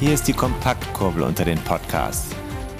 Hier 0.00 0.14
ist 0.14 0.26
die 0.28 0.32
Kompaktkurbel 0.32 1.22
unter 1.22 1.44
den 1.44 1.58
Podcasts. 1.58 2.34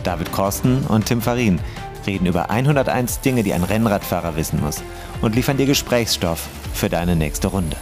David 0.05 0.33
Korsten 0.33 0.87
und 0.87 1.05
Tim 1.05 1.21
Farin 1.21 1.61
reden 2.07 2.25
über 2.25 2.49
101 2.49 3.21
Dinge, 3.21 3.43
die 3.43 3.53
ein 3.53 3.63
Rennradfahrer 3.63 4.37
wissen 4.37 4.59
muss 4.63 4.83
und 5.21 5.35
liefern 5.35 5.59
dir 5.59 5.67
Gesprächsstoff 5.67 6.49
für 6.73 6.89
deine 6.89 7.17
nächste 7.17 7.49
Runde. 7.49 7.77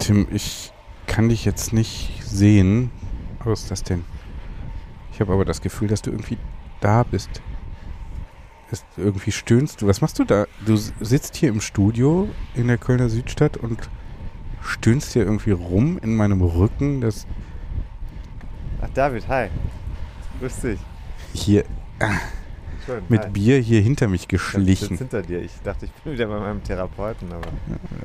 Tim, 0.00 0.28
ich 0.30 0.70
kann 1.06 1.30
dich 1.30 1.46
jetzt 1.46 1.72
nicht 1.72 2.22
sehen. 2.26 2.90
Was 3.42 3.62
ist 3.62 3.70
das 3.70 3.82
denn? 3.82 4.04
Ich 5.20 5.22
habe 5.22 5.34
aber 5.34 5.44
das 5.44 5.60
Gefühl, 5.60 5.88
dass 5.88 6.00
du 6.00 6.10
irgendwie 6.10 6.38
da 6.80 7.02
bist. 7.02 7.42
Ist, 8.70 8.86
irgendwie 8.96 9.32
stöhnst 9.32 9.82
du. 9.82 9.86
Was 9.86 10.00
machst 10.00 10.18
du 10.18 10.24
da? 10.24 10.46
Du 10.64 10.76
sitzt 10.76 11.36
hier 11.36 11.50
im 11.50 11.60
Studio 11.60 12.26
in 12.54 12.68
der 12.68 12.78
Kölner 12.78 13.10
Südstadt 13.10 13.58
und 13.58 13.90
stöhnst 14.62 15.12
hier 15.12 15.24
irgendwie 15.24 15.50
rum 15.50 15.98
in 16.02 16.16
meinem 16.16 16.40
Rücken. 16.40 17.02
Das 17.02 17.26
Ach, 18.80 18.88
David, 18.94 19.28
hi. 19.28 19.48
Grüß 20.40 20.60
dich. 20.60 20.80
hier 21.34 21.66
Schön. 22.86 23.02
mit 23.08 23.22
hi. 23.24 23.30
Bier 23.30 23.58
hier 23.58 23.80
hinter 23.80 24.08
mich 24.08 24.22
Ich 24.22 24.28
geschlichen. 24.28 24.96
sitze 24.96 25.18
hinter 25.18 25.22
dir. 25.22 25.42
Ich 25.42 25.52
dachte, 25.64 25.86
ich 25.86 25.92
bin 25.92 26.12
wieder 26.14 26.26
bei 26.26 26.38
meinem 26.40 26.62
Therapeuten, 26.62 27.28
aber 27.32 27.48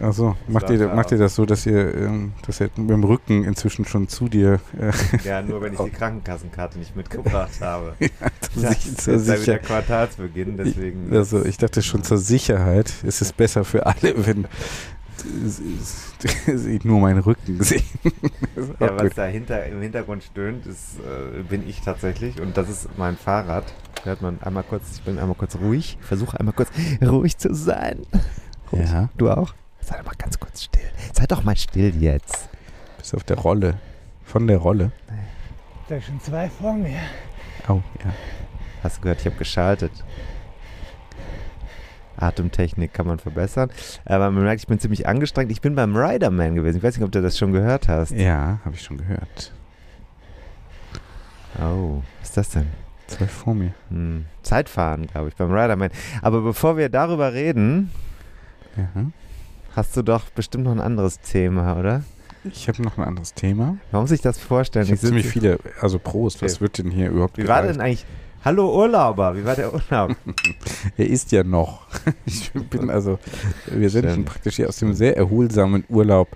Also 0.06 0.36
macht 0.48 0.70
ihr, 0.70 0.88
macht 0.90 1.12
ihr 1.12 1.18
das 1.18 1.36
so, 1.36 1.46
dass 1.46 1.66
ihr, 1.66 1.96
ähm, 1.96 2.34
dass 2.46 2.60
ihr 2.62 2.70
mit 2.76 2.90
dem 2.90 3.04
Rücken 3.04 3.44
inzwischen 3.44 3.86
schon 3.86 4.08
zu 4.08 4.28
dir 4.28 4.60
äh, 4.80 4.92
ja, 5.28 5.42
nur 5.42 5.62
wenn 5.62 5.74
ich 5.74 5.80
die 5.80 5.90
Krankenkassenkarte 5.90 6.78
nicht 6.80 6.96
mitgebracht 6.96 7.62
habe. 7.62 7.96
zur, 8.52 8.64
Das 8.64 8.86
ist 8.86 9.02
zur 9.02 9.16
ja 9.36 9.42
wieder 9.42 9.60
Quartalsbeginn, 9.60 10.58
deswegen. 10.58 11.16
Also 11.16 11.44
ich 11.46 11.58
dachte 11.58 11.82
schon 11.82 12.04
zur 12.04 12.18
Sicherheit 12.18 12.94
ist 13.04 13.22
es 13.22 13.34
besser 13.34 13.64
für 13.66 13.86
alle, 13.86 14.26
wenn 14.26 14.48
sie 16.56 16.80
nur 16.84 17.00
meinen 17.00 17.20
Rücken 17.20 17.62
sehen. 17.64 17.84
Das 18.56 18.66
ist 18.70 18.74
ja, 18.80 18.94
was 18.96 19.02
gut. 19.02 19.18
dahinter 19.18 19.66
im 19.66 19.82
Hintergrund 19.82 20.24
stöhnt, 20.24 20.66
ist, 20.66 21.00
äh, 21.00 21.42
bin 21.44 21.68
ich 21.68 21.82
tatsächlich 21.82 22.40
und 22.42 22.58
das 22.58 22.70
ist 22.70 22.90
mein 22.98 23.18
Fahrrad. 23.18 23.66
Hört 24.06 24.22
man 24.22 24.40
einmal 24.44 24.62
kurz, 24.62 24.98
ich 24.98 25.02
bin 25.02 25.18
einmal 25.18 25.36
kurz 25.36 25.56
ruhig, 25.56 25.98
versuche 26.00 26.40
einmal 26.40 26.54
kurz 26.54 26.70
ruhig 27.02 27.40
zu 27.40 27.56
sein. 27.56 28.06
Ruhig. 28.72 28.88
Ja. 28.90 29.10
Du 29.18 29.32
auch? 29.32 29.54
Sei 29.80 29.98
doch 29.98 30.06
mal 30.06 30.16
ganz 30.18 30.40
kurz 30.40 30.64
still. 30.64 30.90
Sei 31.14 31.26
doch 31.26 31.44
mal 31.44 31.58
still 31.58 31.96
jetzt. 32.00 32.50
Bist 32.98 33.16
auf 33.16 33.24
der 33.24 33.38
Rolle. 33.38 33.80
Von 34.24 34.46
der 34.46 34.58
Rolle. 34.58 34.92
Da 35.88 36.00
schon 36.00 36.20
zwei 36.20 36.50
vor 36.50 36.74
mir. 36.74 37.00
Au, 37.68 37.82
ja. 38.04 38.14
Hast 38.84 38.98
du 38.98 39.02
gehört, 39.02 39.22
ich 39.22 39.26
habe 39.26 39.38
geschaltet. 39.38 39.92
Atemtechnik 42.18 42.94
kann 42.94 43.08
man 43.08 43.18
verbessern. 43.18 43.72
Aber 44.06 44.30
man 44.30 44.44
merkt, 44.44 44.62
ich 44.62 44.68
bin 44.68 44.80
ziemlich 44.80 45.08
angestrengt. 45.08 45.52
Ich 45.52 45.62
bin 45.62 45.74
beim 45.76 45.96
Riderman 45.96 46.54
gewesen. 46.54 46.78
Ich 46.78 46.84
weiß 46.84 46.98
nicht, 46.98 47.06
ob 47.06 47.12
du 47.12 47.24
das 47.24 47.40
schon 47.40 47.54
gehört 47.54 47.88
hast. 47.88 48.12
Ja, 48.12 48.60
habe 48.64 48.76
ich 48.76 48.82
schon 48.84 48.98
gehört. 48.98 49.52
Oh, 51.60 52.04
was 52.20 52.30
ist 52.30 52.38
das 52.38 52.50
denn? 52.50 52.85
Zwei 53.08 53.28
vor 53.28 53.54
mir. 53.54 53.74
Hm. 53.90 54.26
Zeitfahren, 54.44 55.08
glaube 55.08 55.30
ich, 55.30 55.36
beim 55.36 55.52
Riderman. 55.52 55.90
Aber 56.22 56.42
bevor 56.42 56.78
wir 56.78 56.90
darüber 56.90 57.34
reden, 57.34 57.92
Ja. 58.78 58.88
hast 59.76 59.96
du 59.96 60.02
doch 60.02 60.30
bestimmt 60.32 60.64
noch 60.66 60.72
ein 60.72 60.82
anderes 60.82 61.20
Thema, 61.22 61.78
oder? 61.78 62.04
Ich 62.44 62.68
habe 62.68 62.82
noch 62.84 62.98
ein 62.98 63.04
anderes 63.04 63.34
Thema. 63.34 63.78
Muss 63.92 64.10
sich 64.10 64.22
das 64.22 64.38
vorstellen. 64.38 64.86
Ich 64.86 64.92
habe 64.92 65.02
ziemlich 65.02 65.28
viele, 65.28 65.58
also 65.82 65.98
Prost, 65.98 66.42
was 66.44 66.54
Okay. 66.56 66.62
wird 66.62 66.78
denn 66.78 66.92
hier 66.92 67.10
überhaupt 67.10 67.38
Wie 67.38 67.48
war 67.48 67.62
gereicht? 67.62 67.76
denn 67.80 67.82
eigentlich? 67.86 68.06
Hallo 68.44 68.76
Urlauber, 68.78 69.36
wie 69.36 69.44
war 69.44 69.56
der 69.56 69.74
Urlaub? 69.74 70.16
Er 70.98 71.08
ist 71.08 71.32
ja 71.32 71.44
noch. 71.44 71.88
Ich 72.26 72.52
bin 72.70 72.92
also, 72.92 73.18
wir 73.66 73.90
sind 73.90 74.08
schon 74.12 74.26
praktisch 74.26 74.58
hier 74.58 74.68
aus 74.70 74.78
dem 74.78 74.94
sehr 74.94 75.18
erholsamen 75.18 75.84
Urlaub 75.90 76.28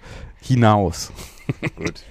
hinaus. 0.41 1.11
Gut. 1.75 2.03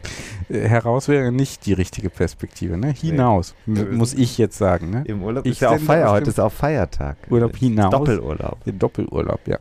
Äh, 0.49 0.69
Heraus 0.69 1.09
wäre 1.09 1.31
nicht 1.33 1.67
die 1.67 1.73
richtige 1.73 2.11
Perspektive, 2.11 2.77
ne? 2.77 2.91
Hinaus, 2.93 3.55
Wir 3.67 3.87
muss 3.87 4.15
ich 4.15 4.39
jetzt 4.39 4.59
sagen, 4.59 4.91
ne? 4.91 5.05
Im 5.07 5.23
Urlaub 5.23 5.47
Ich 5.47 5.53
ist 5.53 5.61
ja 5.61 5.71
auch 5.71 5.79
Feier. 5.79 6.11
Heute 6.11 6.31
ist 6.31 6.41
auch 6.41 6.53
Feiertag. 6.53 7.17
Urlaub 7.31 7.57
hinaus. 7.57 7.91
Doppelurlaub. 7.91 8.65
Der 8.65 8.73
Doppelurlaub, 8.73 9.41
ja. 9.47 9.59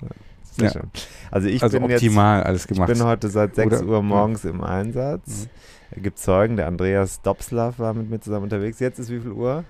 Sehr 0.52 0.66
Ja. 0.66 0.72
schön. 0.72 0.90
Also 1.32 1.48
ich 1.48 1.62
also 1.62 1.80
bin 1.80 1.90
jetzt 1.90 2.02
optimal 2.02 2.44
alles 2.44 2.62
Ich 2.64 2.68
gemacht. 2.68 2.88
bin 2.92 3.04
heute 3.04 3.30
seit 3.30 3.56
6 3.56 3.82
Oder- 3.82 3.86
Uhr 3.88 4.02
morgens 4.04 4.46
im 4.46 4.64
Einsatz. 4.64 5.48
Es 5.92 6.02
gibt 6.04 6.20
Zeugen, 6.20 6.58
der 6.58 6.68
Andreas 6.68 7.22
Dobslav 7.22 7.80
war 7.80 7.94
mit 7.94 8.10
mir 8.10 8.20
zusammen 8.20 8.44
unterwegs. 8.46 8.80
Jetzt 8.80 9.00
ist 9.00 9.10
wie 9.10 9.20
viel 9.20 9.32
Uhr? 9.32 9.64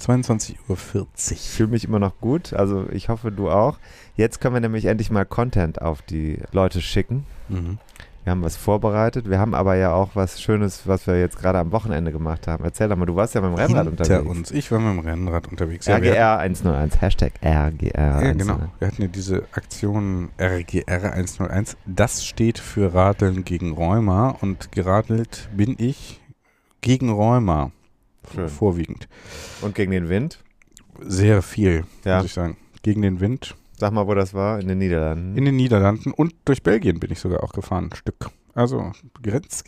22.40 0.00 0.58
Uhr. 0.68 1.06
Ich 1.30 1.48
fühle 1.50 1.68
mich 1.68 1.84
immer 1.84 2.00
noch 2.00 2.18
gut, 2.20 2.52
also 2.52 2.86
ich 2.90 3.08
hoffe 3.08 3.30
du 3.30 3.48
auch. 3.50 3.78
Jetzt 4.16 4.40
können 4.40 4.54
wir 4.54 4.60
nämlich 4.60 4.86
endlich 4.86 5.10
mal 5.10 5.24
Content 5.24 5.80
auf 5.80 6.02
die 6.02 6.38
Leute 6.50 6.82
schicken. 6.82 7.24
Mhm. 7.48 7.78
Wir 8.24 8.30
haben 8.30 8.42
was 8.42 8.56
vorbereitet. 8.56 9.28
Wir 9.28 9.40
haben 9.40 9.52
aber 9.52 9.74
ja 9.74 9.92
auch 9.92 10.10
was 10.14 10.40
Schönes, 10.40 10.86
was 10.86 11.08
wir 11.08 11.18
jetzt 11.18 11.38
gerade 11.38 11.58
am 11.58 11.72
Wochenende 11.72 12.12
gemacht 12.12 12.46
haben. 12.46 12.62
Erzähl 12.64 12.88
doch 12.88 12.96
mal, 12.96 13.04
du 13.06 13.16
warst 13.16 13.34
ja 13.34 13.40
mit 13.40 13.50
dem 13.50 13.54
Rennrad 13.56 13.86
Hinter 13.88 14.20
unterwegs. 14.20 14.30
uns. 14.30 14.50
Ich 14.52 14.70
war 14.70 14.78
mit 14.78 14.92
dem 14.96 15.08
Rennrad 15.08 15.48
unterwegs. 15.48 15.86
Ja, 15.86 15.96
RGR 15.96 16.38
101, 16.38 17.00
Hashtag 17.00 17.32
RGR 17.44 17.64
hatten, 17.64 17.84
ja, 17.96 18.14
101. 18.18 18.38
genau. 18.38 18.60
Wir 18.78 18.88
hatten 18.88 19.02
ja 19.02 19.08
diese 19.08 19.42
Aktion 19.52 20.28
RGR 20.40 21.12
101. 21.14 21.76
Das 21.84 22.24
steht 22.24 22.58
für 22.60 22.94
Radeln 22.94 23.44
gegen 23.44 23.72
Rheuma 23.72 24.36
und 24.40 24.70
geradelt 24.70 25.48
bin 25.56 25.74
ich 25.78 26.20
gegen 26.80 27.10
Rheuma. 27.10 27.72
Schön. 28.32 28.48
Vorwiegend. 28.48 29.08
Und 29.62 29.74
gegen 29.74 29.90
den 29.90 30.08
Wind? 30.08 30.38
Sehr 31.00 31.42
viel, 31.42 31.84
Ja. 32.04 32.18
muss 32.18 32.26
ich 32.26 32.32
sagen. 32.34 32.56
Gegen 32.82 33.02
den 33.02 33.18
Wind. 33.18 33.56
Sag 33.78 33.92
mal, 33.92 34.06
wo 34.06 34.14
das 34.14 34.34
war? 34.34 34.60
In 34.60 34.68
den 34.68 34.78
Niederlanden. 34.78 35.36
In 35.36 35.44
den 35.44 35.56
Niederlanden 35.56 36.12
und 36.12 36.34
durch 36.44 36.62
Belgien 36.62 37.00
bin 37.00 37.10
ich 37.10 37.20
sogar 37.20 37.42
auch 37.42 37.52
gefahren, 37.52 37.90
ein 37.90 37.96
Stück. 37.96 38.30
Also 38.54 38.92
Grenz, 39.22 39.64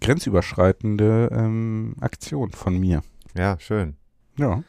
grenzüberschreitende 0.00 1.30
ähm, 1.32 1.94
Aktion 2.00 2.50
von 2.50 2.78
mir. 2.78 3.02
ja, 3.34 3.58
schön. 3.58 3.96
Ja, 4.36 4.62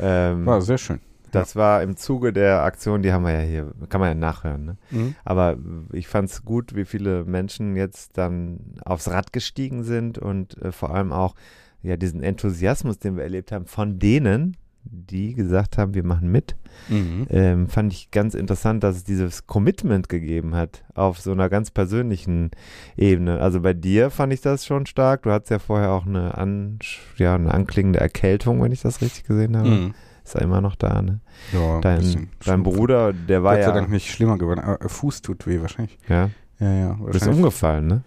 Ähm, 0.00 0.46
war 0.46 0.60
sehr 0.60 0.78
schön. 0.78 1.00
Das 1.32 1.56
war 1.56 1.82
im 1.82 1.96
Zuge 1.96 2.32
der 2.32 2.62
Aktion, 2.62 3.02
die 3.02 3.12
haben 3.12 3.24
wir 3.24 3.32
ja 3.32 3.40
hier, 3.40 3.72
kann 3.88 4.00
man 4.00 4.08
ja 4.10 4.14
nachhören. 4.14 4.64
Ne? 4.64 4.76
Mhm. 4.90 5.14
Aber 5.24 5.56
ich 5.92 6.08
fand 6.08 6.30
es 6.30 6.44
gut, 6.44 6.74
wie 6.74 6.84
viele 6.84 7.24
Menschen 7.24 7.76
jetzt 7.76 8.16
dann 8.16 8.76
aufs 8.84 9.08
Rad 9.08 9.32
gestiegen 9.32 9.82
sind 9.84 10.18
und 10.18 10.60
äh, 10.62 10.72
vor 10.72 10.94
allem 10.94 11.12
auch 11.12 11.34
ja 11.82 11.96
diesen 11.96 12.22
Enthusiasmus, 12.22 12.98
den 12.98 13.16
wir 13.16 13.24
erlebt 13.24 13.52
haben, 13.52 13.66
von 13.66 13.98
denen, 13.98 14.56
die 14.90 15.34
gesagt 15.34 15.78
haben, 15.78 15.94
wir 15.94 16.04
machen 16.04 16.30
mit, 16.30 16.56
Mhm. 16.88 17.26
ähm, 17.30 17.68
fand 17.68 17.92
ich 17.92 18.10
ganz 18.12 18.34
interessant, 18.34 18.84
dass 18.84 18.96
es 18.96 19.04
dieses 19.04 19.46
Commitment 19.46 20.08
gegeben 20.08 20.54
hat 20.54 20.84
auf 20.94 21.18
so 21.20 21.32
einer 21.32 21.48
ganz 21.48 21.70
persönlichen 21.72 22.50
Ebene. 22.96 23.40
Also 23.40 23.60
bei 23.60 23.74
dir 23.74 24.10
fand 24.10 24.32
ich 24.32 24.40
das 24.40 24.64
schon 24.64 24.86
stark. 24.86 25.22
Du 25.22 25.30
hattest 25.32 25.50
ja 25.50 25.58
vorher 25.58 25.90
auch 25.90 26.06
eine, 26.06 26.36
an, 26.38 26.78
ja, 27.16 27.34
eine 27.34 27.52
anklingende 27.52 27.98
Erkältung, 28.00 28.62
wenn 28.62 28.72
ich 28.72 28.80
das 28.82 29.00
richtig 29.00 29.24
gesehen 29.24 29.56
habe. 29.56 29.68
Mhm. 29.68 29.94
Ist 30.24 30.34
ja 30.34 30.40
immer 30.42 30.60
noch 30.60 30.76
da, 30.76 31.00
ne? 31.02 31.20
Ja, 31.52 31.76
ein 31.76 31.80
Dein, 31.80 32.28
dein. 32.44 32.62
Bruder, 32.62 33.12
der 33.12 33.42
war 33.42 33.54
Gott 33.54 33.64
sei 33.64 33.68
ja, 33.70 33.74
Dank 33.74 33.90
nicht 33.90 34.10
schlimmer 34.10 34.36
geworden. 34.38 34.60
Aber 34.60 34.84
äh, 34.84 34.88
Fuß 34.88 35.22
tut 35.22 35.46
weh 35.46 35.60
wahrscheinlich. 35.60 35.98
ja, 36.08 36.30
Ja, 36.60 36.72
ja. 36.74 36.94
du 37.00 37.06
bist 37.10 37.26
umgefallen, 37.26 37.86
ne? 37.86 38.02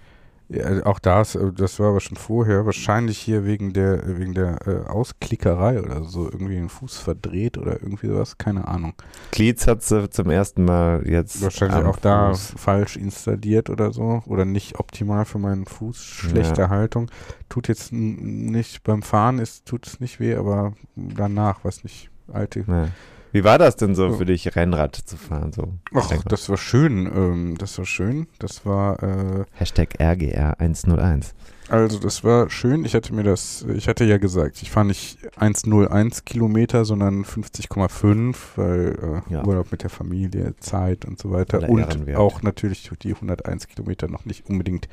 Ja, 0.53 0.85
auch 0.85 0.99
das, 0.99 1.35
äh, 1.35 1.51
das 1.53 1.79
war 1.79 1.89
aber 1.89 2.01
schon 2.01 2.17
vorher. 2.17 2.65
Wahrscheinlich 2.65 3.17
hier 3.17 3.45
wegen 3.45 3.71
der 3.71 4.17
wegen 4.17 4.33
der 4.33 4.67
äh, 4.67 4.89
Ausklickerei 4.89 5.81
oder 5.81 6.03
so. 6.03 6.25
Irgendwie 6.25 6.55
den 6.55 6.67
Fuß 6.67 6.97
verdreht 6.97 7.57
oder 7.57 7.81
irgendwie 7.81 8.07
sowas. 8.07 8.37
Keine 8.37 8.67
Ahnung. 8.67 8.93
Glieds 9.31 9.65
hat 9.67 9.81
sie 9.81 10.09
zum 10.09 10.29
ersten 10.29 10.65
Mal 10.65 11.07
jetzt. 11.07 11.41
Wahrscheinlich 11.41 11.85
auch 11.85 11.97
da 11.97 12.29
Fuß. 12.31 12.55
falsch 12.57 12.97
installiert 12.97 13.69
oder 13.69 13.93
so. 13.93 14.23
Oder 14.25 14.43
nicht 14.43 14.77
optimal 14.77 15.23
für 15.23 15.39
meinen 15.39 15.65
Fuß. 15.65 16.03
Schlechte 16.03 16.61
Ja. 16.63 16.69
Haltung. 16.69 17.09
Tut 17.47 17.69
jetzt 17.69 17.93
nicht 17.93 18.83
beim 18.83 19.03
Fahren, 19.03 19.39
ist 19.39 19.65
tut 19.65 19.87
es 19.87 19.99
nicht 20.01 20.19
weh, 20.19 20.35
aber 20.35 20.73
danach, 20.95 21.63
weiß 21.63 21.83
nicht, 21.83 22.09
alte. 22.31 22.65
Ja. 22.67 22.87
Wie 23.31 23.43
war 23.43 23.57
das 23.57 23.75
denn 23.75 23.95
so 23.95 24.13
für 24.13 24.25
dich, 24.25 24.55
Rennrad 24.55 24.95
zu 24.95 25.17
fahren? 25.17 25.53
So? 25.53 25.73
Ach, 25.93 26.11
das 26.25 26.49
war 26.49 26.57
schön. 26.57 27.05
Ähm, 27.05 27.57
das 27.57 27.77
war 27.77 27.85
schön. 27.85 28.27
Das 28.39 28.65
war 28.65 29.01
äh, 29.01 29.45
Hashtag 29.53 29.99
RGR 29.99 30.59
101. 30.59 31.33
Also 31.69 31.99
das 31.99 32.25
war 32.25 32.49
schön. 32.49 32.83
Ich 32.83 32.95
hatte 32.95 33.13
mir 33.13 33.23
das, 33.23 33.65
ich 33.73 33.87
hatte 33.87 34.03
ja 34.03 34.17
gesagt, 34.17 34.61
ich 34.61 34.69
fahre 34.71 34.87
nicht 34.87 35.19
1,01 35.39 36.25
Kilometer, 36.25 36.83
sondern 36.83 37.23
50,5, 37.23 38.35
weil 38.57 39.23
äh, 39.29 39.33
Ja. 39.33 39.45
Urlaub 39.45 39.71
mit 39.71 39.83
der 39.83 39.89
Familie, 39.89 40.53
Zeit 40.59 41.05
und 41.05 41.17
so 41.17 41.31
weiter. 41.31 41.69
Und 41.69 42.13
auch 42.15 42.41
natürlich 42.41 42.91
die 43.01 43.13
101 43.13 43.69
Kilometer 43.69 44.09
noch 44.09 44.25
nicht 44.25 44.49
unbedingt 44.49 44.89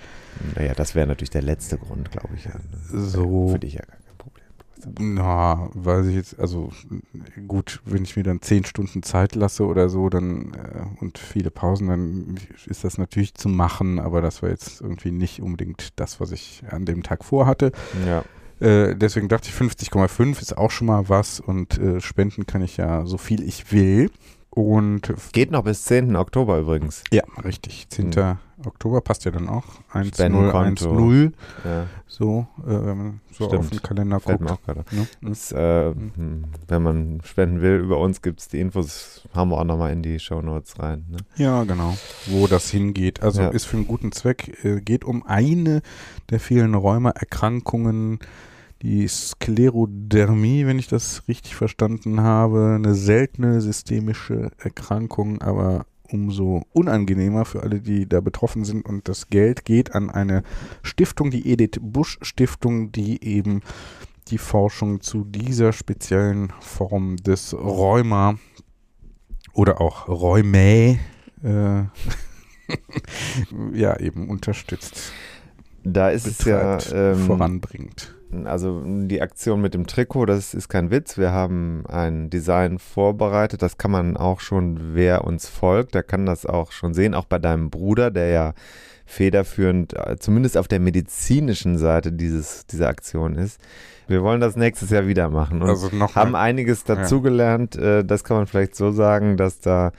Naja, 0.55 0.75
das 0.75 0.95
wäre 0.95 1.09
natürlich 1.09 1.31
der 1.31 1.43
letzte 1.43 1.79
Grund, 1.79 2.13
glaube 2.13 2.35
ich. 2.37 2.45
Ja. 2.45 2.53
so. 2.93 3.49
Für 3.49 3.59
dich 3.59 3.75
ja 3.75 3.83
gar 3.83 3.97
kein 4.83 4.95
Problem. 4.95 5.15
Na, 5.15 5.71
weiß 5.75 6.07
ich 6.07 6.15
jetzt, 6.15 6.39
also 6.39 6.71
gut, 7.47 7.81
wenn 7.85 8.05
ich 8.05 8.17
mir 8.17 8.23
dann 8.23 8.43
10 8.43 8.65
Stunden 8.65 9.03
Zeit 9.03 9.35
lasse 9.35 9.67
oder 9.67 9.89
so, 9.89 10.09
dann 10.09 10.53
äh, 10.55 11.01
und 11.01 11.19
viele 11.19 11.51
Pausen, 11.51 11.89
dann 11.89 12.39
ist 12.67 12.85
das 12.85 12.99
natürlich 12.99 13.35
zu 13.35 13.49
machen, 13.49 13.99
aber 13.99 14.21
das 14.21 14.43
war 14.43 14.51
jetzt 14.51 14.81
irgendwie 14.81 15.13
nicht 15.13 15.41
unbedingt 15.41 15.89
das, 15.97 16.21
was 16.21 16.33
ich 16.33 16.63
an 16.71 16.85
dem 16.85 17.03
Tag 17.03 17.25
vorhatte. 17.25 17.73
Ja. 18.07 18.25
Äh, 18.61 18.97
deswegen 18.97 19.29
dachte 19.29 19.49
ich, 19.49 19.55
50,5 19.55 20.41
ist 20.41 20.57
auch 20.57 20.71
schon 20.71 20.89
mal 20.89 21.09
was 21.09 21.41
und 21.41 21.79
äh, 21.79 22.01
spenden 22.01 22.47
kann 22.47 22.63
ich 22.63 22.77
ja 22.77 23.07
so 23.07 23.19
viel 23.19 23.43
ich 23.43 23.73
will. 23.73 24.11
Und 24.51 25.13
Geht 25.33 25.51
noch 25.53 25.63
bis 25.65 25.85
10. 25.85 26.17
Oktober 26.17 26.59
übrigens. 26.59 27.05
ja, 27.13 27.23
richtig. 27.45 27.87
10. 27.91 28.11
Mhm. 28.11 28.39
Oktober 28.67 29.01
passt 29.03 29.25
ja 29.25 29.31
dann 29.31 29.49
auch. 29.49 29.63
1 29.93 30.07
0 30.09 30.15
Spendenkonto. 30.15 30.61
1 30.91 30.99
0 30.99 31.33
Ja, 31.65 31.87
So, 32.09 32.49
äh, 32.67 32.71
wenn 32.71 32.99
man 32.99 33.21
so 33.31 33.45
Stimmt. 33.45 33.61
auf 33.61 33.71
den 33.71 33.83
Kalender 33.83 34.19
fällt 34.19 34.39
guckt. 34.41 34.51
mir 34.51 34.57
auch 34.57 34.63
gerade. 34.63 34.85
Ne? 34.97 35.07
Mhm. 35.21 35.29
Das, 35.29 35.53
äh, 35.53 35.91
hm, 35.95 36.45
wenn 36.67 36.83
man 36.83 37.21
spenden 37.25 37.61
will, 37.63 37.77
über 37.79 37.99
uns 38.01 38.21
gibt 38.21 38.41
es 38.41 38.49
die 38.49 38.59
Infos, 38.59 39.29
haben 39.33 39.51
wir 39.51 39.59
auch 39.59 39.65
nochmal 39.65 39.93
in 39.93 40.03
die 40.03 40.19
Shownotes 40.19 40.81
rein. 40.81 41.05
Ne? 41.09 41.19
Ja, 41.37 41.63
genau. 41.63 41.97
Wo 42.27 42.49
das 42.49 42.69
hingeht. 42.71 43.23
Also 43.23 43.43
Ja. 43.43 43.49
ist 43.51 43.67
für 43.67 43.77
einen 43.77 43.87
guten 43.87 44.11
Zweck. 44.11 44.65
Äh, 44.65 44.81
geht 44.81 45.05
um 45.05 45.25
eine 45.25 45.83
der 46.31 46.41
vielen 46.41 46.75
Rheumaerkrankungen, 46.75 48.19
die 48.83 49.09
Sklerodermie, 49.09 50.67
wenn 50.67 50.79
ich 50.79 50.89
das 50.89 51.27
richtig 51.29 51.57
verstanden 51.57 52.21
habe. 52.21 52.75
Eine 52.77 52.95
seltene 52.95 53.61
systemische 53.61 54.51
Erkrankung, 54.59 55.41
aber 55.43 55.87
umso 56.11 56.63
unangenehmer 56.73 57.45
für 57.45 57.63
alle, 57.63 57.81
die 57.81 58.09
da 58.09 58.21
betroffen 58.21 58.65
sind. 58.65 58.87
Und 58.87 59.09
das 59.09 59.29
Geld 59.29 59.65
geht 59.65 59.95
an 59.95 60.11
eine 60.11 60.43
Stiftung, 60.83 61.31
die 61.31 61.51
Edith 61.51 61.81
Busch 61.81 62.19
Stiftung, 62.23 62.93
die 62.93 63.23
eben 63.25 63.63
die 64.29 64.39
Forschung 64.39 65.01
zu 65.01 65.25
dieser 65.25 65.73
speziellen 65.73 66.53
Form 66.61 67.17
des 67.17 67.55
Rheuma 67.55 68.39
oder 69.55 69.81
auch 69.81 70.09
Rheumä 70.09 70.99
äh, 71.43 71.83
ja 73.73 73.99
eben 73.99 74.29
unterstützt, 74.29 75.13
Da 75.85 76.11
ist 76.11 76.27
es 76.27 76.45
ja 76.45 76.77
betreibt, 76.77 76.93
ähm, 76.95 77.27
voranbringt. 77.27 78.18
Also 78.45 78.83
die 78.85 79.23
Aktion 79.23 79.61
mit 79.61 79.75
dem 79.75 79.87
Trikot, 79.87 80.27
das 80.27 80.53
ist 80.53 80.69
kein 80.69 80.91
Witz. 80.91 81.17
Wir 81.17 81.33
haben 81.33 81.85
ein 81.87 82.29
Design 82.31 82.79
vorbereitet. 82.79 83.63
Das 83.63 83.79
kann 83.79 83.91
man 83.91 84.17
auch 84.17 84.41
schon, 84.41 84.95
wer 84.95 85.25
uns 85.25 85.49
folgt, 85.49 85.95
der 85.95 86.03
kann 86.03 86.27
das 86.27 86.45
auch 86.45 86.73
schon 86.73 86.93
sehen. 86.95 87.15
Auch 87.15 87.25
bei 87.25 87.39
deinem 87.39 87.71
Bruder, 87.71 88.11
der 88.11 88.29
ja 88.29 88.55
federführend, 89.07 89.95
äh, 89.95 90.17
zumindest 90.19 90.59
auf 90.59 90.69
der 90.69 90.81
medizinischen 90.81 91.79
Seite 91.79 92.13
dieses, 92.13 92.67
dieser 92.67 92.89
Aktion 92.89 93.37
ist. 93.37 93.59
Wir 94.07 94.23
wollen 94.23 94.41
das 94.41 94.57
nächstes 94.57 94.91
Jahr 94.91 95.07
wieder 95.07 95.31
machen 95.31 95.63
und 95.63 95.69
Also 95.71 95.89
noch 95.95 96.15
haben 96.15 96.35
einiges 96.37 96.85
dazugelernt. 96.85 97.77
Äh, 97.77 98.05
Das 98.05 98.25
kann 98.25 98.37
man 98.37 98.47
vielleicht 98.47 98.77
so 98.77 98.91
sagen, 98.91 99.39
dass 99.39 99.61
da 99.61 99.93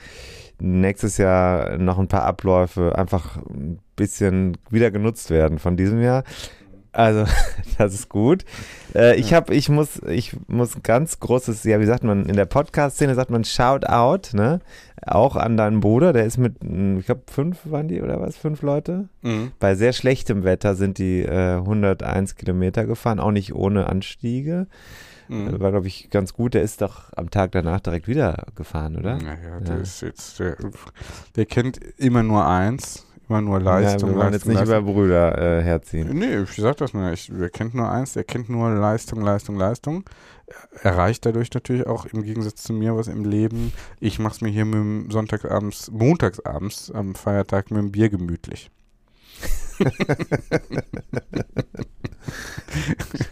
nächstes 0.60 1.18
Jahr 1.18 1.78
noch 1.78 1.98
ein 1.98 2.08
paar 2.08 2.24
Abläufe 2.24 2.98
einfach 2.98 3.38
ein 3.38 3.80
bisschen 3.96 4.58
wieder 4.70 4.92
genutzt 4.92 5.30
werden 5.32 5.58
von 5.58 5.78
diesem 5.78 6.02
Jahr. 6.02 6.24
Also, 6.91 7.25
das 7.77 7.94
ist 7.94 8.09
gut. 8.09 8.45
Äh, 8.95 9.15
ich 9.19 9.33
habe, 9.33 9.53
ich 9.53 9.69
muss, 9.69 10.01
ich 10.07 10.36
muss 10.47 10.75
ein 10.75 10.83
ganz 10.83 11.19
großes, 11.19 11.63
ja, 11.65 11.80
wie 11.80 11.86
sagt 11.86 12.03
man, 12.03 12.25
in 12.25 12.36
der 12.36 12.45
Podcast-Szene 12.45 13.15
sagt 13.15 13.30
man 13.30 13.44
Shout 13.44 13.86
out, 13.86 14.31
ne? 14.33 14.59
Auch 15.06 15.36
an 15.36 15.56
deinen 15.56 15.80
Bruder, 15.80 16.12
der 16.13 16.25
ist 16.25 16.38
mit, 16.38 16.63
mm, 16.63 16.97
ich 17.00 17.06
glaube, 17.06 17.21
fünf 17.31 17.59
waren 17.65 17.88
die 17.88 18.01
oder 18.01 18.19
was? 18.19 18.38
Fünf 18.38 18.62
Leute? 18.63 19.07
Mhm. 19.21 19.51
Bei 19.59 19.75
sehr 19.75 19.94
schlechtem 19.94 20.44
Wetter 20.44 20.75
sind 20.75 20.97
die 20.97 21.21
äh, 21.21 21.56
101 21.57 22.36
Kilometer 22.36 22.86
gefahren, 22.86 23.19
auch 23.19 23.31
nicht 23.31 23.53
ohne 23.53 23.88
Anstiege. 23.88 24.68
Mhm. 25.30 25.59
War, 25.59 25.69
glaube 25.71 25.88
ich, 25.88 26.09
ganz 26.09 26.33
gut. 26.33 26.56
Der 26.56 26.63
ist 26.63 26.81
doch 26.81 27.13
am 27.15 27.30
Tag 27.30 27.51
danach 27.51 27.80
direkt 27.81 28.07
wieder 28.07 28.45
gefahren, 28.56 28.97
oder? 28.97 29.18
Naja, 29.18 29.59
der 29.62 29.75
Ja. 29.75 29.81
ist 29.81 30.01
jetzt, 30.01 30.39
der, 30.39 30.57
der 31.36 31.45
kennt 31.45 31.80
immer 31.97 32.24
nur 32.24 32.45
eins, 32.47 33.06
immer 33.30 33.42
nur 33.42 33.60
Leistung. 33.60 34.10
ja, 34.10 34.16
wir 34.16 34.22
wollen 34.22 34.34
jetzt 34.34 34.46
nicht 34.48 34.58
Leistung. 34.58 34.78
über 34.80 34.92
Brüder 34.92 35.60
äh, 35.60 35.64
herziehen. 35.64 36.10
Nee, 36.18 36.40
ich 36.40 36.56
sag 36.56 36.78
das 36.78 36.94
nur. 36.94 37.12
Ich, 37.12 37.31
der 37.31 37.50
kennt 37.50 37.76
nur 37.76 37.90
eins, 37.90 38.14
der 38.14 38.24
kennt 38.24 38.50
nur 38.50 38.70
Leistung, 38.72 39.22
Leistung, 39.22 39.56
Leistung. 39.56 40.04
Erreicht 40.81 41.26
dadurch 41.26 41.54
natürlich 41.54 41.86
auch 41.86 42.06
im 42.06 42.24
Gegensatz 42.24 42.64
zu 42.64 42.74
mir 42.74 42.96
was 42.96 43.08
im 43.08 43.24
Leben. 43.24 43.72
Ich 44.00 44.18
mach's 44.20 44.42
mir 44.42 44.50
hier 44.50 44.66
mit 44.66 44.76
dem 44.76 45.12
Sonntagsabends, 45.12 45.92
montagsabends 45.92 46.92
am 46.92 47.14
Feiertag 47.14 47.70
mit 47.70 47.80
dem 47.80 47.92
Bier 47.92 48.10
gemütlich. 48.10 48.72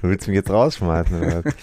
Du 0.02 0.10
willst 0.10 0.28
mich 0.28 0.36
jetzt 0.36 0.50
rausschmeißen, 0.50 1.22
oder 1.22 1.44
was? 1.44 1.54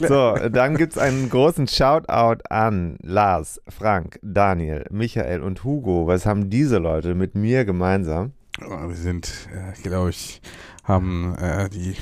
ja. 0.00 0.08
So, 0.08 0.48
dann 0.48 0.76
gibt 0.76 0.94
es 0.94 0.98
einen 0.98 1.30
großen 1.30 1.68
Shoutout 1.68 2.42
an 2.48 2.96
Lars, 3.02 3.60
Frank, 3.68 4.18
Daniel, 4.22 4.84
Michael 4.90 5.42
und 5.42 5.62
Hugo. 5.64 6.06
Was 6.06 6.26
haben 6.26 6.50
diese 6.50 6.78
Leute 6.78 7.14
mit 7.14 7.34
mir 7.34 7.64
gemeinsam? 7.64 8.32
Oh, 8.64 8.88
Wir 8.88 8.96
sind, 8.96 9.48
äh, 9.54 9.80
glaube 9.82 10.10
ich, 10.10 10.40
haben 10.84 11.34
äh, 11.36 11.68
die 11.68 11.96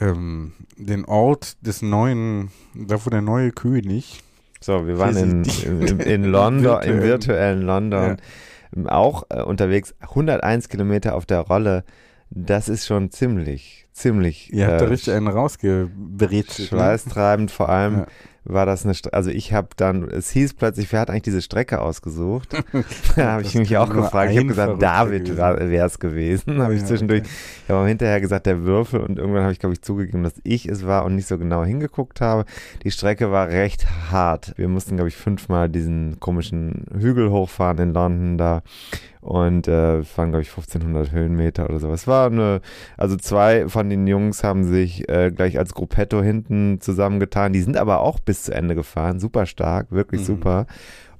ähm, 0.00 0.52
den 0.76 1.04
Ort 1.04 1.56
des 1.66 1.82
neuen, 1.82 2.50
da 2.74 3.04
wo 3.04 3.10
der 3.10 3.22
neue 3.22 3.50
König 3.50 4.20
So, 4.60 4.86
wir 4.86 4.98
waren 4.98 5.16
in, 5.16 5.44
in, 5.44 5.82
in, 5.82 6.00
in 6.24 6.24
London, 6.24 6.82
im 6.82 7.02
virtuellen 7.02 7.62
London, 7.62 8.16
auch 8.86 9.24
äh, 9.30 9.42
unterwegs. 9.42 9.94
101 10.00 10.68
Kilometer 10.68 11.14
auf 11.14 11.26
der 11.26 11.40
Rolle. 11.40 11.84
Das 12.30 12.68
ist 12.68 12.86
schon 12.86 13.10
ziemlich, 13.10 13.86
ziemlich 13.92 14.52
Ihr 14.52 14.66
habt 14.66 14.80
da 14.80 14.84
äh, 14.84 14.88
richtig 14.88 15.14
einen 15.14 15.28
rausgebrezelt. 15.28 16.58
Ne? 16.72 16.78
schweißtreibend. 16.78 17.50
Vor 17.50 17.68
allem 17.68 18.00
Ja. 18.00 18.06
War 18.48 18.66
das 18.66 18.84
eine, 18.84 18.94
Stre 18.94 19.12
also 19.12 19.30
ich 19.30 19.52
habe 19.52 19.68
dann, 19.76 20.08
es 20.08 20.30
hieß 20.30 20.54
plötzlich, 20.54 20.90
wer 20.92 21.00
hat 21.00 21.10
eigentlich 21.10 21.22
diese 21.22 21.42
Strecke 21.42 21.80
ausgesucht? 21.80 22.48
da 23.16 23.32
habe 23.32 23.42
ich 23.42 23.54
mich 23.54 23.76
auch 23.76 23.90
gefragt. 23.90 24.32
Ich 24.32 24.38
habe 24.38 24.48
gesagt, 24.48 24.82
David 24.82 25.36
wäre 25.36 25.86
es 25.86 25.98
gewesen. 25.98 26.62
habe 26.62 26.74
ich 26.74 26.84
zwischendurch, 26.84 27.20
okay. 27.20 27.30
ich 27.64 27.70
habe 27.70 27.86
hinterher 27.86 28.20
gesagt, 28.20 28.46
der 28.46 28.64
Würfel 28.64 29.00
und 29.00 29.18
irgendwann 29.18 29.42
habe 29.42 29.52
ich, 29.52 29.58
glaube 29.58 29.74
ich, 29.74 29.82
zugegeben, 29.82 30.22
dass 30.22 30.34
ich 30.44 30.66
es 30.66 30.86
war 30.86 31.04
und 31.04 31.14
nicht 31.14 31.28
so 31.28 31.38
genau 31.38 31.64
hingeguckt 31.64 32.20
habe. 32.20 32.44
Die 32.82 32.90
Strecke 32.90 33.30
war 33.30 33.48
recht 33.48 33.86
hart. 34.10 34.54
Wir 34.56 34.68
mussten, 34.68 34.96
glaube 34.96 35.08
ich, 35.08 35.16
fünfmal 35.16 35.68
diesen 35.68 36.18
komischen 36.20 36.86
Hügel 36.98 37.30
hochfahren 37.30 37.78
in 37.78 37.92
London 37.92 38.38
da. 38.38 38.62
Und 39.20 39.66
äh, 39.68 40.02
waren, 40.16 40.30
glaube 40.30 40.42
ich, 40.42 40.48
1500 40.50 41.10
Höhenmeter 41.12 41.68
oder 41.68 41.80
so. 41.80 41.90
Es 41.92 42.06
war 42.06 42.26
eine, 42.30 42.60
also 42.96 43.16
zwei 43.16 43.68
von 43.68 43.90
den 43.90 44.06
Jungs 44.06 44.44
haben 44.44 44.64
sich 44.64 45.08
äh, 45.08 45.30
gleich 45.32 45.58
als 45.58 45.74
Gruppetto 45.74 46.22
hinten 46.22 46.80
zusammengetan. 46.80 47.52
Die 47.52 47.60
sind 47.60 47.76
aber 47.76 48.00
auch 48.00 48.20
bis 48.20 48.44
zu 48.44 48.54
Ende 48.54 48.74
gefahren. 48.74 49.18
Super 49.20 49.46
stark, 49.46 49.90
wirklich 49.90 50.20
Mhm. 50.22 50.24
super. 50.26 50.66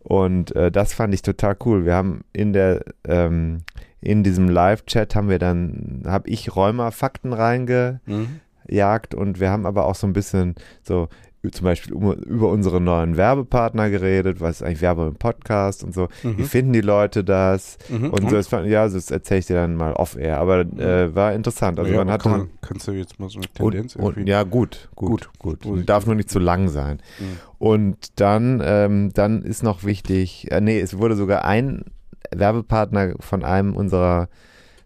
Und 0.00 0.54
äh, 0.56 0.70
das 0.70 0.94
fand 0.94 1.12
ich 1.12 1.22
total 1.22 1.56
cool. 1.64 1.84
Wir 1.84 1.94
haben 1.94 2.20
in 2.32 2.52
der, 2.52 2.82
ähm, 3.06 3.58
in 4.00 4.22
diesem 4.22 4.48
Live-Chat 4.48 5.14
haben 5.16 5.28
wir 5.28 5.40
dann, 5.40 6.02
habe 6.06 6.30
ich 6.30 6.54
Rheuma-Fakten 6.54 7.32
reingejagt 7.32 8.00
Mhm. 8.06 9.18
und 9.20 9.40
wir 9.40 9.50
haben 9.50 9.66
aber 9.66 9.86
auch 9.86 9.96
so 9.96 10.06
ein 10.06 10.12
bisschen 10.12 10.54
so 10.82 11.08
zum 11.52 11.64
Beispiel 11.64 11.94
um, 11.94 12.12
über 12.14 12.48
unsere 12.50 12.80
neuen 12.80 13.16
Werbepartner 13.16 13.90
geredet, 13.90 14.40
was 14.40 14.56
ist 14.56 14.62
eigentlich 14.62 14.80
Werbe 14.82 15.06
im 15.06 15.14
Podcast 15.14 15.84
und 15.84 15.94
so. 15.94 16.08
Wie 16.22 16.28
Mhm. 16.42 16.44
finden 16.44 16.72
die 16.72 16.80
Leute 16.80 17.22
das? 17.24 17.78
Mhm. 17.88 18.10
Und 18.10 18.28
so, 18.28 18.36
das, 18.36 18.48
fand- 18.48 18.66
ja, 18.68 18.88
das 18.88 19.10
erzähle 19.10 19.40
ich 19.40 19.46
dir 19.46 19.54
dann 19.56 19.76
mal 19.76 19.92
off-air, 19.92 20.38
aber 20.40 20.60
äh, 20.60 21.14
war 21.14 21.32
interessant. 21.34 21.78
Also 21.78 21.92
ja, 21.92 21.98
man 21.98 22.10
hat 22.10 22.22
kann 22.22 22.32
man, 22.32 22.50
kannst 22.60 22.88
du 22.88 22.92
jetzt 22.92 23.20
mal 23.20 23.28
so 23.30 23.38
eine 23.38 23.46
Tendenz 23.48 23.94
und, 23.96 24.02
und, 24.02 24.16
irgendwie? 24.16 24.30
ja, 24.30 24.42
gut, 24.42 24.88
gut, 24.96 25.28
Gut, 25.38 25.62
gut. 25.62 25.88
Darf 25.88 26.06
nur 26.06 26.16
nicht 26.16 26.28
zu 26.30 26.40
lang 26.40 26.68
sein. 26.68 26.98
Mhm. 27.20 27.24
Und 27.58 28.20
dann, 28.20 28.60
ähm, 28.64 29.10
dann 29.14 29.42
ist 29.42 29.62
noch 29.62 29.84
wichtig, 29.84 30.50
äh, 30.50 30.60
nee, 30.60 30.80
es 30.80 30.98
wurde 30.98 31.14
sogar 31.16 31.44
ein 31.44 31.84
Werbepartner 32.34 33.14
von 33.20 33.44
einem 33.44 33.74
unserer 33.76 34.28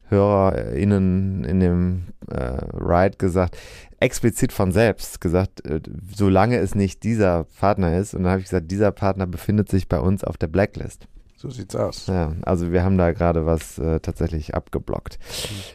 HörerInnen 0.09 1.45
in 1.45 1.61
dem 1.61 2.03
äh, 2.31 2.59
Ride 2.77 3.17
gesagt, 3.17 3.57
explizit 4.03 4.53
von 4.53 4.73
selbst 4.73 5.21
gesagt, 5.21 5.65
äh, 5.67 5.81
solange 6.15 6.59
es 6.59 6.75
nicht 6.75 7.03
dieser 7.03 7.45
Partner 7.59 7.97
ist. 7.99 8.15
Und 8.15 8.25
dann 8.25 8.33
habe 8.33 8.41
ich 8.41 8.47
gesagt, 8.49 8.71
dieser 8.71 8.93
Partner 8.93 9.27
befindet 9.27 9.69
sich 9.71 9.89
bei 9.89 9.99
uns 9.99 10.25
auf 10.25 10.37
der 10.37 10.49
Blacklist. 10.49 11.07
So 11.37 11.51
sieht's 11.51 11.75
aus. 11.75 12.07
Ja, 12.07 12.35
also 12.43 12.71
wir 12.71 12.85
haben 12.85 12.97
da 12.99 13.11
gerade 13.11 13.45
was 13.47 13.77
äh, 13.79 13.99
tatsächlich 13.99 14.55
abgeblockt. 14.55 15.19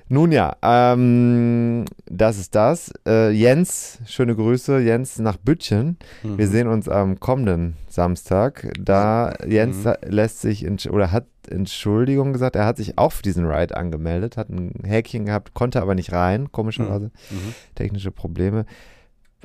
Nun 0.07 0.31
ja, 0.31 0.55
ähm, 0.61 1.83
das 2.05 2.37
ist 2.37 2.55
das. 2.55 2.93
Äh, 3.05 3.31
Jens, 3.31 3.99
schöne 4.05 4.33
Grüße, 4.33 4.79
Jens 4.79 5.19
nach 5.19 5.35
Bütchen. 5.35 5.97
Mhm. 6.23 6.37
Wir 6.37 6.47
sehen 6.47 6.67
uns 6.69 6.87
am 6.87 7.19
kommenden 7.19 7.75
Samstag. 7.89 8.71
Da 8.79 9.33
Jens 9.45 9.83
Mhm. 9.83 9.93
lässt 10.07 10.39
sich 10.39 10.65
entsch- 10.65 10.89
oder 10.89 11.11
hat 11.11 11.25
Entschuldigung 11.49 12.33
gesagt, 12.33 12.55
er 12.55 12.65
hat 12.65 12.77
sich 12.77 12.97
auch 12.97 13.11
für 13.11 13.23
diesen 13.23 13.45
Ride 13.45 13.75
angemeldet, 13.77 14.37
hat 14.37 14.49
ein 14.49 14.71
Häkchen 14.83 15.25
gehabt, 15.25 15.53
konnte 15.53 15.81
aber 15.81 15.95
nicht 15.95 16.11
rein, 16.11 16.51
komischerweise, 16.51 17.11
Mhm. 17.29 17.53
technische 17.75 18.11
Probleme. 18.11 18.65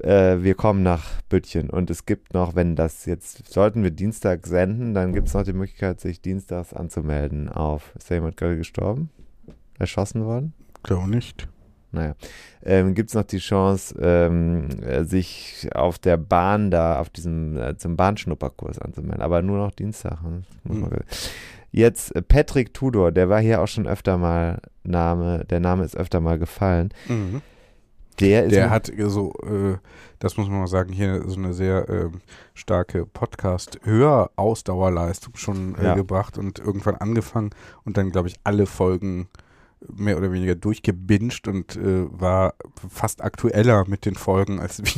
Äh, 0.02 0.42
wir 0.42 0.54
kommen 0.54 0.82
nach 0.82 1.20
Bütchen 1.28 1.68
und 1.68 1.90
es 1.90 2.06
gibt 2.06 2.32
noch, 2.32 2.54
wenn 2.54 2.76
das 2.76 3.04
jetzt, 3.04 3.52
sollten 3.52 3.82
wir 3.82 3.90
Dienstag 3.90 4.46
senden, 4.46 4.94
dann 4.94 5.12
gibt 5.12 5.28
es 5.28 5.34
noch 5.34 5.42
die 5.42 5.52
Möglichkeit, 5.52 6.00
sich 6.00 6.20
dienstags 6.22 6.72
anzumelden 6.72 7.48
auf, 7.50 7.92
ist 7.96 8.10
da 8.10 8.14
jemand 8.14 8.36
gerade 8.38 8.56
gestorben? 8.56 9.10
Erschossen 9.78 10.24
worden? 10.24 10.54
Glaube 10.82 11.10
nicht. 11.10 11.46
Naja, 11.94 12.14
ähm, 12.64 12.94
gibt 12.94 13.10
es 13.10 13.14
noch 13.14 13.24
die 13.24 13.36
Chance, 13.36 13.94
ähm, 14.00 14.68
äh, 14.80 15.04
sich 15.04 15.68
auf 15.74 15.98
der 15.98 16.16
Bahn 16.16 16.70
da, 16.70 16.98
auf 16.98 17.10
diesem, 17.10 17.58
äh, 17.58 17.76
zum 17.76 17.96
Bahnschnupperkurs 17.96 18.78
anzumelden, 18.78 19.20
aber 19.20 19.42
nur 19.42 19.58
noch 19.58 19.72
Dienstag. 19.72 20.22
ne? 20.22 20.42
Muss 20.64 20.78
man 20.78 20.90
Hm. 20.90 20.98
Jetzt 21.72 22.14
äh, 22.14 22.22
Patrick 22.22 22.72
Tudor, 22.74 23.10
der 23.12 23.28
war 23.28 23.40
hier 23.40 23.60
auch 23.62 23.66
schon 23.68 23.86
öfter 23.88 24.18
mal 24.18 24.60
Name, 24.84 25.44
der 25.46 25.58
Name 25.60 25.84
ist 25.84 25.96
öfter 25.96 26.20
mal 26.20 26.38
gefallen. 26.38 26.90
Mhm. 27.08 27.40
Der 28.20 28.44
ist 28.44 28.52
Der 28.54 28.68
hat 28.68 28.92
so, 29.06 29.32
äh, 29.42 29.78
das 30.18 30.36
muss 30.36 30.46
man 30.48 30.58
mal 30.60 30.66
sagen, 30.66 30.92
hier 30.92 31.22
so 31.26 31.38
eine 31.38 31.54
sehr 31.54 31.88
ähm, 31.88 32.20
starke 32.54 33.06
Podcast-Hörausdauerleistung 33.06 35.36
schon 35.36 35.74
äh, 35.76 35.84
Ja. 35.86 35.94
gebracht 35.94 36.36
und 36.38 36.58
irgendwann 36.58 36.96
angefangen 36.96 37.50
und 37.84 37.96
dann, 37.96 38.10
glaube 38.10 38.28
ich, 38.28 38.34
alle 38.44 38.66
Folgen 38.66 39.28
mehr 39.94 40.16
oder 40.18 40.32
weniger 40.32 40.54
durchgebinged 40.54 41.48
und 41.48 41.76
äh, 41.76 42.06
war 42.10 42.54
fast 42.88 43.22
aktueller 43.22 43.84
mit 43.88 44.04
den 44.04 44.14
Folgen 44.14 44.60
als 44.60 44.82
wir. 44.82 44.92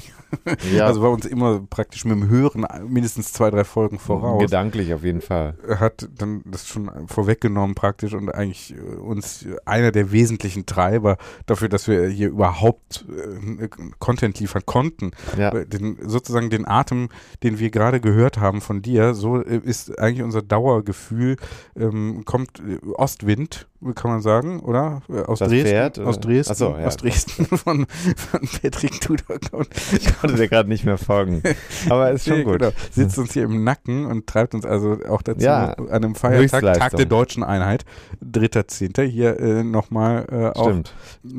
ja, 0.73 0.87
Also 0.87 1.03
war 1.03 1.11
uns 1.11 1.27
immer 1.27 1.61
praktisch 1.61 2.05
mit 2.05 2.13
dem 2.17 2.29
Hören 2.29 2.67
mindestens 2.89 3.33
zwei, 3.33 3.51
drei 3.51 3.65
Folgen 3.65 3.99
voraus. 3.99 4.41
gedanklich 4.43 4.93
auf 4.95 5.05
jeden 5.05 5.21
Fall. 5.21 5.57
hat 5.79 6.09
dann 6.17 6.43
das 6.45 6.67
schon 6.67 6.91
vorweggenommen 7.07 7.75
praktisch 7.75 8.15
und 8.15 8.35
eigentlich 8.35 8.75
äh, 8.77 8.81
uns 8.81 9.47
einer 9.65 9.91
der 9.93 10.13
wesentlichen 10.13 10.67
Treiber 10.67 11.17
dafür, 11.47 11.69
dass 11.69 11.87
wir 11.89 12.09
hier 12.09 12.29
überhaupt 12.29 13.05
äh, 13.09 13.69
Content 13.99 14.41
liefern 14.41 14.63
konnten. 14.67 15.13
Ja, 15.39 15.53
Weil 15.53 15.67
Den, 15.67 15.99
sozusagen 16.07 16.51
den 16.51 16.67
Atem, 16.67 17.09
den 17.43 17.59
wir 17.59 17.71
gerade 17.71 18.01
gehört 18.01 18.39
haben 18.39 18.61
von 18.61 18.83
dir, 18.83 19.15
so 19.15 19.41
äh, 19.43 19.59
ist 19.65 19.99
eigentlich 19.99 20.23
unser 20.23 20.43
Dauergefühl, 20.43 21.37
ähm, 21.77 22.25
kommt 22.25 22.61
äh, 22.61 22.79
Ostwind, 22.95 23.69
kann 23.95 24.11
man 24.11 24.23
sagen, 24.23 24.61
oder? 24.75 25.29
Aus 25.29 25.39
Das 25.39 25.49
Dresden. 25.49 25.69
Pferd, 25.69 25.99
oder? 25.99 26.09
aus 26.09 26.21
Dresden, 26.21 26.53
Ach 26.53 26.57
so, 26.57 26.77
ja. 26.79 26.87
aus 26.87 26.97
Dresden 26.97 27.45
von, 27.57 27.87
von 27.87 28.41
Patrick 28.63 29.01
Tudor. 29.01 29.37
ich 29.93 30.19
konnte 30.19 30.37
dir 30.37 30.49
gerade 30.49 30.69
nicht 30.69 30.85
mehr 30.85 30.99
folgen. 30.99 31.43
Aber 31.89 32.11
ist 32.11 32.27
schon 32.27 32.39
Nee, 32.39 32.45
gut. 32.45 32.59
Genau. 32.61 32.73
Sitzt 32.91 33.19
uns 33.19 33.33
hier 33.33 33.45
im 33.45 33.65
Nacken 33.65 34.07
und 34.07 34.27
treibt 34.27 34.55
uns 34.55 34.65
also 34.67 34.99
auch 35.09 35.23
dazu 35.23 35.45
Ja, 35.45 35.73
an 35.75 35.89
einem 35.91 36.15
Feiertag, 36.15 36.63
Tag 36.79 36.97
der 36.97 37.07
deutschen 37.07 37.43
Einheit, 37.43 37.85
3.10. 38.25 39.03
hier 39.07 39.39
äh, 39.39 39.63
nochmal 39.63 40.27
äh, 40.31 40.59
auch 40.59 40.73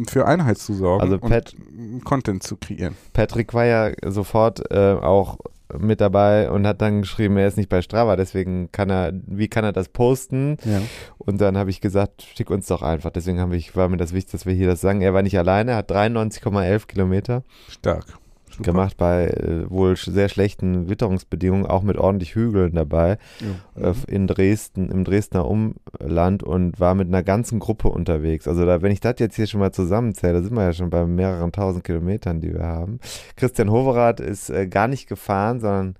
für 0.09 0.25
Einheit 0.25 0.57
zu 0.57 0.73
sorgen 0.73 1.01
Also 1.03 1.17
Pat- 1.19 1.55
und 1.77 2.03
Content 2.03 2.43
zu 2.43 2.57
kreieren. 2.57 2.95
Patrick 3.13 3.53
war 3.53 3.65
ja 3.65 3.91
sofort 4.05 4.71
äh, 4.71 4.93
auch 4.93 5.37
mit 5.79 6.01
dabei 6.01 6.49
und 6.49 6.65
hat 6.67 6.81
dann 6.81 7.01
geschrieben, 7.01 7.37
er 7.37 7.47
ist 7.47 7.57
nicht 7.57 7.69
bei 7.69 7.81
Strava, 7.81 8.15
deswegen 8.15 8.71
kann 8.71 8.89
er, 8.89 9.11
wie 9.27 9.47
kann 9.47 9.63
er 9.63 9.71
das 9.71 9.89
posten? 9.89 10.57
Ja. 10.65 10.81
Und 11.17 11.41
dann 11.41 11.57
habe 11.57 11.69
ich 11.69 11.81
gesagt, 11.81 12.23
schick 12.35 12.49
uns 12.49 12.67
doch 12.67 12.81
einfach. 12.81 13.11
Deswegen 13.11 13.51
ich, 13.53 13.75
war 13.75 13.89
mir 13.89 13.97
das 13.97 14.13
wichtig, 14.13 14.31
dass 14.31 14.45
wir 14.45 14.53
hier 14.53 14.67
das 14.67 14.81
sagen. 14.81 15.01
Er 15.01 15.13
war 15.13 15.21
nicht 15.21 15.37
alleine, 15.37 15.71
er 15.71 15.77
hat 15.77 15.91
93,11 15.91 16.87
Kilometer 16.87 17.43
Stark. 17.69 18.05
Super. 18.57 18.71
gemacht 18.71 18.97
bei 18.97 19.27
äh, 19.27 19.69
wohl 19.69 19.95
sehr 19.95 20.29
schlechten 20.29 20.89
Witterungsbedingungen, 20.89 21.65
auch 21.65 21.81
mit 21.83 21.97
ordentlich 21.97 22.35
Hügeln 22.35 22.73
dabei 22.73 23.17
Ja. 23.75 23.89
äh, 23.91 23.93
in 24.07 24.27
Dresden, 24.27 24.89
im 24.89 25.03
Dresdner 25.03 25.45
Umland 25.47 26.43
und 26.43 26.79
war 26.79 26.95
mit 26.95 27.07
einer 27.07 27.23
ganzen 27.23 27.59
Gruppe 27.59 27.89
unterwegs. 27.89 28.47
Also 28.47 28.65
da, 28.65 28.81
wenn 28.81 28.91
ich 28.91 28.99
das 28.99 29.15
jetzt 29.19 29.35
hier 29.35 29.47
schon 29.47 29.59
mal 29.59 29.71
zusammenzähle, 29.71 30.41
sind 30.43 30.53
wir 30.55 30.63
ja 30.63 30.73
schon 30.73 30.89
bei 30.89 31.05
mehreren 31.05 31.51
tausend 31.51 31.83
Kilometern, 31.83 32.41
die 32.41 32.53
wir 32.53 32.63
haben. 32.65 32.99
Christian 33.35 33.69
Hoverath 33.71 34.19
ist 34.19 34.49
äh, 34.49 34.67
gar 34.67 34.87
nicht 34.87 35.07
gefahren, 35.07 35.59
sondern 35.59 35.95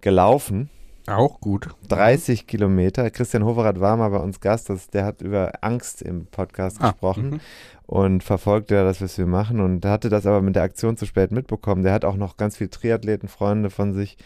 gelaufen. 0.00 0.70
Auch 1.08 1.40
gut. 1.40 1.68
30 1.88 2.48
Kilometer. 2.48 3.10
Christian 3.10 3.44
Hoverath 3.44 3.78
war 3.80 3.96
mal 3.96 4.08
bei 4.08 4.18
uns 4.18 4.40
Gast, 4.40 4.70
das, 4.70 4.88
der 4.90 5.04
hat 5.04 5.22
über 5.22 5.52
Angst 5.60 6.02
im 6.02 6.26
Podcast 6.26 6.78
Ah, 6.80 6.90
gesprochen 6.90 7.30
mhm. 7.30 7.40
Und 7.86 8.24
verfolgt 8.24 8.70
ja 8.70 8.82
das, 8.84 9.00
was 9.00 9.16
wir 9.16 9.26
machen 9.26 9.60
und 9.60 9.84
hatte 9.84 10.08
das 10.08 10.26
aber 10.26 10.42
mit 10.42 10.56
der 10.56 10.64
Aktion 10.64 10.96
zu 10.96 11.06
spät 11.06 11.30
mitbekommen. 11.30 11.82
Der 11.82 11.92
hat 11.92 12.04
auch 12.04 12.16
noch 12.16 12.36
ganz 12.36 12.56
viele 12.56 12.70
Triathletenfreunde 12.70 13.70
von 13.70 13.92
sich 13.94 14.16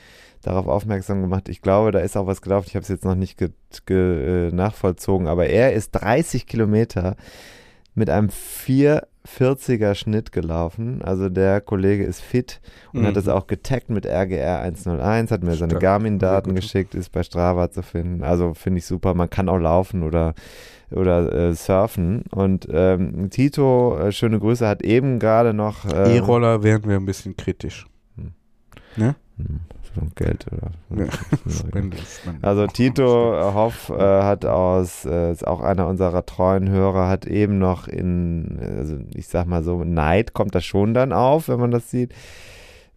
darauf 0.43 0.67
aufmerksam 0.69 1.21
gemacht. 1.21 1.49
Ich 1.50 1.61
glaube, 1.61 1.93
da 1.93 1.99
ist 1.99 2.17
auch 2.17 2.26
was 2.26 2.40
gelaufen. 2.40 2.67
Ich 2.69 2.75
habe 2.75 2.83
es 2.83 2.88
jetzt 2.88 3.05
noch 3.05 3.14
nicht 3.14 3.38
äh, 3.43 4.50
nachvollzogen, 4.50 5.26
aber 5.29 5.47
er 5.47 5.75
ist 5.75 5.90
30 5.93 6.47
Kilometer 6.47 7.17
mit 7.95 8.09
einem 8.09 8.31
440er 9.26 9.95
Schnitt 9.95 10.33
gelaufen. 10.33 11.02
Also 11.02 11.29
der 11.29 11.61
Kollege 11.61 12.05
ist 12.05 12.21
fit 12.23 12.61
und 12.93 13.02
hat 13.05 13.11
Mhm. 13.11 13.14
das 13.14 13.29
auch 13.29 13.47
getaggt 13.47 13.90
mit 13.90 14.07
RGR 14.07 14.61
101, 14.61 15.31
hat 15.31 15.43
mir 15.43 15.55
seine. 15.55 15.75
Garmin-Daten 15.75 16.55
geschickt, 16.55 16.95
ist 16.95 17.12
bei 17.12 17.23
Strava 17.23 17.71
zu 17.71 17.83
finden. 17.83 18.23
Also 18.23 18.55
finde 18.55 18.79
ich 18.79 18.87
super. 18.87 19.14
Man 19.14 19.29
kann 19.31 19.49
auch 19.49 19.59
laufen 19.59 20.02
oder 20.02 20.35
oder 20.90 21.32
äh, 21.32 21.54
surfen. 21.54 22.25
Und 22.30 22.68
ähm, 22.70 23.30
Tito, 23.30 23.99
äh, 23.99 24.12
schöne 24.12 24.38
Grüße, 24.38 24.66
hat 24.66 24.82
eben 24.82 25.18
gerade 25.18 25.54
noch 25.54 25.85
äh, 25.85 26.16
E-Roller 26.16 26.62
wären 26.62 26.88
wir 26.88 26.97
ein 26.97 27.06
bisschen 27.06 27.37
kritisch. 27.37 27.87
hm, 29.37 29.61
so 29.94 30.02
Geld 30.14 30.47
oder 30.52 30.70
Ja. 30.97 31.06
Also 32.42 32.66
Tito 32.66 33.35
äh, 33.35 33.54
Hoff 33.54 33.90
äh, 33.90 34.23
hat 34.23 34.44
aus, 34.44 35.04
äh, 35.04 35.32
ist 35.32 35.47
auch 35.47 35.61
einer 35.61 35.87
unserer 35.87 36.26
treuen 36.26 36.68
Hörer, 36.68 37.09
hat 37.09 37.26
eben 37.26 37.59
noch 37.59 37.88
in, 37.88 38.59
also 38.78 38.99
ich 39.14 39.28
sag 39.28 39.47
mal 39.47 39.62
so, 39.62 39.85
Neid 39.85 40.32
kommt 40.32 40.54
das 40.54 40.64
schon 40.64 40.94
dann 40.94 41.12
auf, 41.12 41.49
wenn 41.49 41.61
man 41.61 41.70
das 41.70 41.90
sieht. 41.90 42.12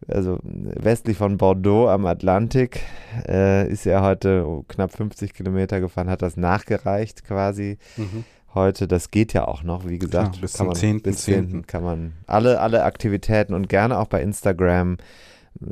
Also 0.07 0.39
westlich 0.43 1.17
von 1.17 1.37
Bordeaux 1.37 1.87
am 1.89 2.05
Atlantik 2.05 2.81
äh, 3.27 3.67
ist 3.69 3.85
er 3.85 4.01
heute 4.01 4.45
knapp 4.67 4.91
50 4.91 5.33
Kilometer 5.33 5.79
gefahren, 5.79 6.09
hat 6.09 6.21
das 6.21 6.37
nachgereicht 6.37 7.23
quasi 7.23 7.77
Mhm. 7.97 8.23
heute. 8.53 8.87
Das 8.87 9.11
geht 9.11 9.33
ja 9.33 9.47
auch 9.47 9.63
noch, 9.63 9.87
wie 9.87 9.99
gesagt. 9.99 10.33
Klar, 10.33 10.41
bis 10.41 10.53
kann 10.53 10.73
zum 10.73 10.89
man, 10.89 10.99
10.10.. 10.99 11.03
Bis 11.03 11.23
10. 11.23 11.67
kann 11.67 11.83
man 11.83 12.13
alle, 12.27 12.59
alle 12.59 12.83
Aktivitäten 12.83 13.53
und 13.53 13.69
gerne 13.69 13.97
auch 13.97 14.07
bei 14.07 14.21
Instagram. 14.21 14.97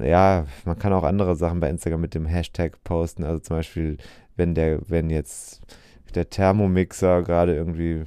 Ja, 0.01 0.45
man 0.65 0.77
kann 0.79 0.93
auch 0.93 1.03
andere 1.03 1.35
Sachen 1.35 1.59
bei 1.59 1.69
Instagram 1.69 2.01
mit 2.01 2.13
dem 2.13 2.25
Hashtag 2.25 2.83
posten. 2.83 3.23
Also 3.23 3.39
zum 3.39 3.57
Beispiel, 3.57 3.97
wenn 4.37 4.53
der, 4.55 4.79
wenn 4.87 5.09
jetzt 5.09 5.61
der 6.15 6.29
Thermomixer 6.29 7.23
gerade 7.23 7.55
irgendwie, 7.55 8.03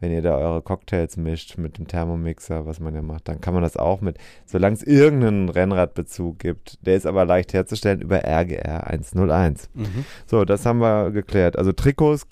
wenn 0.00 0.12
ihr 0.12 0.22
da 0.22 0.36
eure 0.36 0.62
Cocktails 0.62 1.16
mischt 1.16 1.56
mit 1.58 1.78
dem 1.78 1.86
Thermomixer, 1.86 2.66
was 2.66 2.80
man 2.80 2.94
ja 2.94 3.02
macht, 3.02 3.28
dann 3.28 3.40
kann 3.40 3.54
man 3.54 3.62
das 3.62 3.76
auch 3.76 4.00
mit, 4.00 4.18
solange 4.44 4.74
es 4.74 4.82
irgendeinen 4.82 5.48
Rennradbezug 5.48 6.38
gibt. 6.38 6.78
Der 6.86 6.96
ist 6.96 7.06
aber 7.06 7.24
leicht 7.24 7.54
herzustellen 7.54 8.02
über 8.02 8.22
RGR 8.24 8.86
101. 8.86 9.70
Mhm. 9.74 10.04
So, 10.26 10.44
das 10.44 10.66
haben 10.66 10.80
wir 10.80 11.10
geklärt. 11.10 11.56
Also 11.56 11.72
Trikots, 11.72 12.26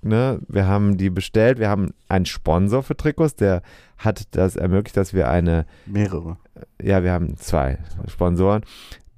ne, 0.00 0.40
wir 0.48 0.66
haben 0.66 0.96
die 0.96 1.10
bestellt. 1.10 1.58
Wir 1.58 1.68
haben 1.68 1.92
einen 2.08 2.26
Sponsor 2.26 2.82
für 2.82 2.96
Trikots, 2.96 3.36
der 3.36 3.62
hat 3.98 4.34
das 4.34 4.56
ermöglicht, 4.56 4.96
dass 4.96 5.14
wir 5.14 5.28
eine, 5.28 5.66
Mehrere. 5.86 6.38
ja, 6.80 7.02
wir 7.02 7.12
haben 7.12 7.36
zwei 7.36 7.78
Sponsoren. 8.08 8.64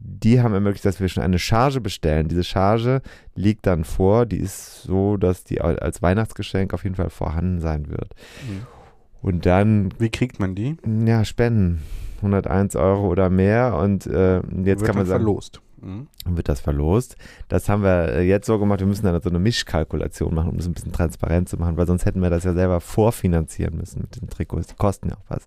Die 0.06 0.42
haben 0.42 0.52
ermöglicht, 0.52 0.84
dass 0.84 1.00
wir 1.00 1.08
schon 1.08 1.22
eine 1.22 1.38
Charge 1.38 1.80
bestellen. 1.80 2.28
Diese 2.28 2.44
Charge 2.44 3.00
liegt 3.34 3.66
dann 3.66 3.84
vor. 3.84 4.26
Die 4.26 4.36
ist 4.36 4.82
so, 4.82 5.16
dass 5.16 5.44
die 5.44 5.62
als 5.62 6.02
Weihnachtsgeschenk 6.02 6.74
auf 6.74 6.84
jeden 6.84 6.96
Fall 6.96 7.08
vorhanden 7.08 7.60
sein 7.60 7.88
wird. 7.88 8.14
Mhm. 8.46 8.66
Und 9.22 9.46
dann, 9.46 9.88
Wie 9.98 10.10
kriegt 10.10 10.38
man 10.38 10.54
die? 10.54 10.76
ja, 11.06 11.24
Spenden. 11.24 11.80
101 12.18 12.76
Euro 12.76 13.08
oder 13.08 13.30
mehr. 13.30 13.76
Und 13.76 14.06
äh, 14.06 14.36
jetzt 14.36 14.44
Wird 14.64 14.84
kann 14.84 14.96
man 14.96 14.96
dann 14.98 15.06
sagen, 15.06 15.24
verlost. 15.24 15.62
Mhm. 15.80 16.08
wird 16.26 16.48
das 16.50 16.60
verlost. 16.60 17.16
Das 17.48 17.70
haben 17.70 17.82
wir 17.82 18.08
äh, 18.14 18.22
jetzt 18.22 18.46
so 18.46 18.58
gemacht, 18.58 18.80
wir 18.80 18.86
müssen 18.86 19.04
dann 19.06 19.20
so 19.22 19.30
eine 19.30 19.38
Mischkalkulation 19.38 20.34
machen, 20.34 20.50
um 20.50 20.56
das 20.58 20.66
ein 20.66 20.72
bisschen 20.74 20.92
transparent 20.92 21.48
zu 21.48 21.56
machen, 21.56 21.76
weil 21.78 21.86
sonst 21.86 22.04
hätten 22.04 22.20
wir 22.20 22.30
das 22.30 22.44
ja 22.44 22.52
selber 22.52 22.80
vorfinanzieren 22.80 23.76
müssen 23.76 24.02
mit 24.02 24.20
den 24.20 24.28
Trikots. 24.28 24.66
Die 24.68 24.74
kosten 24.76 25.08
ja 25.08 25.16
auch 25.16 25.24
was. 25.28 25.44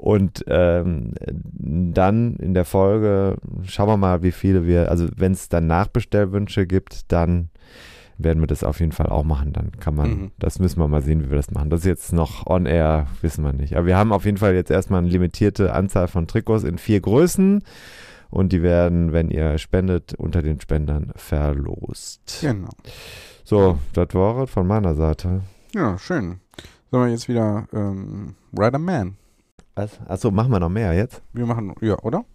Und 0.00 0.44
ähm, 0.48 1.12
dann 1.22 2.36
in 2.36 2.54
der 2.54 2.64
Folge 2.64 3.36
schauen 3.64 3.86
wir 3.88 3.98
mal, 3.98 4.22
wie 4.22 4.32
viele 4.32 4.66
wir, 4.66 4.90
also 4.90 5.06
wenn 5.14 5.32
es 5.32 5.50
dann 5.50 5.66
Nachbestellwünsche 5.66 6.66
gibt, 6.66 7.12
dann 7.12 7.50
werden 8.16 8.40
wir 8.42 8.46
das 8.46 8.64
auf 8.64 8.80
jeden 8.80 8.92
Fall 8.92 9.08
auch 9.10 9.24
machen. 9.24 9.52
Dann 9.52 9.72
kann 9.78 9.94
man, 9.94 10.10
Mhm. 10.10 10.30
das 10.38 10.58
müssen 10.58 10.80
wir 10.80 10.88
mal 10.88 11.02
sehen, 11.02 11.22
wie 11.22 11.28
wir 11.28 11.36
das 11.36 11.50
machen. 11.50 11.68
Das 11.68 11.80
ist 11.80 11.86
jetzt 11.86 12.12
noch 12.14 12.46
on 12.46 12.64
air, 12.64 13.08
wissen 13.20 13.44
wir 13.44 13.52
nicht. 13.52 13.76
Aber 13.76 13.84
wir 13.84 13.98
haben 13.98 14.14
auf 14.14 14.24
jeden 14.24 14.38
Fall 14.38 14.54
jetzt 14.54 14.70
erstmal 14.70 15.00
eine 15.00 15.10
limitierte 15.10 15.74
Anzahl 15.74 16.08
von 16.08 16.26
Trikots 16.26 16.64
in 16.64 16.78
vier 16.78 17.00
Größen. 17.02 17.62
Und 18.30 18.52
die 18.52 18.62
werden, 18.62 19.12
wenn 19.12 19.28
ihr 19.30 19.58
spendet, 19.58 20.14
unter 20.14 20.40
den 20.40 20.60
Spendern 20.62 21.12
verlost. 21.16 22.38
Genau. 22.40 22.70
So, 23.44 23.76
das 23.92 24.14
war 24.14 24.44
es 24.44 24.50
von 24.50 24.66
meiner 24.66 24.94
Seite. 24.94 25.42
Ja, 25.74 25.98
schön. 25.98 26.40
Sollen 26.90 27.04
wir 27.06 27.12
jetzt 27.12 27.28
wieder 27.28 27.66
ähm, 27.74 28.34
Rider 28.58 28.78
Man? 28.78 29.16
Was? 29.80 29.98
Achso, 30.06 30.30
machen 30.30 30.52
wir 30.52 30.60
noch 30.60 30.68
mehr 30.68 30.92
jetzt? 30.92 31.22
Wir 31.32 31.46
machen, 31.46 31.74
ja, 31.80 31.98
oder? 32.02 32.26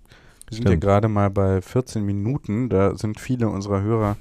Wir 0.47 0.55
sind 0.55 0.67
ja 0.67 0.75
gerade 0.75 1.07
mal 1.07 1.29
bei 1.29 1.61
14 1.61 2.03
Minuten. 2.03 2.69
Da 2.69 2.95
sind 2.95 3.19
viele 3.19 3.49
unserer 3.49 3.81
Hörer 3.81 4.17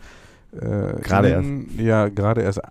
äh, 0.60 1.00
Gerade 1.02 1.30
innen- 1.30 1.70
Ja, 1.78 2.08
gerade 2.08 2.42
erst 2.42 2.58
äh, 2.58 2.62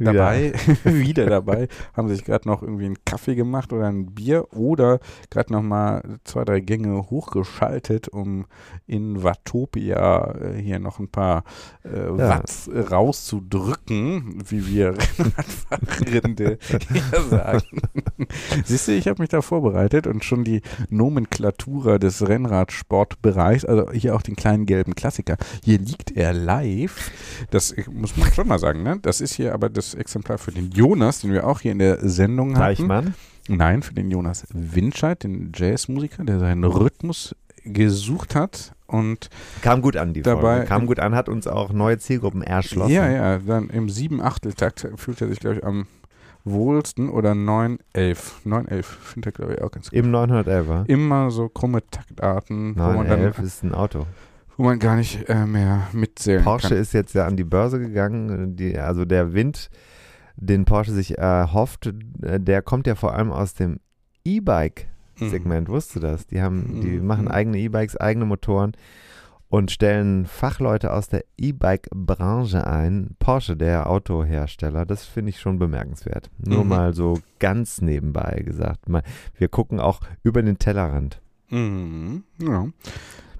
dabei, 0.00 0.52
wieder 0.84 1.26
dabei, 1.26 1.68
haben 1.94 2.08
sich 2.08 2.24
gerade 2.24 2.48
noch 2.48 2.62
irgendwie 2.62 2.86
einen 2.86 3.04
Kaffee 3.04 3.34
gemacht 3.34 3.72
oder 3.72 3.86
ein 3.86 4.06
Bier 4.14 4.46
oder 4.54 5.00
gerade 5.30 5.52
noch 5.52 5.62
mal 5.62 6.02
zwei, 6.24 6.44
drei 6.44 6.60
Gänge 6.60 7.10
hochgeschaltet, 7.10 8.08
um 8.08 8.46
in 8.86 9.22
Watopia 9.22 10.34
äh, 10.40 10.54
hier 10.62 10.78
noch 10.78 10.98
ein 10.98 11.08
paar 11.08 11.44
äh, 11.84 12.06
Ja. 12.06 12.16
Watts 12.30 12.70
rauszudrücken, 12.90 14.42
wie 14.48 14.66
wir 14.66 14.94
Radfahrende 15.18 16.58
hier 16.88 17.22
sagen. 17.28 17.62
Siehst 18.64 18.88
du, 18.88 18.92
ich 18.92 19.08
habe 19.08 19.22
mich 19.22 19.28
da 19.30 19.42
vorbereitet 19.42 20.06
und 20.06 20.24
schon 20.24 20.44
die 20.44 20.62
Nomenklatura 20.90 21.98
des 21.98 22.26
Rennradsportbereichs, 22.26 23.64
also 23.64 23.90
hier 23.92 24.14
auch 24.14 24.22
den 24.22 24.36
kleinen 24.36 24.66
gelben 24.66 24.94
Klassiker. 24.94 25.36
Hier 25.64 25.78
liegt 25.78 26.10
er 26.16 26.32
live 26.32 27.10
Das 27.50 27.74
muss 27.92 28.16
man 28.16 28.32
schon 28.32 28.48
mal 28.48 28.58
sagen, 28.58 28.82
ne? 28.82 28.98
Das 29.02 29.20
ist 29.20 29.34
hier 29.34 29.54
aber 29.54 29.68
das 29.68 29.94
Exemplar 29.94 30.38
für 30.38 30.52
den 30.52 30.70
Jonas, 30.70 31.20
den 31.20 31.32
wir 31.32 31.46
auch 31.46 31.60
hier 31.60 31.72
in 31.72 31.78
der 31.78 32.06
Sendung 32.08 32.50
hatten. 32.56 32.60
Deichmann? 32.60 33.14
Nein, 33.48 33.82
für 33.82 33.94
den 33.94 34.10
Jonas 34.10 34.46
Winscheid, 34.52 35.22
den 35.24 35.52
Jazzmusiker, 35.54 36.24
der 36.24 36.38
seinen 36.38 36.64
Rhythmus 36.64 37.34
gesucht 37.64 38.34
hat 38.34 38.72
und 38.86 39.28
Kam 39.62 39.82
gut 39.82 39.96
an, 39.96 40.12
die 40.14 40.22
Dabei- 40.22 40.40
Folge. 40.40 40.66
Kam 40.66 40.86
gut 40.86 40.98
an, 41.00 41.14
hat 41.14 41.28
uns 41.28 41.46
auch 41.46 41.72
neue 41.72 41.98
Zielgruppen 41.98 42.42
erschlossen. 42.42 42.92
ja, 42.92 43.08
ja, 43.10 43.38
dann 43.38 43.68
im 43.70 43.88
sieben 43.90 44.20
Achteltakt 44.22 44.86
fühlt 44.96 45.20
er 45.20 45.28
sich, 45.28 45.40
glaube 45.40 45.56
ich, 45.56 45.64
am 45.64 45.86
wohlsten 46.44 47.10
oder 47.10 47.34
911. 47.34 48.40
911 48.44 48.86
findet 48.86 49.26
er, 49.26 49.32
glaube 49.32 49.54
ich, 49.54 49.62
auch 49.62 49.70
ganz 49.70 49.90
gut. 49.90 49.98
Im 49.98 50.10
911er. 50.14 50.86
Immer 50.88 51.30
so 51.30 51.48
krumme 51.48 51.82
Taktarten, 51.90 52.74
wo 52.76 52.80
man, 52.80 52.94
911 53.06 53.36
dann, 53.36 53.44
ist 53.44 53.62
ein 53.64 53.74
Auto. 53.74 54.06
Wo 54.58 54.64
man 54.64 54.78
gar 54.78 54.96
nicht 54.96 55.26
äh, 55.30 55.46
mehr 55.46 55.88
mitzählen 55.92 56.44
Porsche 56.44 56.68
kann. 56.68 56.76
ist 56.78 56.92
jetzt 56.92 57.14
ja 57.14 57.26
an 57.26 57.36
die 57.36 57.44
Börse 57.44 57.78
gegangen. 57.78 58.56
Die, 58.56 58.76
also 58.78 59.06
der 59.06 59.32
Wind, 59.32 59.70
den 60.36 60.66
Porsche 60.66 60.92
sich 60.92 61.16
erhofft, 61.16 61.86
äh, 62.22 62.38
der 62.38 62.60
kommt 62.60 62.86
ja 62.86 62.94
vor 62.94 63.14
allem 63.14 63.30
aus 63.32 63.54
dem 63.54 63.78
E-Bike-Segment. 64.24 65.68
Wusstest 65.68 65.96
du 65.96 66.00
das? 66.00 66.26
Die 66.26 66.42
haben, 66.42 66.80
die 66.80 66.98
Mhm. 66.98 67.06
machen 67.06 67.28
eigene 67.28 67.58
E-Bikes, 67.58 67.96
eigene 67.96 68.24
Motoren 68.26 68.72
und 69.48 69.70
stellen 69.70 70.26
Fachleute 70.26 70.92
aus 70.92 71.08
der 71.08 71.24
E-Bike-Branche 71.38 72.66
ein. 72.66 73.16
Porsche, 73.18 73.56
der 73.56 73.88
Autohersteller, 73.88 74.84
das 74.84 75.04
finde 75.04 75.30
ich 75.30 75.40
schon 75.40 75.58
bemerkenswert. 75.58 76.30
Nur 76.38 76.64
Mhm. 76.64 76.68
mal 76.68 76.94
so 76.94 77.18
ganz 77.38 77.80
nebenbei 77.80 78.42
gesagt. 78.44 78.88
Mal, 78.88 79.02
wir 79.36 79.48
gucken 79.48 79.80
auch 79.80 80.00
über 80.22 80.42
den 80.42 80.58
Tellerrand. 80.58 81.20
Mhm. 81.50 82.24
Ja, 82.42 82.66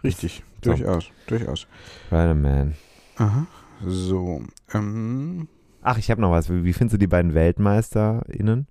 richtig, 0.03 0.43
So. 0.65 0.73
durchaus, 0.73 1.11
durchaus. 1.27 1.67
Right, 2.11 2.37
man. 2.37 2.75
Aha. 3.17 3.47
So, 3.85 4.43
ähm, 4.75 5.49
Ach, 5.83 5.99
ich 5.99 6.11
habe 6.11 6.21
noch 6.21 6.33
was. 6.33 6.51
Wie, 6.51 6.65
wie 6.65 6.73
findest 6.73 6.95
du 6.95 6.99
die 6.99 7.07
beiden 7.07 7.33
WeltmeisterInnen? 7.35 8.67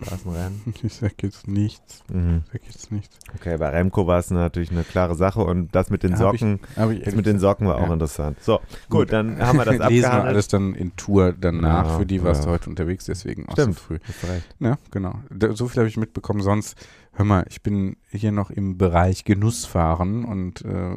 Straßenrennen. 0.00 0.60
ich 0.82 0.94
sag 0.94 1.20
jetzt 1.24 1.48
nichts, 1.48 2.04
Mhm. 2.12 2.42
sag 2.52 2.64
jetzt 2.66 2.92
nichts. 2.92 3.18
Okay, 3.34 3.56
bei 3.56 3.68
Remco 3.70 4.06
war 4.06 4.18
es 4.20 4.30
natürlich 4.30 4.70
eine 4.70 4.84
klare 4.84 5.16
Sache 5.16 5.40
und 5.40 5.74
das 5.74 5.90
mit 5.90 6.04
den 6.04 6.16
Hab 6.18 6.34
ich- 6.34 6.40
Socken, 6.40 6.60
Aber 6.76 6.92
ich 6.92 7.02
das 7.02 7.14
mit 7.16 7.26
den 7.26 7.40
Socken 7.40 7.66
war 7.66 7.76
auch 7.78 7.86
Ja. 7.88 7.92
interessant. 7.94 8.40
So, 8.40 8.60
gut, 8.88 9.12
dann 9.12 9.40
haben 9.44 9.58
wir 9.58 9.64
das 9.64 9.74
Lesen 9.74 9.80
wir 9.80 9.86
abgehandelt. 10.06 10.26
alles 10.28 10.48
dann 10.48 10.74
in 10.74 10.94
Tour 10.94 11.32
danach. 11.32 11.86
Ja, 11.86 11.98
Für 11.98 12.06
die 12.06 12.22
warst 12.22 12.44
du 12.44 12.48
ja. 12.48 12.54
heute 12.54 12.70
unterwegs, 12.70 13.06
deswegen 13.06 13.48
auch 13.48 13.52
Stimmt. 13.54 13.74
so 13.74 13.80
früh. 13.80 13.98
Hast 14.06 14.24
recht. 14.30 14.56
Ja, 14.60 14.78
genau. 14.92 15.18
So 15.54 15.66
viel 15.66 15.78
habe 15.80 15.88
ich 15.88 15.96
mitbekommen. 15.96 16.42
Sonst, 16.42 16.76
hör 17.18 17.24
mal, 17.24 17.44
ich 17.50 17.62
bin 17.62 17.96
hier 18.10 18.30
noch 18.32 18.50
im 18.50 18.78
Bereich 18.78 19.24
Genussfahren 19.24 20.24
und 20.24 20.64
äh, 20.64 20.94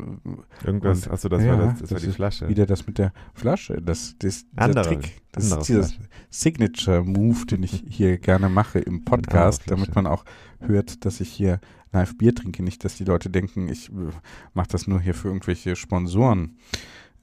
Irgendwas, 0.63 1.08
Und- 1.08 1.13
achso, 1.13 1.30
das 1.30 1.44
ja, 1.44 1.58
war, 1.58 1.66
das, 1.72 1.80
das 1.80 1.92
war 1.92 1.96
das 1.96 2.01
die 2.04 2.10
ist 2.10 2.16
Flasche. 2.16 2.48
wieder 2.48 2.66
das 2.68 2.86
mit 2.86 2.98
der 3.00 3.12
Flasche. 3.34 3.82
Das, 3.82 4.16
das, 4.20 4.46
dieser 4.50 4.62
Andere- 4.62 4.84
Trick. 4.88 5.22
Das 5.32 5.46
ist 5.46 5.68
dieser. 5.68 5.88
Signature-Move, 6.30 7.46
den 7.46 7.63
ich 7.63 7.84
hier 7.90 8.18
gerne 8.18 8.50
mache 8.50 8.80
im 8.80 9.04
Podcast, 9.04 9.63
damit 9.68 9.96
man 9.96 10.06
auch 10.08 10.24
hört, 10.60 11.06
dass 11.06 11.20
ich 11.22 11.30
hier 11.32 11.60
live 11.92 12.18
Bier 12.18 12.34
trinke. 12.36 12.63
Nicht, 12.63 12.84
dass 12.86 12.96
die 12.96 13.04
Leute 13.04 13.30
denken, 13.30 13.68
ich 13.68 13.90
äh, 13.90 13.94
mache 14.54 14.68
das 14.70 14.88
nur 14.88 15.00
hier 15.01 15.13
für 15.13 15.28
irgendwelche 15.30 15.75
Sponsoren, 15.75 16.58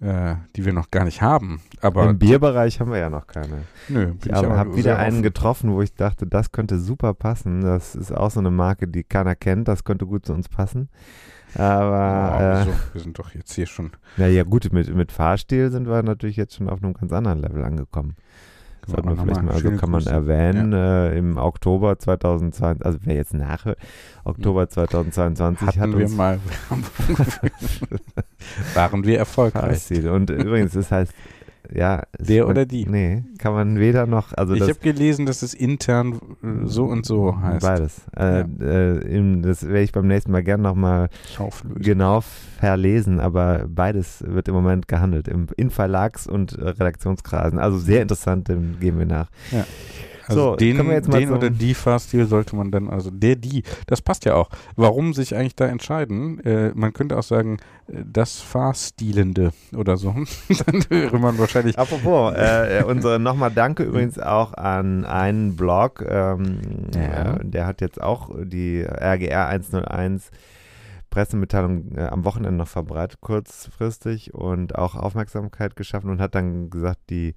äh, 0.00 0.36
die 0.56 0.64
wir 0.64 0.72
noch 0.72 0.90
gar 0.90 1.04
nicht 1.04 1.22
haben. 1.22 1.60
Aber 1.80 2.08
Im 2.08 2.18
Bierbereich 2.18 2.80
haben 2.80 2.90
wir 2.90 2.98
ja 2.98 3.10
noch 3.10 3.26
keine. 3.26 3.64
nö, 3.88 4.06
bin 4.14 4.18
Ich 4.26 4.32
habe 4.32 4.56
hab 4.56 4.76
wieder 4.76 4.98
einen 4.98 5.16
offen. 5.16 5.22
getroffen, 5.22 5.72
wo 5.72 5.82
ich 5.82 5.94
dachte, 5.94 6.26
das 6.26 6.52
könnte 6.52 6.78
super 6.78 7.14
passen. 7.14 7.60
Das 7.62 7.94
ist 7.94 8.12
auch 8.12 8.30
so 8.30 8.40
eine 8.40 8.50
Marke, 8.50 8.86
die 8.88 9.04
keiner 9.04 9.34
kennt. 9.34 9.68
Das 9.68 9.84
könnte 9.84 10.06
gut 10.06 10.24
zu 10.26 10.32
uns 10.34 10.48
passen. 10.48 10.88
Aber, 11.54 12.64
Oh, 12.66 12.70
äh, 12.70 12.74
wir 12.94 13.00
sind 13.00 13.18
doch 13.18 13.34
jetzt 13.34 13.52
hier 13.54 13.66
schon. 13.66 13.90
na 14.16 14.26
ja, 14.26 14.44
gut, 14.44 14.70
mit, 14.72 14.94
mit 14.94 15.10
Fahrstil 15.12 15.70
sind 15.70 15.88
wir 15.88 16.02
natürlich 16.02 16.36
jetzt 16.36 16.54
schon 16.56 16.68
auf 16.68 16.82
einem 16.82 16.92
ganz 16.92 17.10
anderen 17.12 17.38
Level 17.40 17.64
angekommen. 17.64 18.16
Sollten 18.88 19.08
wir 19.08 19.18
Auch 19.18 19.22
vielleicht 19.22 19.42
mal, 19.42 19.52
also 19.52 19.70
kann 19.72 19.90
man 19.90 20.00
Grüße. 20.00 20.10
erwähnen, 20.10 20.72
äh, 20.72 21.18
im 21.18 21.36
Oktober 21.36 21.98
2022, 21.98 22.86
also 22.86 22.98
wer 23.04 23.16
jetzt 23.16 23.34
nachhört, 23.34 23.76
Oktober 24.24 24.66
2022 24.66 25.68
Hatten 25.68 25.80
hat 25.80 25.98
wir 25.98 26.04
uns 26.06 26.16
mal, 26.16 26.40
waren 28.74 29.04
wir 29.04 29.18
erfolgreich. 29.18 29.90
Und 30.06 30.30
übrigens, 30.30 30.72
das 30.72 30.90
heißt, 30.90 31.12
ja. 31.72 32.02
Der 32.18 32.48
oder 32.48 32.66
die? 32.66 32.86
Nee, 32.86 33.24
kann 33.38 33.52
man 33.52 33.78
weder 33.78 34.06
noch, 34.06 34.32
also 34.36 34.54
ich 34.54 34.62
habe 34.62 34.74
gelesen, 34.80 35.26
dass 35.26 35.42
es 35.42 35.54
intern 35.54 36.20
äh, 36.42 36.66
so 36.66 36.84
und 36.84 37.06
so 37.06 37.40
heißt. 37.40 37.64
beides. 37.64 38.02
Äh, 38.16 38.44
äh, 38.60 38.98
im, 39.16 39.42
das 39.42 39.64
werde 39.64 39.82
ich 39.82 39.92
beim 39.92 40.06
nächsten 40.06 40.32
Mal 40.32 40.42
gern 40.42 40.62
nochmal 40.62 41.08
genau 41.76 42.22
verlesen, 42.58 43.20
aber 43.20 43.66
beides 43.68 44.24
wird 44.26 44.48
im 44.48 44.54
Moment 44.54 44.88
gehandelt, 44.88 45.28
im, 45.28 45.46
in 45.56 45.70
Verlags- 45.70 46.26
und 46.26 46.58
Redaktionskreisen. 46.58 47.58
Also 47.58 47.78
sehr 47.78 48.02
interessant, 48.02 48.48
dem 48.48 48.80
gehen 48.80 48.98
wir 48.98 49.06
nach. 49.06 49.28
Also 50.28 50.50
So, 50.50 50.56
den, 50.56 50.76
können 50.76 50.88
wir 50.88 50.96
jetzt 50.96 51.08
mal 51.08 51.18
den 51.20 51.30
oder 51.32 51.50
die 51.50 51.74
Fahrstil 51.74 52.26
sollte 52.26 52.54
man 52.54 52.70
dann, 52.70 52.88
also 52.90 53.10
der, 53.10 53.36
die, 53.36 53.62
das 53.86 54.02
passt 54.02 54.24
ja 54.24 54.34
auch. 54.34 54.50
Warum 54.76 55.14
sich 55.14 55.34
eigentlich 55.34 55.56
da 55.56 55.66
entscheiden? 55.66 56.40
Äh, 56.44 56.72
man 56.74 56.92
könnte 56.92 57.16
auch 57.18 57.22
sagen, 57.22 57.58
äh, 57.88 58.02
das 58.04 58.40
Fahrstilende 58.40 59.52
oder 59.76 59.96
so. 59.96 60.14
dann 60.66 60.84
wäre 60.90 61.18
man 61.18 61.38
wahrscheinlich. 61.38 61.78
Apropos, 61.78 62.34
äh, 62.36 62.84
unsere 62.86 63.18
nochmal 63.18 63.50
Danke 63.50 63.84
übrigens 63.84 64.18
auch 64.18 64.54
an 64.54 65.04
einen 65.04 65.56
Blog, 65.56 66.04
ähm, 66.08 66.58
Ja. 66.94 67.36
äh, 67.36 67.44
der 67.44 67.66
hat 67.66 67.80
jetzt 67.80 68.00
auch 68.00 68.30
die 68.44 68.82
RGR 68.82 69.46
101 69.48 70.30
Pressemitteilung 71.10 71.96
äh, 71.96 72.02
am 72.02 72.24
Wochenende 72.24 72.58
noch 72.58 72.68
verbreitet, 72.68 73.20
kurzfristig 73.20 74.34
und 74.34 74.74
auch 74.76 74.94
Aufmerksamkeit 74.94 75.74
geschaffen 75.74 76.10
und 76.10 76.20
hat 76.20 76.34
dann 76.34 76.68
gesagt, 76.70 77.00
die 77.10 77.34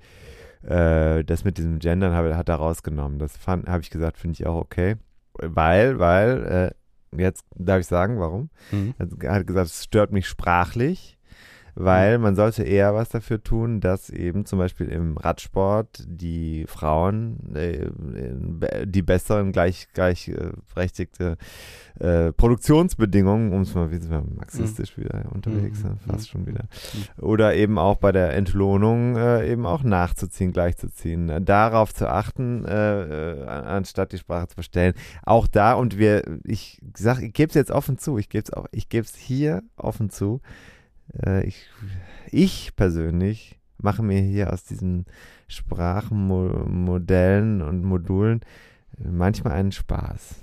äh, 0.63 1.24
das 1.24 1.43
mit 1.43 1.58
diesem 1.58 1.80
Gendern 1.80 2.13
habe, 2.13 2.36
hat 2.38 2.50
er 2.50 2.56
rausgenommen. 2.56 3.19
Das 3.19 3.39
habe 3.47 3.82
ich 3.82 3.89
gesagt, 3.89 4.17
finde 4.17 4.34
ich 4.34 4.47
auch 4.47 4.56
okay, 4.56 4.95
weil, 5.34 6.00
weil 6.00 6.74
äh, 7.13 7.21
jetzt 7.21 7.45
darf 7.56 7.80
ich 7.80 7.88
sagen, 7.88 8.19
warum? 8.19 8.50
Mhm. 8.71 8.93
Er 9.21 9.36
hat 9.36 9.47
gesagt, 9.47 9.67
es 9.67 9.84
stört 9.84 10.12
mich 10.12 10.28
sprachlich, 10.28 11.17
weil 11.75 12.17
man 12.17 12.36
sollte 12.36 12.63
eher 12.63 12.93
was 12.93 13.10
dafür 13.10 13.43
tun, 13.43 13.79
dass 13.79 14.10
eben 14.10 14.45
zum 14.45 14.60
Beispiel 14.60 14.88
im 14.88 15.17
Radsport 15.17 16.03
die 16.07 16.65
Frauen 16.67 17.55
äh, 17.55 17.89
die 18.86 19.01
besseren, 19.01 19.51
gleich, 19.51 19.88
gleichberechtigte 19.93 21.38
äh, 21.99 22.31
Produktionsbedingungen, 22.34 23.51
um 23.53 23.62
es 23.62 23.75
mal, 23.75 23.91
wie 23.91 23.97
sind 23.97 24.12
wir 24.12 24.23
marxistisch 24.36 24.97
wieder 24.97 25.23
unterwegs, 25.34 25.84
Mhm. 25.84 25.89
ne? 25.89 25.97
fast 26.07 26.29
schon 26.29 26.45
wieder, 26.47 26.63
Mhm. 26.63 27.23
oder 27.23 27.53
eben 27.55 27.77
auch 27.77 27.97
bei 27.97 28.12
der 28.12 28.34
Entlohnung 28.34 29.15
äh, 29.17 29.49
eben 29.51 29.65
auch 29.65 29.84
nachzuziehen, 29.84 30.51
gleichzuziehen, 30.53 31.29
äh, 31.29 31.41
darauf 31.41 31.93
zu 31.93 32.07
achten, 32.10 32.65
äh, 32.65 33.41
äh, 33.41 33.45
anstatt 33.45 34.13
die 34.13 34.17
Sprache 34.17 34.47
zu 34.47 34.55
verstellen. 34.55 34.93
Auch 35.23 35.47
da 35.47 35.73
und 35.73 35.97
wir, 35.97 36.23
ich 36.43 36.81
sag, 36.97 37.21
ich 37.21 37.34
gebe 37.34 37.49
es 37.49 37.55
jetzt 37.55 37.71
offen 37.71 37.97
zu, 37.97 38.17
ich 38.17 38.29
gebe 38.29 38.43
es 38.43 38.53
auch, 38.53 38.65
ich 38.71 38.89
gebe 38.89 39.05
es 39.05 39.15
hier 39.15 39.62
offen 39.75 40.10
zu. 40.10 40.41
Äh, 41.26 41.45
ich, 41.45 41.67
ich 42.32 42.76
persönlich 42.76 43.60
mache 43.78 44.04
mir 44.04 44.21
hier 44.21 44.54
aus 44.54 44.63
diesen 44.63 45.06
Sprachmodellen 45.47 47.62
und 47.62 47.84
Modulen 47.84 48.41
äh, 49.04 49.08
manchmal 49.10 49.54
einen 49.54 49.71
Spaß. 49.71 50.36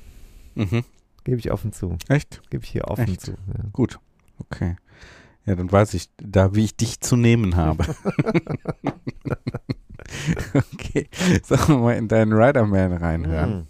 Mhm. 0.54 0.84
Gebe 1.24 1.38
ich 1.38 1.50
offen 1.52 1.72
zu. 1.72 1.96
Echt? 2.08 2.42
Gebe 2.50 2.64
ich 2.64 2.70
hier 2.70 2.88
offen 2.88 3.08
Echt? 3.08 3.20
zu. 3.22 3.32
Ja. 3.32 3.64
Gut. 3.72 3.98
Okay. 4.38 4.76
Ja, 5.44 5.54
dann 5.54 5.70
weiß 5.72 5.94
ich 5.94 6.10
da, 6.18 6.54
wie 6.54 6.64
ich 6.64 6.76
dich 6.76 7.00
zu 7.00 7.16
nehmen 7.16 7.56
habe. 7.56 7.84
okay. 10.54 11.08
Sollen 11.44 11.68
wir 11.68 11.78
mal 11.78 11.96
in 11.96 12.08
deinen 12.08 12.32
Riderman 12.32 12.92
reinhören? 12.92 13.50
Mhm. 13.50 13.66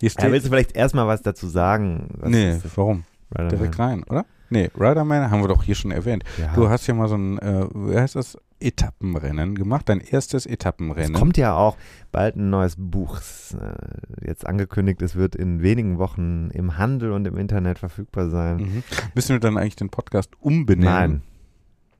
Hier 0.00 0.08
Ja, 0.08 0.10
steht. 0.10 0.32
willst 0.32 0.46
du 0.46 0.50
vielleicht 0.50 0.76
erstmal 0.76 1.06
was 1.06 1.22
dazu 1.22 1.48
sagen? 1.48 2.08
Was 2.18 2.30
nee, 2.30 2.56
warum? 2.76 3.04
Riderman? 3.32 3.48
Direkt 3.56 3.78
rein, 3.78 4.04
oder? 4.04 4.24
Nee, 4.50 4.70
Riderman 4.78 5.30
haben 5.30 5.42
wir 5.42 5.48
doch 5.48 5.62
hier 5.62 5.74
schon 5.74 5.90
erwähnt. 5.90 6.24
Ja. 6.38 6.52
Du 6.54 6.68
hast 6.68 6.86
ja 6.86 6.94
mal 6.94 7.08
so 7.08 7.16
ein, 7.16 7.38
äh, 7.38 7.66
wie 7.74 7.96
heißt 7.96 8.16
das, 8.16 8.38
Etappenrennen 8.60 9.54
gemacht, 9.54 9.88
dein 9.88 10.00
erstes 10.00 10.44
Es 10.46 10.52
Etappenrennen. 10.52 11.12
kommt 11.12 11.36
ja 11.36 11.54
auch 11.54 11.76
bald 12.10 12.36
ein 12.36 12.50
neues 12.50 12.74
Buch. 12.76 13.18
Es, 13.18 13.54
äh, 13.54 14.26
Jetzt 14.26 14.46
angekündigt, 14.46 15.00
es 15.02 15.14
wird 15.14 15.36
in 15.36 15.62
wenigen 15.62 15.98
Wochen 15.98 16.50
im 16.52 16.76
Handel 16.76 17.12
und 17.12 17.26
im 17.26 17.36
Internet 17.36 17.78
verfügbar 17.78 18.30
sein. 18.30 18.56
Mhm. 18.56 18.82
Müssen 19.14 19.30
wir 19.34 19.40
dann 19.40 19.56
eigentlich 19.56 19.76
den 19.76 19.90
Podcast 19.90 20.30
umbenennen? 20.40 20.84
Nein. 20.92 21.22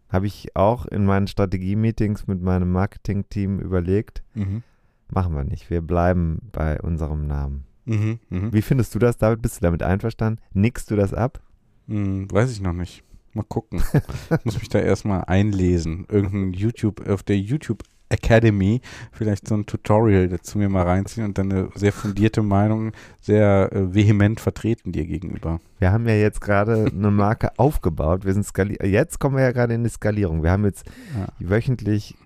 Habe 0.08 0.26
ich 0.26 0.56
auch 0.56 0.86
in 0.86 1.04
meinen 1.04 1.26
Strategie-Meetings 1.26 2.26
mit 2.26 2.42
meinem 2.42 2.72
Marketing-Team 2.72 3.60
überlegt. 3.60 4.22
Mhm. 4.34 4.62
Machen 5.10 5.34
wir 5.34 5.44
nicht. 5.44 5.70
Wir 5.70 5.80
bleiben 5.82 6.48
bei 6.50 6.80
unserem 6.80 7.26
Namen. 7.26 7.64
Mhm. 7.84 8.18
Mhm. 8.30 8.52
Wie 8.52 8.62
findest 8.62 8.94
du 8.94 8.98
das, 8.98 9.16
David? 9.18 9.42
Bist 9.42 9.58
du 9.58 9.60
damit 9.62 9.82
einverstanden? 9.82 10.40
Nickst 10.54 10.90
du 10.90 10.96
das 10.96 11.14
ab? 11.14 11.40
Hm, 11.88 12.30
weiß 12.30 12.50
ich 12.52 12.60
noch 12.60 12.72
nicht. 12.72 13.02
Mal 13.34 13.44
gucken. 13.48 13.82
ich 13.92 14.38
muss 14.44 14.58
mich 14.58 14.68
da 14.68 14.78
erstmal 14.78 15.24
einlesen. 15.24 16.06
Irgendein 16.08 16.52
YouTube, 16.52 17.06
auf 17.08 17.22
der 17.22 17.38
YouTube 17.38 17.82
Academy 18.10 18.80
vielleicht 19.12 19.46
so 19.46 19.54
ein 19.54 19.66
Tutorial 19.66 20.28
dazu 20.28 20.56
mir 20.56 20.70
mal 20.70 20.84
reinziehen 20.84 21.26
und 21.26 21.36
dann 21.36 21.52
eine 21.52 21.68
sehr 21.74 21.92
fundierte 21.92 22.42
Meinung 22.42 22.92
sehr 23.20 23.70
äh, 23.70 23.94
vehement 23.94 24.40
vertreten 24.40 24.92
dir 24.92 25.04
gegenüber. 25.04 25.60
Wir 25.78 25.92
haben 25.92 26.08
ja 26.08 26.14
jetzt 26.14 26.40
gerade 26.40 26.86
eine 26.92 27.10
Marke 27.10 27.50
aufgebaut. 27.58 28.24
Wir 28.24 28.32
sind 28.32 28.46
skali 28.46 28.78
jetzt 28.82 29.18
kommen 29.20 29.36
wir 29.36 29.42
ja 29.42 29.52
gerade 29.52 29.74
in 29.74 29.84
die 29.84 29.90
Skalierung. 29.90 30.42
Wir 30.42 30.52
haben 30.52 30.64
jetzt 30.64 30.86
Ja. 31.18 31.26
wöchentlich 31.38 32.16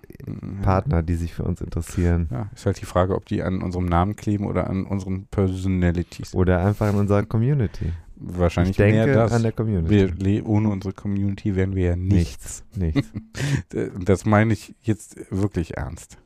Partner, 0.61 1.03
die 1.03 1.15
sich 1.15 1.33
für 1.33 1.43
uns 1.43 1.59
interessieren. 1.59 2.29
Ja, 2.31 2.49
ist 2.55 2.65
halt 2.65 2.79
die 2.79 2.85
Frage, 2.85 3.13
ob 3.15 3.25
die 3.25 3.43
an 3.43 3.61
unserem 3.61 3.85
Namen 3.85 4.15
kleben 4.15 4.45
oder 4.45 4.69
an 4.69 4.85
unseren 4.85 5.25
Personalities. 5.25 6.33
Oder 6.33 6.63
einfach 6.65 6.89
in 6.89 6.95
unserer 6.97 7.23
Community. 7.23 7.91
Wahrscheinlich 8.15 8.71
ich 8.71 8.77
denke 8.77 9.05
mehr 9.05 9.13
das. 9.15 9.31
an 9.31 9.43
der 9.43 9.51
Community. 9.51 10.13
wir, 10.23 10.45
ohne 10.47 10.69
unsere 10.69 10.93
Community 10.93 11.55
wären 11.55 11.75
wir 11.75 11.83
ja 11.89 11.95
nichts. 11.95 12.63
Nichts. 12.75 13.11
Äh, 13.73 13.89
Das 14.05 14.25
meine 14.25 14.53
ich 14.53 14.75
jetzt 14.81 15.17
wirklich 15.31 15.75
ernst. 15.77 16.17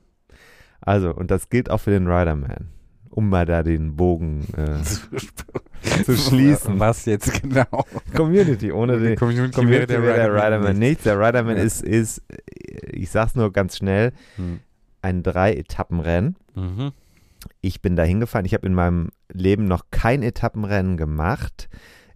Also, 0.82 1.14
und 1.14 1.32
das 1.32 1.50
gilt 1.50 1.70
auch 1.72 1.80
für 1.80 1.92
den 1.92 2.08
Riderman. 2.08 2.70
Um 3.10 3.30
mal 3.30 3.46
da 3.48 3.64
den 3.64 3.96
Bogen 3.96 4.46
äh, 4.56 4.84
zu 6.04 6.16
schließen. 6.16 6.80
Was 6.80 7.06
jetzt 7.06 7.42
genau? 7.42 7.86
Community, 8.16 8.72
ohne 8.72 9.00
Die 9.00 9.08
die 9.10 9.16
Community, 9.16 9.54
Community 9.56 9.94
wäre 10.02 10.16
der 10.16 10.34
Riderman. 10.36 10.78
nichts. 10.78 11.04
Der 11.04 11.20
Riderman 11.20 11.58
Ja. 11.58 11.64
ist, 11.64 11.82
ist, 11.84 12.22
ich 12.92 13.10
sag's 13.10 13.34
nur 13.34 13.52
ganz 13.52 13.78
schnell, 13.78 14.12
Hm. 14.36 14.60
ein 15.02 15.24
Drei-Etappen-Rennen. 15.24 16.36
Mhm. 16.54 16.92
Ich 17.62 17.82
bin 17.82 17.96
da 17.96 18.04
hingefahren. 18.04 18.46
Ich 18.46 18.54
habe 18.54 18.68
in 18.68 18.74
meinem 18.74 19.10
Leben 19.32 19.66
noch 19.66 19.86
kein 19.92 20.24
Etappenrennen 20.24 20.98
gemacht. 20.98 21.70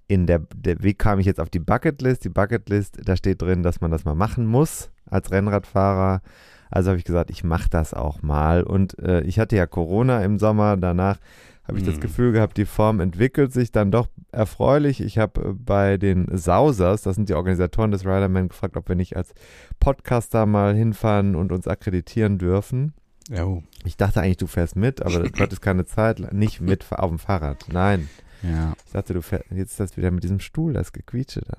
In 0.07 0.27
der, 0.27 0.39
der, 0.55 0.83
wie 0.83 0.93
kam 0.93 1.19
ich 1.19 1.25
jetzt 1.25 1.39
auf 1.39 1.49
die 1.49 1.59
Bucketlist? 1.59 2.23
Die 2.25 2.29
Bucketlist, 2.29 2.99
da 3.05 3.15
steht 3.15 3.41
drin, 3.41 3.63
dass 3.63 3.81
man 3.81 3.91
das 3.91 4.03
mal 4.05 4.15
machen 4.15 4.45
muss 4.45 4.91
als 5.05 5.31
Rennradfahrer. 5.31 6.21
Also 6.69 6.89
habe 6.89 6.97
ich 6.97 7.05
gesagt, 7.05 7.29
ich 7.31 7.43
mache 7.43 7.69
das 7.69 7.93
auch 7.93 8.21
mal. 8.21 8.63
Und 8.63 8.97
äh, 8.99 9.21
ich 9.21 9.39
hatte 9.39 9.55
ja 9.55 9.67
Corona 9.67 10.23
im 10.23 10.37
Sommer. 10.39 10.77
Danach 10.77 11.17
habe 11.63 11.77
ich 11.77 11.85
das 11.85 11.97
Mhm. 11.97 12.01
Gefühl 12.01 12.31
gehabt, 12.31 12.57
die 12.57 12.65
Form 12.65 12.99
entwickelt 12.99 13.53
sich 13.53 13.71
dann 13.71 13.91
doch 13.91 14.07
erfreulich. 14.31 15.01
Ich 15.01 15.17
habe 15.17 15.41
äh, 15.41 15.53
bei 15.53 15.97
den 15.97 16.27
Sausers, 16.37 17.03
das 17.03 17.15
sind 17.15 17.29
die 17.29 17.33
Organisatoren 17.33 17.91
des 17.91 18.05
Riderman, 18.05 18.49
gefragt, 18.49 18.77
ob 18.77 18.89
wir 18.89 18.95
nicht 18.95 19.15
als 19.15 19.33
Podcaster 19.79 20.45
mal 20.45 20.75
hinfahren 20.75 21.35
und 21.35 21.51
uns 21.51 21.67
akkreditieren 21.67 22.37
dürfen. 22.37 22.93
Ja, 23.33 23.45
oh. 23.45 23.63
Ich 23.85 23.95
dachte 23.97 24.21
eigentlich, 24.21 24.37
du 24.37 24.47
fährst 24.47 24.75
mit, 24.75 25.01
aber 25.01 25.19
du 25.21 25.39
hattest 25.39 25.61
keine 25.61 25.85
Zeit. 25.85 26.33
Nicht 26.33 26.59
mit 26.61 26.85
auf 26.91 27.09
dem 27.09 27.17
Fahrrad. 27.19 27.65
Nein. 27.71 28.09
ja. 28.43 28.73
Ich 28.85 28.91
dachte, 28.91 29.13
du 29.13 29.21
fährst. 29.21 29.45
Jetzt 29.51 29.71
ist 29.71 29.79
das 29.79 29.97
wieder 29.97 30.11
mit 30.11 30.23
diesem 30.23 30.39
Stuhl, 30.39 30.73
das 30.73 30.91
Gequietsche 30.91 31.41
da. 31.41 31.57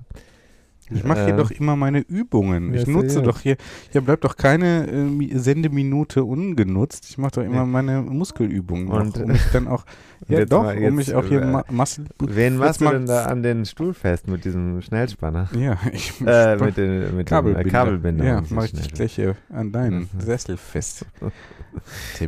Ich 0.90 1.04
mache 1.04 1.20
hier 1.24 1.30
Ähm, 1.30 1.36
doch 1.38 1.50
immer 1.50 1.74
meine 1.74 2.00
Übungen. 2.00 2.74
ja, 2.74 2.80
Ich 2.80 2.86
nutze 2.86 3.10
sehr. 3.10 3.22
doch 3.22 3.40
hier, 3.40 3.56
hier 3.92 4.02
bleibt 4.02 4.24
doch 4.24 4.36
keine 4.36 4.86
äh, 4.88 5.04
Mi- 5.04 5.34
Sendeminute 5.38 6.22
ungenutzt. 6.24 7.06
Ich 7.08 7.16
mache 7.16 7.32
doch 7.36 7.42
immer 7.42 7.54
Ja. 7.56 7.64
meine 7.64 8.02
Muskelübungen, 8.02 8.88
Und- 8.88 9.16
um 9.16 9.28
mich 9.28 9.40
dann 9.54 9.68
auch, 9.68 9.86
ja 10.28 10.38
jetzt 10.40 10.52
doch, 10.52 10.62
mal- 10.62 10.76
um 10.76 10.82
jetzt, 10.82 10.94
mich 10.94 11.14
auch 11.14 11.24
hier 11.24 11.42
äh, 11.42 11.62
Muscle, 11.72 12.04
Wen 12.20 12.52
jetzt 12.54 12.60
machst 12.60 12.80
du 12.80 12.88
denn 12.88 13.06
da 13.06 13.24
an 13.26 13.42
den 13.42 13.64
Stuhl 13.64 13.94
fest 13.94 14.28
mit 14.28 14.44
diesem 14.44 14.80
Schnellspanner? 14.82 15.48
Ja, 15.58 15.78
ich 15.92 16.12
Äh, 16.24 16.56
mit, 16.56 16.76
den, 16.76 17.16
mit 17.16 17.28
Kabelbinder. 17.28 17.62
dem 17.62 17.68
äh, 17.68 17.70
Kabelbinder. 17.70 18.24
Ja, 18.24 18.42
mache 18.50 18.66
ich 18.66 18.72
dich 18.72 18.92
gleich 18.92 19.14
hier 19.14 19.36
an 19.52 19.72
deinen 19.72 20.08
Mhm. 20.12 20.20
Sessel 20.20 20.56
fest. 20.56 21.06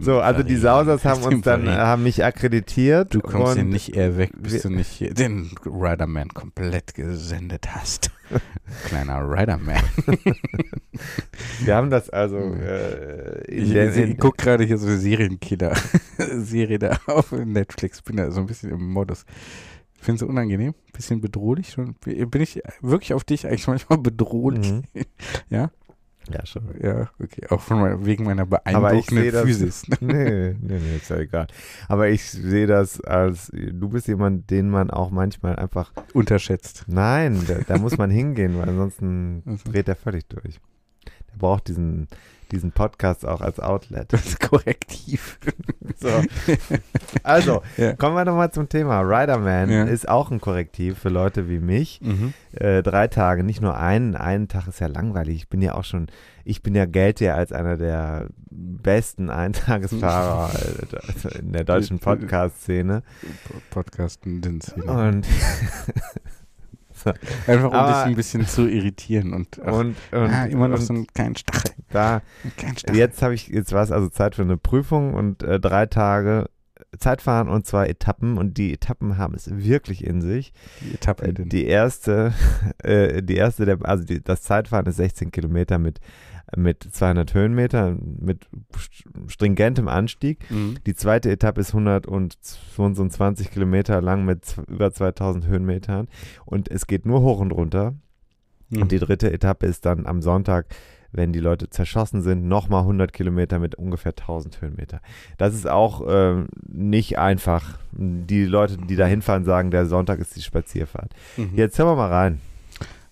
So, 0.00 0.20
also 0.20 0.42
die. 0.42 0.56
Sausers 0.56 1.04
haben 1.04 1.22
uns 1.22 1.42
dann, 1.44 1.66
äh, 1.66 1.70
haben 1.72 2.02
mich 2.04 2.24
akkreditiert. 2.24 3.12
Du 3.14 3.20
kommst 3.20 3.56
hier 3.56 3.64
nicht 3.64 3.94
eher 3.94 4.16
weg, 4.16 4.30
bis 4.40 4.62
du 4.62 4.70
nicht 4.70 4.88
hier 4.88 5.12
den 5.12 5.50
Riderman 5.66 6.28
komplett 6.30 6.94
gesendet 6.94 7.66
hast. 7.74 8.10
Kleiner 8.86 9.20
Riderman. 9.30 9.82
Wir 11.62 11.76
haben 11.76 11.90
das 11.90 12.08
also 12.08 12.38
Mhm. 12.38 12.60
äh, 12.62 13.40
Ich, 13.50 13.74
ich, 13.74 13.96
ich 13.98 14.18
gucke 14.18 14.42
gerade 14.42 14.64
hier 14.64 14.78
so 14.78 14.86
Serienkiller-Serie 14.96 16.78
da 16.78 16.96
auf 17.06 17.32
Netflix. 17.32 17.83
Bin 18.04 18.16
da 18.16 18.30
so 18.30 18.40
ein 18.40 18.46
bisschen 18.46 18.70
im 18.70 18.90
Modus. 18.90 19.24
Findest 20.00 20.22
du 20.22 20.26
unangenehm? 20.28 20.74
Bisschen 20.92 21.20
bedrohlich 21.20 21.70
schon? 21.70 21.94
Bin 22.04 22.42
ich 22.42 22.60
wirklich 22.82 23.14
auf 23.14 23.24
dich 23.24 23.46
eigentlich 23.46 23.66
manchmal 23.68 23.98
bedrohlich? 23.98 24.70
Mhm. 24.72 24.82
Ja? 25.50 25.70
Ja, 26.32 26.46
schon. 26.46 26.62
Ja, 26.82 27.10
okay. 27.22 27.46
Auch 27.50 27.60
von 27.60 27.80
mein, 27.80 28.06
wegen 28.06 28.24
meiner 28.24 28.46
beeindruckenden 28.46 29.30
das. 29.30 29.42
Physis. 29.42 29.88
ne? 29.88 29.96
Nee, 30.00 30.56
nee, 30.58 30.78
nee, 30.80 30.96
ist 30.96 31.10
ja 31.10 31.18
egal. 31.18 31.46
Aber 31.86 32.08
ich 32.08 32.24
sehe 32.30 32.66
das 32.66 32.98
als, 33.02 33.50
du 33.52 33.88
bist 33.90 34.08
jemand, 34.08 34.50
den 34.50 34.70
man 34.70 34.90
auch 34.90 35.10
manchmal 35.10 35.56
einfach, 35.56 35.92
Unterschätzt. 36.14 36.84
nein, 36.86 37.44
da, 37.46 37.58
da 37.66 37.76
muss 37.78 37.98
man 37.98 38.10
hingehen, 38.10 38.56
weil 38.56 38.70
ansonsten 38.70 39.42
Also, 39.44 39.70
dreht 39.70 39.86
er 39.88 39.96
völlig 39.96 40.26
durch. 40.28 40.60
Der 41.30 41.38
braucht 41.38 41.68
diesen, 41.68 42.08
diesen 42.52 42.72
Podcast 42.72 43.26
auch 43.26 43.40
als 43.40 43.60
Outlet. 43.60 44.12
Das 44.12 44.26
ist 44.26 44.40
korrektiv. 44.40 45.38
So. 45.96 46.08
Also, 47.22 47.62
Ja. 47.76 47.92
kommen 47.94 48.16
wir 48.16 48.24
nochmal 48.24 48.50
zum 48.50 48.68
Thema. 48.68 49.00
Riderman 49.02 49.70
Ja. 49.70 49.84
ist 49.84 50.08
auch 50.08 50.30
ein 50.30 50.40
Korrektiv 50.40 50.98
für 50.98 51.08
Leute 51.08 51.48
wie 51.48 51.60
mich. 51.60 52.00
Mhm. 52.02 52.32
Äh, 52.52 52.82
drei 52.82 53.06
Tage, 53.06 53.44
nicht 53.44 53.60
nur 53.60 53.76
einen. 53.78 54.16
Einen 54.16 54.48
Tag 54.48 54.66
ist 54.66 54.80
ja 54.80 54.88
langweilig. 54.88 55.36
Ich 55.36 55.48
bin 55.48 55.62
ja 55.62 55.74
auch 55.74 55.84
schon, 55.84 56.08
ich 56.44 56.62
bin 56.62 56.74
ja 56.74 56.84
gelte 56.86 57.26
ja 57.26 57.34
als 57.36 57.52
einer 57.52 57.76
der 57.76 58.26
besten 58.50 59.30
Eintagesfahrer 59.30 60.50
äh, 61.34 61.38
in 61.38 61.52
der 61.52 61.64
deutschen 61.64 62.00
Podcast-Szene. 62.00 63.02
Podcasten, 63.70 64.40
den 64.40 64.60
Und, 67.04 67.18
Einfach 67.46 67.64
um 67.70 67.86
dich 67.86 67.96
ein 67.96 68.14
bisschen 68.14 68.46
zu 68.46 68.68
irritieren 68.68 69.32
und, 69.32 69.60
ach, 69.64 69.72
und, 69.72 69.96
und, 70.12 70.30
ah, 70.30 70.44
immer 70.46 70.68
noch 70.68 70.78
und 70.78 70.84
so 70.84 70.94
einen 70.94 71.06
kleinen 71.06 71.36
Stachel. 71.36 71.72
da, 71.90 72.22
Kein 72.56 72.76
Stachel. 72.76 72.96
jetzt 72.98 73.22
habe 73.22 73.34
ich, 73.34 73.48
jetzt 73.48 73.72
war 73.72 73.82
es 73.82 73.90
also 73.92 74.08
Zeit 74.08 74.34
für 74.34 74.42
eine 74.42 74.56
Prüfung 74.56 75.14
und 75.14 75.42
äh, 75.42 75.60
drei 75.60 75.86
Tage 75.86 76.48
Zeitfahren 76.98 77.48
und 77.48 77.66
zwei 77.66 77.86
Etappen 77.86 78.38
und 78.38 78.56
die 78.56 78.72
Etappen 78.72 79.18
haben 79.18 79.34
es 79.34 79.48
wirklich 79.50 80.04
in 80.04 80.20
sich. 80.20 80.52
Die 80.80 80.94
Etappe. 80.94 81.26
Äh, 81.26 81.32
Die 81.32 81.66
erste, 81.66 82.32
äh, 82.82 83.22
die 83.22 83.36
erste, 83.36 83.64
der, 83.64 83.78
also 83.82 84.04
die, 84.04 84.22
das 84.22 84.42
Zeitfahren 84.42 84.86
ist 84.86 84.96
16 84.96 85.30
Kilometer 85.30 85.78
mit, 85.78 86.00
mit 86.56 86.82
200 86.82 87.34
Höhenmeter, 87.34 87.96
mit 88.20 88.46
st- 88.74 89.30
stringentem 89.30 89.88
Anstieg. 89.88 90.50
Mhm. 90.50 90.76
Die 90.86 90.94
zweite 90.94 91.30
Etappe 91.30 91.60
ist 91.60 91.74
125 91.74 93.50
Kilometer 93.50 94.00
lang 94.00 94.24
mit 94.24 94.56
über 94.68 94.92
2000 94.92 95.46
Höhenmetern 95.46 96.08
und 96.44 96.70
es 96.70 96.86
geht 96.86 97.06
nur 97.06 97.20
hoch 97.22 97.40
und 97.40 97.52
runter. 97.52 97.94
Mhm. 98.70 98.82
Und 98.82 98.92
die 98.92 98.98
dritte 98.98 99.32
Etappe 99.32 99.66
ist 99.66 99.84
dann 99.86 100.06
am 100.06 100.22
Sonntag, 100.22 100.66
wenn 101.12 101.32
die 101.32 101.38
Leute 101.40 101.70
zerschossen 101.70 102.22
sind, 102.22 102.48
nochmal 102.48 102.80
100 102.80 103.12
Kilometer 103.12 103.58
mit 103.60 103.76
ungefähr 103.76 104.12
1000 104.12 104.60
Höhenmeter. 104.60 105.00
Das 105.38 105.54
ist 105.54 105.68
auch 105.68 106.02
ähm, 106.08 106.48
nicht 106.66 107.18
einfach. 107.18 107.78
Die 107.92 108.44
Leute, 108.44 108.78
die 108.78 108.96
da 108.96 109.06
hinfahren, 109.06 109.44
sagen, 109.44 109.70
der 109.70 109.86
Sonntag 109.86 110.18
ist 110.18 110.34
die 110.34 110.42
Spazierfahrt. 110.42 111.12
Mhm. 111.36 111.52
Jetzt 111.54 111.78
hören 111.78 111.88
wir 111.88 111.96
mal 111.96 112.10
rein. 112.10 112.40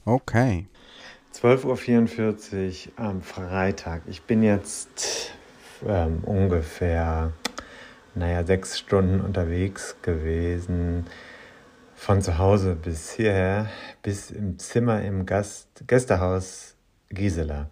Okay. 0.05 0.66
12.44 1.42 2.87
Uhr 2.87 3.05
am 3.05 3.20
Freitag. 3.20 4.02
Ich 4.07 4.22
bin 4.22 4.44
jetzt 4.44 5.33
ähm, 5.85 6.22
ungefähr, 6.22 7.33
naja, 8.14 8.44
sechs 8.44 8.78
Stunden 8.78 9.20
unterwegs 9.20 9.96
gewesen. 10.02 11.07
Von 11.96 12.22
zu 12.22 12.38
Hause 12.38 12.76
bis 12.76 13.11
hierher, 13.11 13.66
bis 14.02 14.31
im 14.31 14.61
Zimmer 14.61 15.02
im 15.02 15.26
Gast 15.26 15.83
Gästehaus 15.88 16.76
Gisela. 17.09 17.68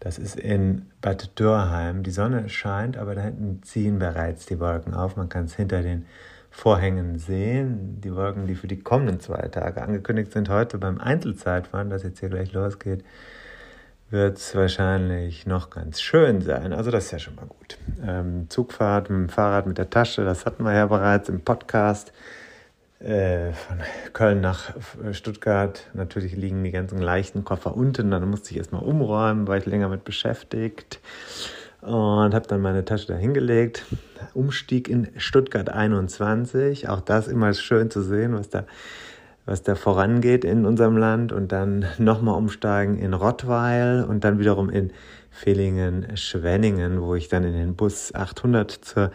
Das 0.00 0.18
ist 0.18 0.34
in 0.34 0.90
Bad 1.00 1.38
Dürrheim. 1.38 2.02
Die 2.02 2.10
Sonne 2.10 2.48
scheint, 2.48 2.96
aber 2.96 3.14
da 3.14 3.20
hinten 3.22 3.62
ziehen 3.62 4.00
bereits 4.00 4.46
die 4.46 4.58
Wolken 4.58 4.92
auf. 4.92 5.14
Man 5.14 5.28
kann 5.28 5.44
es 5.44 5.54
hinter 5.54 5.82
den 5.82 6.06
Vorhängen 6.54 7.18
sehen. 7.18 8.00
Die 8.00 8.14
Wolken, 8.14 8.46
die 8.46 8.54
für 8.54 8.68
die 8.68 8.78
kommenden 8.78 9.18
zwei 9.18 9.48
Tage 9.48 9.82
angekündigt 9.82 10.32
sind. 10.32 10.48
Heute 10.48 10.78
beim 10.78 11.00
Einzelzeitfahren, 11.00 11.90
das 11.90 12.04
jetzt 12.04 12.20
hier 12.20 12.28
gleich 12.28 12.52
losgeht, 12.52 13.04
wird 14.10 14.38
es 14.38 14.54
wahrscheinlich 14.54 15.46
noch 15.46 15.68
ganz 15.68 16.00
schön 16.00 16.42
sein. 16.42 16.72
Also 16.72 16.92
das 16.92 17.06
ist 17.06 17.10
ja 17.10 17.18
schon 17.18 17.34
mal 17.34 17.46
gut. 17.46 17.76
Ähm, 18.06 18.46
Zugfahrt 18.50 19.10
mit 19.10 19.18
dem 19.18 19.28
Fahrrad, 19.30 19.66
mit 19.66 19.78
der 19.78 19.90
Tasche, 19.90 20.24
das 20.24 20.46
hatten 20.46 20.62
wir 20.62 20.72
ja 20.72 20.86
bereits 20.86 21.28
im 21.28 21.40
Podcast. 21.40 22.12
Äh, 23.00 23.52
von 23.52 23.80
Köln 24.12 24.40
nach 24.40 24.74
Stuttgart. 25.10 25.90
Natürlich 25.92 26.36
liegen 26.36 26.62
die 26.62 26.70
ganzen 26.70 27.02
leichten 27.02 27.44
Koffer 27.44 27.76
unten. 27.76 28.12
Dann 28.12 28.30
musste 28.30 28.52
ich 28.52 28.58
erstmal 28.58 28.84
umräumen, 28.84 29.48
war 29.48 29.56
ich 29.56 29.66
länger 29.66 29.88
mit 29.88 30.04
beschäftigt. 30.04 31.00
Und 31.84 32.34
habe 32.34 32.46
dann 32.48 32.62
meine 32.62 32.84
Tasche 32.84 33.08
da 33.08 33.14
hingelegt. 33.14 33.84
Umstieg 34.32 34.88
in 34.88 35.08
Stuttgart 35.18 35.68
21. 35.68 36.88
Auch 36.88 37.00
das 37.00 37.28
immer 37.28 37.52
schön 37.52 37.90
zu 37.90 38.02
sehen, 38.02 38.34
was 38.34 38.48
da, 38.48 38.64
was 39.44 39.62
da 39.62 39.74
vorangeht 39.74 40.44
in 40.44 40.64
unserem 40.64 40.96
Land. 40.96 41.30
Und 41.30 41.52
dann 41.52 41.84
nochmal 41.98 42.36
umsteigen 42.36 42.98
in 42.98 43.12
Rottweil 43.12 44.02
und 44.04 44.24
dann 44.24 44.38
wiederum 44.38 44.70
in 44.70 44.92
Villingen-Schwenningen, 45.30 47.02
wo 47.02 47.14
ich 47.16 47.28
dann 47.28 47.44
in 47.44 47.52
den 47.52 47.74
Bus 47.74 48.14
800 48.14 48.70
zur 48.70 49.10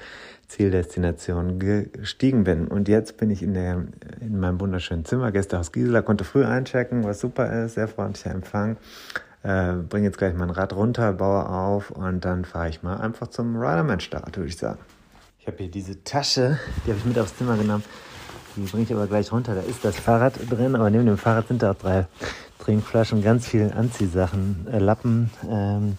Zieldestination 0.47 1.59
gestiegen 1.59 2.43
bin. 2.43 2.67
Und 2.67 2.87
jetzt 2.87 3.17
bin 3.17 3.31
ich 3.31 3.41
in, 3.41 3.53
der, 3.53 3.85
in 4.19 4.39
meinem 4.39 4.59
wunderschönen 4.59 5.05
Zimmer, 5.05 5.31
Gästehaus 5.31 5.71
Gisela, 5.71 6.01
konnte 6.01 6.23
früh 6.23 6.43
einchecken, 6.43 7.03
was 7.03 7.19
super 7.19 7.63
ist, 7.63 7.75
sehr 7.75 7.87
freundlicher 7.87 8.31
Empfang. 8.31 8.77
Äh, 9.41 9.73
bringe 9.87 10.07
jetzt 10.07 10.17
gleich 10.17 10.33
mein 10.33 10.49
Rad 10.49 10.73
runter, 10.73 11.13
baue 11.13 11.47
auf 11.47 11.91
und 11.91 12.25
dann 12.25 12.43
fahre 12.43 12.69
ich 12.69 12.83
mal 12.83 12.97
einfach 12.97 13.27
zum 13.27 13.55
Riderman-Start, 13.55 14.35
würde 14.35 14.49
ich 14.49 14.57
sagen. 14.57 14.79
Ich 15.39 15.47
habe 15.47 15.57
hier 15.57 15.71
diese 15.71 16.03
Tasche, 16.03 16.59
die 16.85 16.89
habe 16.89 16.99
ich 16.99 17.05
mit 17.05 17.17
aufs 17.17 17.37
Zimmer 17.37 17.55
genommen. 17.55 17.83
Die 18.55 18.61
bringe 18.61 18.83
ich 18.83 18.93
aber 18.93 19.07
gleich 19.07 19.31
runter. 19.31 19.55
Da 19.55 19.61
ist 19.61 19.85
das 19.85 19.97
Fahrrad 19.97 20.33
drin, 20.49 20.75
aber 20.75 20.89
neben 20.89 21.05
dem 21.05 21.17
Fahrrad 21.17 21.47
sind 21.47 21.61
da 21.63 21.71
auch 21.71 21.75
drei 21.75 22.07
Trinkflaschen, 22.59 23.23
ganz 23.23 23.47
viel 23.47 23.71
Anziehsachen, 23.71 24.67
äh, 24.69 24.79
Lappen, 24.79 25.29
ähm, 25.43 25.97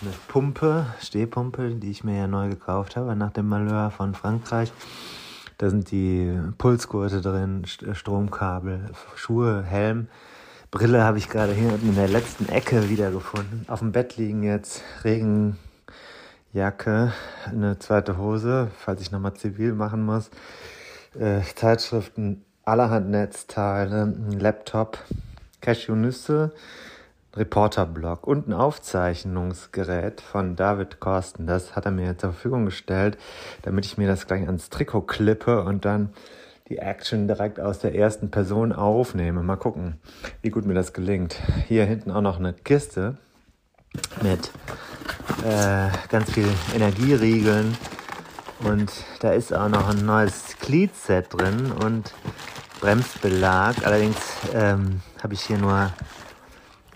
eine 0.00 0.12
Pumpe, 0.28 0.86
Stehpumpe, 1.00 1.70
die 1.70 1.90
ich 1.90 2.04
mir 2.04 2.16
ja 2.16 2.26
neu 2.26 2.50
gekauft 2.50 2.96
habe 2.96 3.16
nach 3.16 3.32
dem 3.32 3.48
Malheur 3.48 3.90
von 3.90 4.14
Frankreich. 4.14 4.72
Da 5.58 5.70
sind 5.70 5.90
die 5.90 6.38
Pulsgurte 6.58 7.22
drin, 7.22 7.64
Stromkabel, 7.66 8.90
Schuhe, 9.16 9.62
Helm. 9.62 10.08
Brille 10.76 11.02
habe 11.02 11.16
ich 11.16 11.30
gerade 11.30 11.54
hier 11.54 11.72
unten 11.72 11.88
in 11.88 11.94
der 11.94 12.06
letzten 12.06 12.50
Ecke 12.50 12.90
wiedergefunden. 12.90 13.64
Auf 13.66 13.78
dem 13.78 13.92
Bett 13.92 14.18
liegen 14.18 14.42
jetzt 14.42 14.82
Regenjacke, 15.04 17.14
eine 17.46 17.78
zweite 17.78 18.18
Hose, 18.18 18.68
falls 18.76 19.00
ich 19.00 19.10
nochmal 19.10 19.32
zivil 19.32 19.72
machen 19.72 20.04
muss, 20.04 20.30
äh, 21.18 21.40
Zeitschriften, 21.54 22.44
allerhand 22.62 23.08
Netzteile, 23.08 24.02
ein 24.02 24.38
Laptop, 24.38 24.98
Cashewnüsse, 25.62 26.52
Reporterblock 27.34 28.26
und 28.26 28.46
ein 28.46 28.52
Aufzeichnungsgerät 28.52 30.20
von 30.20 30.56
David 30.56 31.00
Korsten. 31.00 31.46
Das 31.46 31.74
hat 31.74 31.86
er 31.86 31.90
mir 31.90 32.18
zur 32.18 32.32
Verfügung 32.32 32.66
gestellt, 32.66 33.16
damit 33.62 33.86
ich 33.86 33.96
mir 33.96 34.08
das 34.08 34.26
gleich 34.26 34.44
ans 34.44 34.68
Trikot 34.68 35.06
klippe 35.06 35.64
und 35.64 35.86
dann 35.86 36.10
die 36.68 36.78
Action 36.78 37.28
direkt 37.28 37.60
aus 37.60 37.78
der 37.78 37.94
ersten 37.94 38.30
Person 38.30 38.72
aufnehme. 38.72 39.42
Mal 39.42 39.56
gucken, 39.56 40.00
wie 40.42 40.50
gut 40.50 40.66
mir 40.66 40.74
das 40.74 40.92
gelingt. 40.92 41.36
Hier 41.68 41.84
hinten 41.84 42.10
auch 42.10 42.20
noch 42.20 42.38
eine 42.38 42.52
Kiste 42.52 43.16
mit 44.22 44.50
äh, 45.44 45.88
ganz 46.08 46.32
viel 46.32 46.48
Energieriegeln 46.74 47.76
und 48.60 48.90
da 49.20 49.32
ist 49.32 49.52
auch 49.52 49.68
noch 49.68 49.88
ein 49.88 50.04
neues 50.04 50.56
Gliedset 50.60 51.26
drin 51.30 51.72
und 51.72 52.12
Bremsbelag. 52.80 53.84
Allerdings 53.84 54.16
ähm, 54.54 55.02
habe 55.22 55.34
ich 55.34 55.42
hier 55.42 55.58
nur 55.58 55.92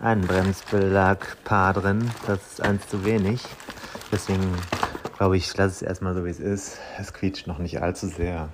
einen 0.00 0.22
Bremsbelag-Paar 0.22 1.74
drin. 1.74 2.10
Das 2.26 2.52
ist 2.52 2.62
eins 2.62 2.88
zu 2.88 3.04
wenig. 3.04 3.42
Deswegen 4.10 4.52
glaube 5.16 5.36
ich, 5.36 5.54
lasse 5.56 5.74
es 5.74 5.82
erstmal 5.82 6.14
so, 6.14 6.24
wie 6.24 6.30
es 6.30 6.40
ist. 6.40 6.78
Es 6.98 7.12
quietscht 7.12 7.46
noch 7.46 7.58
nicht 7.58 7.82
allzu 7.82 8.08
sehr. 8.08 8.48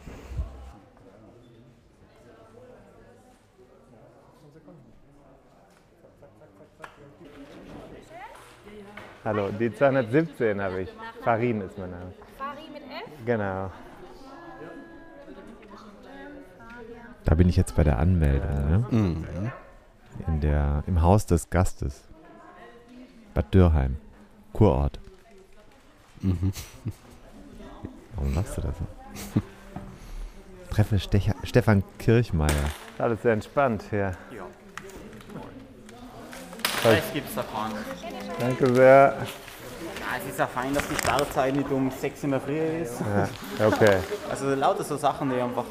Hallo, 9.26 9.48
die 9.50 9.74
217 9.74 10.60
habe 10.62 10.82
ich. 10.82 10.88
Farin 11.24 11.60
ist 11.60 11.76
mein 11.76 11.90
Name. 11.90 12.12
Farin 12.38 12.72
mit 12.72 12.82
F? 12.82 13.10
Genau. 13.24 13.72
Da 17.24 17.34
bin 17.34 17.48
ich 17.48 17.56
jetzt 17.56 17.74
bei 17.74 17.82
der 17.82 17.98
Anmeldung, 17.98 18.70
ne? 18.70 18.86
Mhm. 18.88 19.26
In 20.28 20.40
der, 20.40 20.84
Im 20.86 21.02
Haus 21.02 21.26
des 21.26 21.50
Gastes. 21.50 22.04
Bad 23.34 23.52
Dürrheim. 23.52 23.96
Kurort. 24.52 25.00
Mhm. 26.20 26.52
Warum 28.14 28.32
lachst 28.32 28.56
du 28.58 28.60
das 28.60 28.78
so? 28.78 29.40
Treffe 30.70 31.00
Stecha 31.00 31.34
Stefan 31.42 31.82
Kirchmeier. 31.98 32.70
Alles 32.96 33.22
sehr 33.22 33.32
entspannt 33.32 33.82
hier. 33.90 34.12
Reis 36.88 37.02
gibt's 37.12 37.34
da 37.34 37.42
fahren. 37.42 37.72
Danke 38.38 38.74
sehr. 38.74 39.16
Ja, 40.00 40.22
es 40.22 40.30
ist 40.30 40.38
ja 40.38 40.46
fein, 40.46 40.72
dass 40.74 40.86
die 40.88 40.94
Startzeit 40.94 41.56
nicht 41.56 41.70
um 41.70 41.90
6 41.90 42.24
in 42.24 42.30
der 42.30 42.40
Früh 42.40 42.58
ist. 42.58 43.00
Ja, 43.58 43.66
okay. 43.66 43.96
Also 44.30 44.54
lauter 44.54 44.84
so 44.84 44.96
Sachen, 44.96 45.30
die 45.30 45.40
einfach 45.40 45.64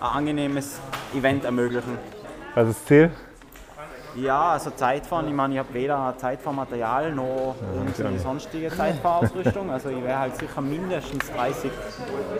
ein 0.00 0.06
angenehmes 0.08 0.80
Event 1.14 1.44
ermöglichen. 1.44 1.96
Was 2.54 2.68
ist 2.68 2.80
das 2.80 2.84
Ziel? 2.86 3.10
Ja, 4.14 4.50
also 4.50 4.70
Zeitfahren, 4.70 5.26
ich 5.26 5.32
meine, 5.32 5.54
ich 5.54 5.58
habe 5.58 5.72
weder 5.72 6.14
Zeitfahrmaterial 6.18 7.12
noch 7.12 7.54
irgendwie 7.74 8.18
sonstige 8.18 8.68
Zeitfahrausrüstung. 8.68 9.70
Also 9.70 9.88
ich 9.88 10.02
werde 10.02 10.18
halt 10.18 10.36
sicher 10.36 10.60
mindestens 10.60 11.30
30 11.32 11.70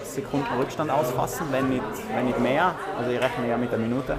Sekunden 0.05 0.55
Rückstand 0.59 0.91
ausfassen, 0.91 1.47
wenn 1.51 1.71
nicht, 1.71 1.83
wenn 2.15 2.27
nicht 2.27 2.39
mehr. 2.41 2.75
Also 2.99 3.11
ich 3.11 3.19
rechne 3.19 3.49
ja 3.49 3.57
mit 3.57 3.73
einer 3.73 3.83
Minute. 3.83 4.19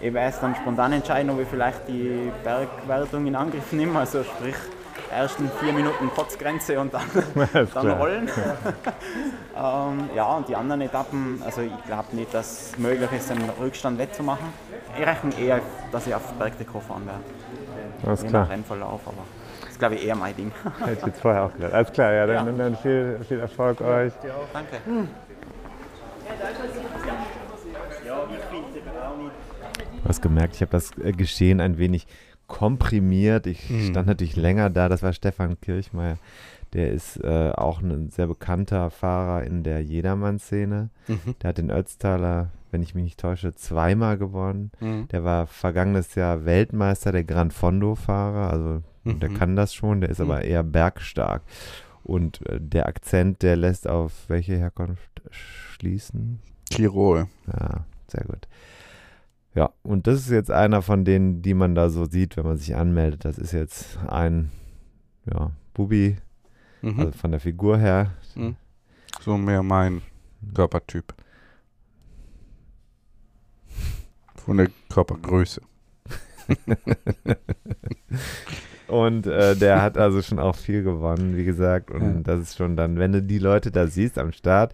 Ich 0.00 0.12
werde 0.14 0.28
es 0.30 0.40
dann 0.40 0.54
spontan 0.54 0.92
entscheiden, 0.92 1.30
ob 1.30 1.40
ich 1.40 1.48
vielleicht 1.48 1.88
die 1.88 2.30
Bergwertung 2.44 3.26
in 3.26 3.34
Angriff 3.34 3.72
nehme. 3.72 3.98
Also 3.98 4.22
sprich, 4.22 4.54
ersten 5.10 5.50
vier 5.60 5.72
Minuten 5.72 6.10
Kotzgrenze 6.14 6.78
und 6.80 6.94
dann, 6.94 7.02
dann 7.74 7.90
rollen. 7.90 8.28
ähm, 9.56 10.10
ja, 10.14 10.24
und 10.36 10.48
die 10.48 10.54
anderen 10.54 10.82
Etappen, 10.82 11.42
also 11.44 11.62
ich 11.62 11.84
glaube 11.86 12.14
nicht, 12.14 12.32
dass 12.32 12.70
es 12.72 12.78
möglich 12.78 13.10
ist, 13.12 13.30
einen 13.30 13.50
Rückstand 13.60 13.98
wettzumachen. 13.98 14.46
Ich 14.98 15.06
rechne 15.06 15.34
eher, 15.38 15.60
dass 15.90 16.06
ich 16.06 16.14
auf 16.14 16.32
Bergdeko 16.34 16.80
fahren 16.80 17.06
werde. 17.06 17.20
Alles 18.06 18.20
Je 18.22 18.26
nach 18.26 18.30
klar. 18.30 18.50
Rennverlauf, 18.50 19.00
aber 19.06 19.24
das 19.60 19.70
ist 19.70 19.78
glaube 19.78 19.96
ich 19.96 20.06
eher 20.06 20.14
mein 20.14 20.34
Ding. 20.36 20.52
Hätte 20.78 20.92
ich 20.92 21.06
jetzt 21.06 21.20
vorher 21.20 21.44
auch 21.44 21.52
gedacht. 21.52 21.72
Alles 21.74 21.92
klar, 21.92 22.12
ja, 22.12 22.26
dann, 22.26 22.46
Ja. 22.46 22.52
dann 22.52 22.76
viel, 22.76 23.18
viel 23.28 23.40
Erfolg 23.40 23.80
euch. 23.80 24.12
Danke. 24.52 24.76
Du 24.86 25.06
hast 30.08 30.22
gemerkt, 30.22 30.54
ich 30.56 30.60
habe 30.62 30.72
das 30.72 30.90
äh, 30.98 31.12
Geschehen 31.12 31.60
ein 31.60 31.78
wenig 31.78 32.06
komprimiert. 32.46 33.46
Ich 33.46 33.68
Mhm. 33.68 33.80
stand 33.90 34.06
natürlich 34.08 34.36
länger 34.36 34.70
da. 34.70 34.88
Das 34.88 35.02
war 35.02 35.12
Stefan 35.12 35.60
Kirchmeier. 35.60 36.18
Der 36.72 36.90
ist 36.92 37.16
äh, 37.22 37.50
auch 37.54 37.80
ein 37.80 38.10
sehr 38.10 38.26
bekannter 38.26 38.90
Fahrer 38.90 39.44
in 39.44 39.62
der 39.62 39.82
Jedermann-Szene. 39.82 40.90
Mhm. 41.08 41.34
Der 41.42 41.48
hat 41.48 41.58
den 41.58 41.70
Ötztaler, 41.70 42.50
wenn 42.70 42.82
ich 42.82 42.94
mich 42.94 43.04
nicht 43.04 43.20
täusche, 43.20 43.54
zweimal 43.54 44.18
gewonnen. 44.18 44.70
Mhm. 44.80 45.08
Der 45.08 45.24
war 45.24 45.46
vergangenes 45.46 46.14
Jahr 46.14 46.44
Weltmeister 46.44 47.12
der 47.12 47.24
Gran 47.24 47.50
Fondo-Fahrer. 47.50 48.50
Also 48.50 48.82
der 49.04 49.30
Mhm. 49.30 49.34
kann 49.34 49.56
das 49.56 49.72
schon. 49.74 50.00
Der 50.00 50.10
ist 50.10 50.20
aber 50.20 50.42
eher 50.42 50.62
bergstark. 50.62 51.42
Und 52.02 52.46
äh, 52.48 52.58
der 52.60 52.86
Akzent, 52.86 53.42
der 53.42 53.56
lässt 53.56 53.86
auf 53.88 54.12
welche 54.28 54.56
Herkunft 54.56 55.22
schließen? 55.30 56.40
Tirol. 56.70 57.26
Ja, 57.46 57.84
sehr 58.08 58.24
gut. 58.24 58.46
Ja, 59.58 59.70
und 59.82 60.06
das 60.06 60.20
ist 60.20 60.30
jetzt 60.30 60.52
einer 60.52 60.82
von 60.82 61.04
denen, 61.04 61.42
die 61.42 61.52
man 61.52 61.74
da 61.74 61.90
so 61.90 62.04
sieht, 62.04 62.36
wenn 62.36 62.44
man 62.44 62.56
sich 62.58 62.76
anmeldet. 62.76 63.24
Das 63.24 63.38
ist 63.38 63.50
jetzt 63.50 63.98
ein, 64.06 64.52
ja, 65.28 65.50
Bubi, 65.74 66.16
Mhm. 66.80 67.00
also 67.00 67.10
von 67.18 67.32
der 67.32 67.40
Figur 67.40 67.76
her. 67.76 68.12
Mhm. 68.36 68.54
So 69.20 69.36
mehr 69.36 69.64
mein 69.64 70.02
Körpertyp. 70.54 71.12
Von 74.36 74.58
der 74.58 74.68
Körpergröße. 74.88 75.60
Und 78.86 79.26
äh, 79.26 79.56
der 79.56 79.82
hat 79.82 79.98
also 79.98 80.22
schon 80.22 80.38
auch 80.38 80.54
viel 80.54 80.84
gewonnen, 80.84 81.36
wie 81.36 81.44
gesagt. 81.44 81.90
Und 81.90 82.02
Ja. 82.18 82.20
das 82.22 82.40
ist 82.40 82.56
schon 82.56 82.76
dann, 82.76 82.96
wenn 83.00 83.10
du 83.10 83.22
die 83.22 83.38
Leute 83.40 83.72
da 83.72 83.88
siehst 83.88 84.18
am 84.18 84.30
Start, 84.30 84.72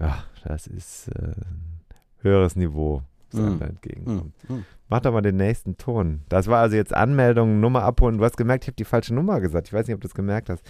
ja, 0.00 0.24
das 0.44 0.66
ist 0.66 1.08
äh, 1.08 1.28
ein 1.28 1.76
höheres 2.22 2.56
Niveau, 2.56 3.02
das 3.30 3.40
Mhm. 3.40 3.62
entgegenkommt. 3.62 4.34
Mhm. 4.48 4.64
Mach 4.88 5.00
doch 5.00 5.12
mal 5.12 5.20
den 5.22 5.36
nächsten 5.36 5.76
Ton. 5.76 6.22
Das 6.28 6.48
war 6.48 6.60
also 6.60 6.74
jetzt 6.76 6.92
Anmeldung, 6.94 7.60
Nummer 7.60 7.82
abholen. 7.84 8.18
Du 8.18 8.24
hast 8.24 8.36
gemerkt, 8.36 8.64
ich 8.64 8.68
habe 8.68 8.76
die 8.76 8.84
falsche 8.84 9.14
Nummer 9.14 9.40
gesagt. 9.40 9.68
Ich 9.68 9.72
weiß 9.72 9.86
nicht, 9.86 9.94
ob 9.94 10.00
du 10.00 10.08
es 10.08 10.14
gemerkt 10.14 10.50
hast. 10.50 10.64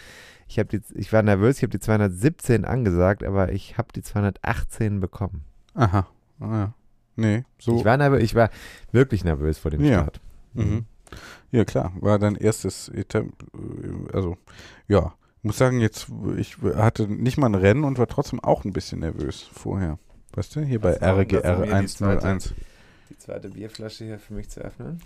Ich, 0.46 0.56
die, 0.56 0.80
ich 0.94 1.12
war 1.12 1.22
nervös, 1.22 1.56
ich 1.56 1.62
habe 1.62 1.70
die 1.70 1.80
217 1.80 2.64
angesagt, 2.64 3.24
aber 3.24 3.52
ich 3.52 3.78
habe 3.78 3.88
die 3.94 4.02
218 4.02 5.00
bekommen. 5.00 5.44
Aha. 5.74 6.06
Ah, 6.40 6.46
ja. 6.56 6.74
Nee, 7.16 7.44
so. 7.58 7.76
Ich, 7.78 7.84
war 7.84 7.96
nervös, 7.96 8.22
ich 8.22 8.34
war 8.34 8.50
wirklich 8.92 9.24
nervös 9.24 9.58
vor 9.58 9.70
dem 9.70 9.82
Ja. 9.84 10.00
Start. 10.02 10.20
Mhm. 10.54 10.84
Ja, 11.50 11.64
klar. 11.64 11.92
War 12.00 12.18
dein 12.18 12.36
erstes 12.36 12.88
Etapp, 12.88 13.26
äh, 13.54 14.14
also, 14.16 14.36
ja. 14.88 15.14
Muss 15.42 15.56
sagen, 15.56 15.80
jetzt, 15.80 16.08
ich 16.36 16.58
hatte 16.76 17.08
nicht 17.08 17.38
mal 17.38 17.46
ein 17.48 17.54
Rennen 17.54 17.84
und 17.84 17.98
war 17.98 18.06
trotzdem 18.06 18.40
auch 18.40 18.64
ein 18.66 18.74
bisschen 18.74 19.00
nervös 19.00 19.48
vorher. 19.52 19.98
Weißt 20.40 20.56
du, 20.56 20.62
hier 20.62 20.80
bei 20.80 20.92
Das 20.92 21.02
war- 21.02 21.08
das 21.16 21.18
RGR 21.18 21.42
war 21.58 21.66
mir 21.66 21.80
die 21.82 21.86
zweite- 21.88 22.22
101. 22.26 22.54
Die 23.10 23.18
zweite 23.18 23.48
Bierflasche 23.50 24.04
hier 24.06 24.18
für 24.18 24.32
mich 24.32 24.48
zu 24.48 24.60
öffnen. 24.62 24.98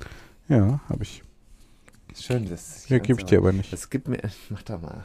Ja, 0.47 0.79
habe 0.89 1.03
ich. 1.03 1.25
Schön, 2.15 2.49
das. 2.49 2.89
Ja, 2.89 2.99
gebe 3.01 3.19
ich 3.21 3.27
dir 3.27 3.39
aber 3.39 3.53
nicht. 3.53 3.73
Das 3.73 3.91
gibt 3.91 4.07
mir. 4.07 4.21
Mach 4.51 4.63
doch 4.63 4.81
mal. 4.81 5.05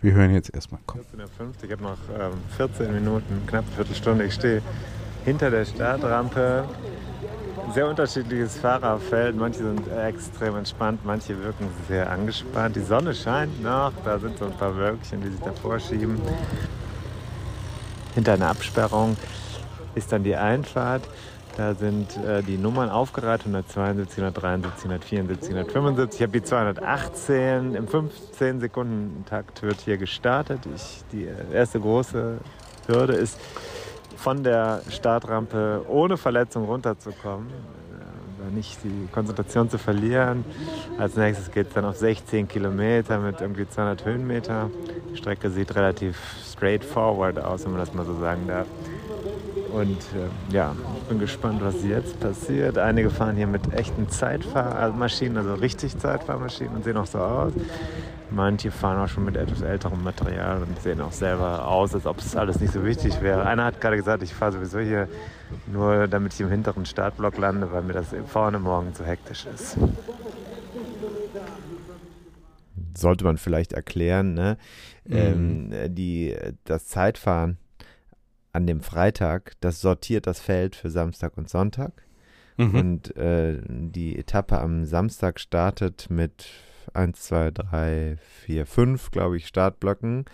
Wir 0.00 0.12
hören 0.12 0.32
jetzt 0.34 0.54
erstmal. 0.54 0.80
Komm. 0.86 1.00
14.50 1.00 1.64
ich 1.64 1.72
habe 1.72 1.82
noch 1.82 1.98
ähm, 2.16 2.34
14 2.56 2.92
Minuten, 2.94 3.44
knapp 3.48 3.64
eine 3.66 3.74
Viertelstunde. 3.74 4.24
Ich 4.24 4.34
stehe 4.34 4.62
hinter 5.24 5.50
der 5.50 5.64
Startrampe. 5.64 6.68
Sehr 7.74 7.88
unterschiedliches 7.88 8.58
Fahrerfeld. 8.58 9.34
Manche 9.34 9.64
sind 9.64 9.80
extrem 9.90 10.54
entspannt, 10.58 11.00
manche 11.04 11.36
wirken 11.42 11.66
sehr 11.88 12.08
angespannt. 12.08 12.76
Die 12.76 12.82
Sonne 12.82 13.12
scheint 13.12 13.60
noch, 13.64 13.92
da 14.04 14.16
sind 14.20 14.38
so 14.38 14.44
ein 14.44 14.52
paar 14.56 14.76
Wölkchen, 14.76 15.20
die 15.22 15.30
sich 15.30 15.40
davor 15.40 15.80
schieben. 15.80 16.20
Hinter 18.14 18.34
einer 18.34 18.48
Absperrung 18.48 19.16
ist 19.94 20.12
dann 20.12 20.22
die 20.22 20.36
Einfahrt. 20.36 21.02
Da 21.56 21.74
sind 21.74 22.16
äh, 22.16 22.42
die 22.42 22.56
Nummern 22.56 22.90
aufgereiht, 22.90 23.40
172, 23.40 24.18
173, 24.18 24.84
174, 24.84 25.50
175. 25.50 26.20
Ich 26.20 26.22
habe 26.22 26.32
die 26.32 26.42
218. 26.42 27.74
Im 27.74 27.86
15 27.86 28.60
Sekunden 28.60 29.24
Takt 29.24 29.62
wird 29.62 29.80
hier 29.80 29.96
gestartet. 29.96 30.60
Ich, 30.74 31.04
die 31.12 31.28
erste 31.52 31.78
große 31.78 32.38
Hürde 32.88 33.12
ist, 33.12 33.38
von 34.16 34.42
der 34.42 34.80
Startrampe 34.90 35.84
ohne 35.88 36.16
Verletzung 36.16 36.64
runterzukommen, 36.64 37.48
äh, 37.48 38.54
nicht 38.54 38.78
die 38.82 39.08
Konzentration 39.12 39.70
zu 39.70 39.78
verlieren. 39.78 40.44
Als 40.98 41.16
nächstes 41.16 41.52
geht 41.52 41.68
es 41.68 41.74
dann 41.74 41.84
auf 41.84 41.96
16 41.96 42.48
Kilometer 42.48 43.18
mit 43.18 43.40
irgendwie 43.40 43.68
200 43.68 44.04
Höhenmeter. 44.04 44.70
Die 45.12 45.16
Strecke 45.16 45.50
sieht 45.50 45.74
relativ 45.76 46.16
straightforward 46.64 47.38
aus, 47.38 47.64
wenn 47.64 47.72
man 47.72 47.80
das 47.80 47.92
mal 47.92 48.06
so 48.06 48.18
sagen 48.18 48.46
darf. 48.46 48.66
Und 49.72 49.98
äh, 49.98 50.54
ja, 50.54 50.74
ich 50.98 51.02
bin 51.08 51.18
gespannt, 51.18 51.60
was 51.62 51.84
jetzt 51.84 52.18
passiert. 52.20 52.78
Einige 52.78 53.10
fahren 53.10 53.36
hier 53.36 53.46
mit 53.46 53.74
echten 53.74 54.08
Zeitfahrmaschinen, 54.08 55.36
also 55.36 55.54
richtig 55.54 55.98
Zeitfahrmaschinen 55.98 56.76
und 56.76 56.84
sehen 56.84 56.96
auch 56.96 57.06
so 57.06 57.18
aus. 57.18 57.52
Manche 58.30 58.70
fahren 58.70 59.04
auch 59.04 59.08
schon 59.08 59.24
mit 59.24 59.36
etwas 59.36 59.60
älterem 59.62 60.02
Material 60.02 60.62
und 60.62 60.80
sehen 60.80 61.00
auch 61.00 61.12
selber 61.12 61.68
aus, 61.68 61.94
als 61.94 62.06
ob 62.06 62.18
es 62.18 62.34
alles 62.34 62.60
nicht 62.60 62.72
so 62.72 62.84
wichtig 62.84 63.20
wäre. 63.20 63.44
Einer 63.44 63.64
hat 63.64 63.80
gerade 63.80 63.96
gesagt, 63.96 64.22
ich 64.22 64.32
fahre 64.32 64.52
sowieso 64.52 64.78
hier 64.78 65.08
nur, 65.66 66.08
damit 66.08 66.32
ich 66.32 66.40
im 66.40 66.48
hinteren 66.48 66.86
Startblock 66.86 67.36
lande, 67.36 67.70
weil 67.72 67.82
mir 67.82 67.92
das 67.92 68.06
vorne 68.26 68.58
morgen 68.58 68.94
zu 68.94 69.04
hektisch 69.04 69.46
ist. 69.52 69.76
Sollte 72.96 73.24
man 73.24 73.38
vielleicht 73.38 73.72
erklären, 73.72 74.34
ne? 74.34 74.56
Mhm. 75.06 75.16
Ähm, 75.72 75.94
die, 75.94 76.34
das 76.64 76.86
Zeitfahren 76.88 77.58
an 78.52 78.66
dem 78.66 78.80
Freitag, 78.80 79.52
das 79.60 79.80
sortiert 79.80 80.26
das 80.26 80.40
Feld 80.40 80.76
für 80.76 80.90
Samstag 80.90 81.36
und 81.36 81.48
Sonntag. 81.48 81.92
Mhm. 82.56 82.74
Und 82.74 83.16
äh, 83.16 83.60
die 83.68 84.16
Etappe 84.16 84.60
am 84.60 84.84
Samstag 84.84 85.40
startet 85.40 86.08
mit 86.08 86.46
1, 86.92 87.20
2, 87.20 87.50
3, 87.50 88.16
4, 88.44 88.66
5, 88.66 89.10
glaube 89.10 89.36
ich, 89.36 89.46
Startblöcken. 89.46 90.24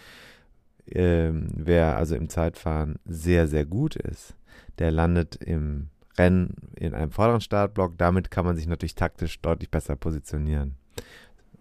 Ähm, 0.86 1.48
wer 1.54 1.96
also 1.96 2.16
im 2.16 2.28
Zeitfahren 2.28 2.98
sehr, 3.06 3.46
sehr 3.46 3.64
gut 3.64 3.96
ist, 3.96 4.34
der 4.78 4.90
landet 4.90 5.36
im 5.36 5.88
Rennen 6.18 6.56
in 6.76 6.94
einem 6.94 7.12
vorderen 7.12 7.40
Startblock. 7.40 7.96
Damit 7.96 8.30
kann 8.30 8.44
man 8.44 8.56
sich 8.56 8.66
natürlich 8.66 8.96
taktisch 8.96 9.40
deutlich 9.40 9.70
besser 9.70 9.96
positionieren. 9.96 10.74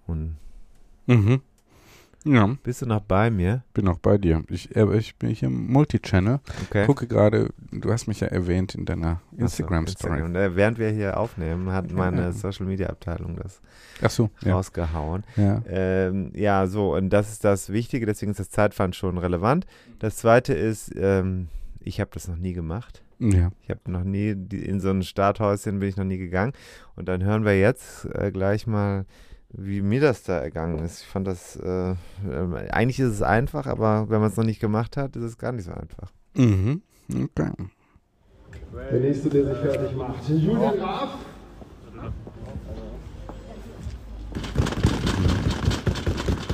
Und 0.08 0.36
mhm. 1.06 1.42
Ja. 2.26 2.58
Bist 2.64 2.82
du 2.82 2.86
noch 2.86 3.00
bei 3.02 3.30
mir? 3.30 3.64
Bin 3.74 3.86
noch 3.86 4.00
bei 4.00 4.18
dir. 4.18 4.44
Ich, 4.50 4.76
äh, 4.76 4.98
ich 4.98 5.16
bin 5.16 5.30
hier 5.30 5.48
im 5.48 5.72
Multichannel. 5.72 6.40
Okay. 6.66 6.86
Gucke 6.86 7.08
gerade, 7.08 7.50
du 7.72 7.92
hast 7.92 8.08
mich 8.08 8.20
ja 8.20 8.28
erwähnt 8.28 8.76
in 8.76 8.86
deiner 8.86 9.22
Instagram-Story. 9.38 10.20
Instagram. 10.20 10.36
Äh, 10.36 10.56
während 10.56 10.80
wir 10.80 10.90
hier 10.90 11.18
aufnehmen, 11.18 11.72
hat 11.72 11.92
meine 11.92 12.34
Social-Media-Abteilung 12.34 13.38
das 13.38 13.62
Ach 14.02 14.10
so, 14.10 14.30
rausgehauen. 14.46 15.24
Ja. 15.38 15.62
Ähm, 15.68 16.32
ja, 16.36 16.68
so, 16.68 16.96
und 16.96 17.10
das 17.10 17.32
ist 17.32 17.44
das 17.46 17.70
Wichtige, 17.72 18.06
deswegen 18.06 18.32
ist 18.32 18.40
das 18.40 18.50
Zeitfahren 18.50 18.94
schon 18.94 19.18
relevant. 19.18 19.66
Das 20.00 20.18
Zweite 20.18 20.54
ist, 20.54 20.92
ähm, 20.98 21.48
ich 21.80 22.02
habe 22.02 22.12
das 22.14 22.28
noch 22.28 22.38
nie 22.38 22.54
gemacht. 22.54 23.02
Ja. 23.20 23.52
Ich 23.64 23.70
habe 23.70 23.82
noch 23.88 24.04
nie, 24.04 24.30
in 24.30 24.80
so 24.80 24.90
ein 24.90 25.04
Starthäuschen 25.04 25.80
bin 25.80 25.90
ich 25.90 25.98
noch 25.98 26.06
nie 26.06 26.18
gegangen. 26.18 26.54
Und 26.96 27.08
dann 27.08 27.24
hören 27.24 27.44
wir 27.44 27.60
jetzt 27.60 28.06
äh, 28.14 28.32
gleich 28.32 28.66
mal 28.66 29.06
wie 29.52 29.82
mir 29.82 30.02
das 30.02 30.24
da 30.24 30.38
ergangen 30.40 30.80
ist. 30.80 31.02
Ich 31.02 31.08
fand 31.08 31.28
das, 31.28 31.56
äh, 31.56 31.96
eigentlich 32.72 33.00
ist 33.00 33.14
es 33.14 33.22
einfach, 33.22 33.66
aber 33.66 34.10
wenn 34.10 34.20
man 34.20 34.30
es 34.30 34.38
noch 34.38 34.44
nicht 34.44 34.60
gemacht 34.60 34.98
hat, 34.98 35.16
ist 35.16 35.24
es 35.24 35.38
gar 35.38 35.52
nicht 35.52 35.66
so 35.66 35.72
einfach. 35.72 36.12
Mhm. 36.36 36.82
Okay. 37.12 37.52
Der 38.92 39.00
nächste, 39.00 39.30
der 39.30 39.46
sich 39.46 39.58
fertig 39.58 39.96
macht. 39.96 40.30
Julian 40.30 40.78
Graf. 40.78 41.10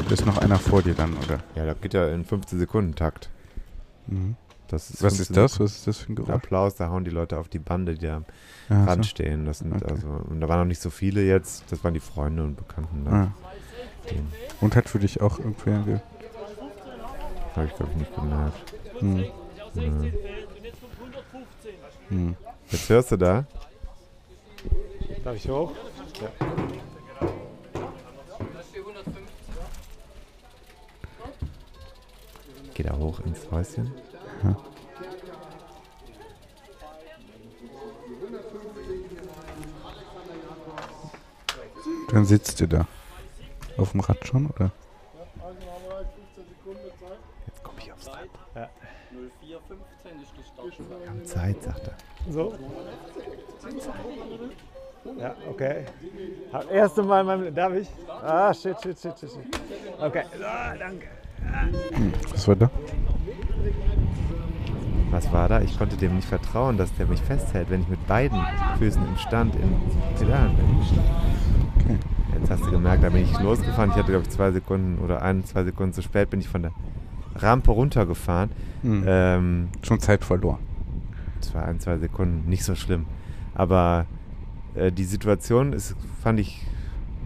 Ist 0.09 0.25
noch 0.25 0.37
einer 0.37 0.57
vor 0.57 0.81
dir 0.81 0.93
dann, 0.93 1.13
oder? 1.17 1.39
Ja, 1.55 1.65
das 1.65 1.81
geht 1.81 1.93
ja 1.93 2.07
in 2.07 2.23
15 2.23 2.59
Sekunden 2.59 2.95
Takt. 2.95 3.29
Mhm. 4.07 4.35
Ist 4.71 5.03
Was 5.03 5.19
ist 5.19 5.35
das? 5.35 5.59
Was 5.59 5.75
ist 5.75 5.87
das 5.87 5.97
für 5.99 6.11
ein 6.11 6.15
Geräusch? 6.15 6.35
Applaus, 6.35 6.75
da 6.75 6.89
hauen 6.89 7.03
die 7.03 7.11
Leute 7.11 7.37
auf 7.37 7.49
die 7.49 7.59
Bande, 7.59 7.95
die 7.95 8.07
am 8.07 8.25
ja, 8.69 8.83
Rand 8.85 9.05
so. 9.05 9.09
stehen. 9.09 9.45
Das 9.45 9.59
sind 9.59 9.73
okay. 9.73 9.91
also, 9.91 10.07
und 10.07 10.41
da 10.41 10.49
waren 10.49 10.59
noch 10.59 10.65
nicht 10.65 10.81
so 10.81 10.89
viele 10.89 11.21
jetzt, 11.21 11.63
das 11.71 11.83
waren 11.83 11.93
die 11.93 11.99
Freunde 11.99 12.43
und 12.43 12.55
Bekannten. 12.55 13.07
Ah. 13.07 13.31
Und 14.61 14.75
hat 14.75 14.89
für 14.89 14.99
dich 14.99 15.21
auch 15.21 15.39
irgendwer 15.39 15.79
ge 15.79 15.99
Habe 17.55 17.67
ich 17.67 17.75
glaube 17.75 17.91
ich 17.91 17.97
nicht 17.97 18.15
gemerkt. 18.15 18.73
Hm. 18.99 19.25
Ja. 19.75 20.11
Hm. 22.09 22.35
Jetzt 22.69 22.89
hörst 22.89 23.11
du 23.11 23.17
da? 23.17 23.45
Darf 25.23 25.35
ich 25.35 25.49
hoch? 25.49 25.71
Ja. 26.21 26.47
Geh 32.75 32.83
da 32.83 32.97
hoch 32.97 33.21
ins 33.21 33.49
Häuschen. 33.51 33.91
Ja. 34.43 34.55
Dann 42.11 42.25
sitzt 42.25 42.61
ihr 42.61 42.67
da. 42.67 42.87
Auf 43.77 43.91
dem 43.91 43.99
Rad 43.99 44.25
schon, 44.25 44.47
oder? 44.47 44.71
Jetzt 47.47 47.63
komme 47.63 47.77
ich 47.79 47.91
aufs 47.91 48.07
Rad. 48.07 48.29
Ja. 48.55 48.69
0415 49.11 50.21
ist 50.21 50.47
Startschwelle. 50.53 51.01
Wir 51.01 51.09
haben 51.09 51.25
Zeit, 51.25 51.63
sagt 51.63 51.87
er. 51.87 52.31
So. 52.31 52.53
Ja, 55.19 55.35
okay. 55.49 55.85
Erste 56.71 57.03
Mal 57.03 57.21
in 57.21 57.27
meinem 57.27 57.55
Darf 57.55 57.73
ich? 57.73 57.87
Ah, 58.09 58.53
shit, 58.53 58.81
shit, 58.81 58.99
shit, 58.99 59.19
shit. 59.19 59.31
Okay. 59.99 60.23
Ah, 60.43 60.75
danke. 60.75 61.07
Hm, 61.91 62.13
was 62.31 62.47
war 62.47 62.55
da? 62.55 62.69
Was 65.11 65.31
war 65.31 65.47
da? 65.47 65.61
Ich 65.61 65.77
konnte 65.77 65.95
dem 65.95 66.15
nicht 66.15 66.27
vertrauen, 66.27 66.77
dass 66.77 66.93
der 66.95 67.05
mich 67.05 67.21
festhält, 67.21 67.69
wenn 67.69 67.81
ich 67.81 67.87
mit 67.87 68.05
beiden 68.07 68.39
Füßen 68.79 69.01
im 69.05 69.17
Stand 69.17 69.55
in 69.55 69.73
Pedalen 70.17 70.55
bin. 70.55 70.65
Okay. 71.79 71.97
Jetzt 72.39 72.51
hast 72.51 72.65
du 72.65 72.71
gemerkt, 72.71 73.03
da 73.03 73.09
bin 73.09 73.23
ich 73.23 73.39
losgefahren. 73.39 73.91
Ich 73.91 73.95
hatte, 73.95 74.11
glaube 74.11 74.23
ich, 74.23 74.29
zwei 74.29 74.51
Sekunden 74.51 74.99
oder 75.03 75.21
ein, 75.21 75.45
zwei 75.45 75.63
Sekunden 75.63 75.93
zu 75.93 76.01
spät 76.01 76.29
bin 76.29 76.41
ich 76.41 76.49
von 76.49 76.63
der 76.63 76.71
Rampe 77.35 77.71
runtergefahren. 77.71 78.49
Hm. 78.81 79.03
Ähm, 79.05 79.67
Schon 79.81 79.99
Zeit 79.99 80.23
verloren. 80.23 80.59
Zwei, 81.41 81.61
ein, 81.61 81.79
zwei 81.79 81.97
Sekunden, 81.97 82.49
nicht 82.49 82.63
so 82.63 82.75
schlimm. 82.75 83.05
Aber 83.53 84.05
äh, 84.75 84.91
die 84.91 85.03
Situation 85.05 85.73
ist, 85.73 85.95
fand 86.21 86.39
ich 86.39 86.65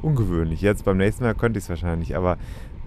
ungewöhnlich. 0.01 0.61
Jetzt 0.61 0.85
beim 0.85 0.97
nächsten 0.97 1.23
Mal 1.23 1.35
könnte 1.35 1.59
ich 1.59 1.65
es 1.65 1.69
wahrscheinlich, 1.69 2.15
aber 2.15 2.37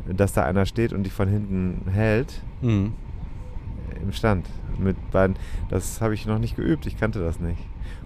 dass 0.07 0.33
da 0.33 0.45
einer 0.45 0.67
steht 0.67 0.93
und 0.93 1.05
dich 1.05 1.13
von 1.13 1.29
hinten 1.29 1.91
hält, 1.91 2.43
mhm. 2.61 2.93
Im 4.03 4.13
Stand 4.13 4.47
mit 4.79 4.97
beiden, 5.11 5.37
das 5.69 6.01
habe 6.01 6.15
ich 6.15 6.27
noch 6.27 6.39
nicht 6.39 6.57
geübt, 6.57 6.87
ich 6.87 6.99
kannte 6.99 7.21
das 7.21 7.41
nicht. 7.41 7.61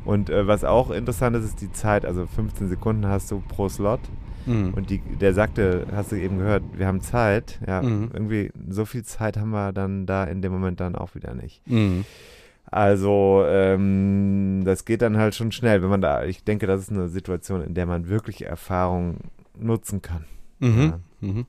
Und 0.05 0.31
äh, 0.31 0.47
was 0.47 0.65
auch 0.65 0.91
interessant 0.91 1.37
ist, 1.37 1.45
ist 1.45 1.61
die 1.61 1.73
Zeit, 1.73 2.07
also 2.07 2.27
15 2.27 2.69
Sekunden 2.69 3.07
hast 3.07 3.31
du 3.31 3.43
pro 3.49 3.69
Slot. 3.69 4.01
Mhm. 4.47 4.75
Und 4.75 4.91
die, 4.91 4.99
der 4.99 5.35
sagte, 5.35 5.87
hast 5.93 6.13
du 6.13 6.17
eben 6.17 6.39
gehört, 6.39 6.63
wir 6.77 6.87
haben 6.87 7.01
Zeit. 7.01 7.59
Ja, 7.67 7.83
mhm. 7.83 8.11
irgendwie 8.13 8.53
so 8.69 8.85
viel 8.85 9.03
Zeit 9.03 9.37
haben 9.37 9.51
wir 9.51 9.73
dann 9.73 10.07
da 10.07 10.25
in 10.25 10.43
dem 10.43 10.53
Moment 10.53 10.81
dann 10.81 10.95
auch 10.95 11.15
wieder 11.15 11.35
nicht. 11.35 11.61
Mhm. 11.69 12.05
Also 12.71 13.45
ähm, 13.47 14.63
das 14.65 14.85
geht 14.85 15.03
dann 15.03 15.17
halt 15.17 15.35
schon 15.35 15.53
schnell, 15.53 15.83
wenn 15.83 15.89
man 15.89 16.01
da, 16.01 16.25
ich 16.25 16.45
denke, 16.45 16.67
das 16.67 16.83
ist 16.83 16.91
eine 16.91 17.09
Situation, 17.09 17.63
in 17.63 17.75
der 17.75 17.87
man 17.87 18.09
wirklich 18.09 18.45
Erfahrung 18.45 19.19
nutzen 19.59 20.03
kann. 20.03 20.25
Mhm. 20.59 20.95
Ja. 21.21 21.45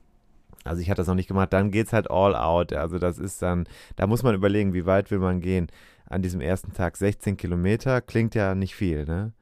Also 0.68 0.82
ich 0.82 0.90
hatte 0.90 1.00
das 1.00 1.08
noch 1.08 1.14
nicht 1.14 1.28
gemacht, 1.28 1.52
dann 1.52 1.70
geht 1.70 1.88
es 1.88 1.92
halt 1.92 2.10
all 2.10 2.36
out. 2.36 2.72
Also 2.72 2.98
das 2.98 3.18
ist 3.18 3.42
dann, 3.42 3.66
da 3.96 4.06
muss 4.06 4.22
man 4.22 4.34
überlegen, 4.34 4.74
wie 4.74 4.86
weit 4.86 5.10
will 5.10 5.18
man 5.18 5.40
gehen. 5.40 5.68
An 6.06 6.22
diesem 6.22 6.40
ersten 6.40 6.72
Tag 6.72 6.96
16 6.96 7.36
Kilometer 7.36 8.00
klingt 8.00 8.34
ja 8.34 8.54
nicht 8.54 8.74
viel, 8.74 9.04
ne? 9.04 9.32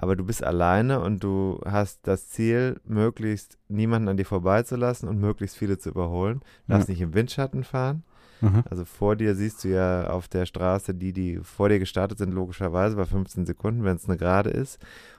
Aber 0.00 0.14
du 0.14 0.24
bist 0.24 0.44
alleine 0.44 1.00
und 1.00 1.24
du 1.24 1.60
hast 1.64 2.06
das 2.06 2.28
Ziel, 2.28 2.80
möglichst 2.84 3.58
niemanden 3.66 4.08
an 4.08 4.16
dir 4.16 4.24
vorbeizulassen 4.24 5.08
und 5.08 5.18
möglichst 5.18 5.56
viele 5.56 5.76
zu 5.76 5.90
überholen. 5.90 6.40
Du 6.66 6.72
darfst 6.72 6.88
ja. 6.88 6.92
nicht 6.92 7.00
im 7.00 7.14
Windschatten 7.14 7.64
fahren. 7.64 8.04
Mhm. 8.40 8.62
Also 8.70 8.84
vor 8.84 9.16
dir 9.16 9.34
siehst 9.34 9.64
du 9.64 9.68
ja 9.68 10.08
auf 10.10 10.28
der 10.28 10.46
Straße 10.46 10.94
die, 10.94 11.12
die 11.12 11.40
vor 11.42 11.68
dir 11.68 11.80
gestartet 11.80 12.18
sind, 12.18 12.32
logischerweise 12.32 12.94
bei 12.96 13.04
15 13.04 13.46
Sekunden, 13.46 13.82
wenn 13.82 13.96
es 13.96 14.08
eine 14.08 14.16
Gerade 14.16 14.50
ist. 14.50 14.78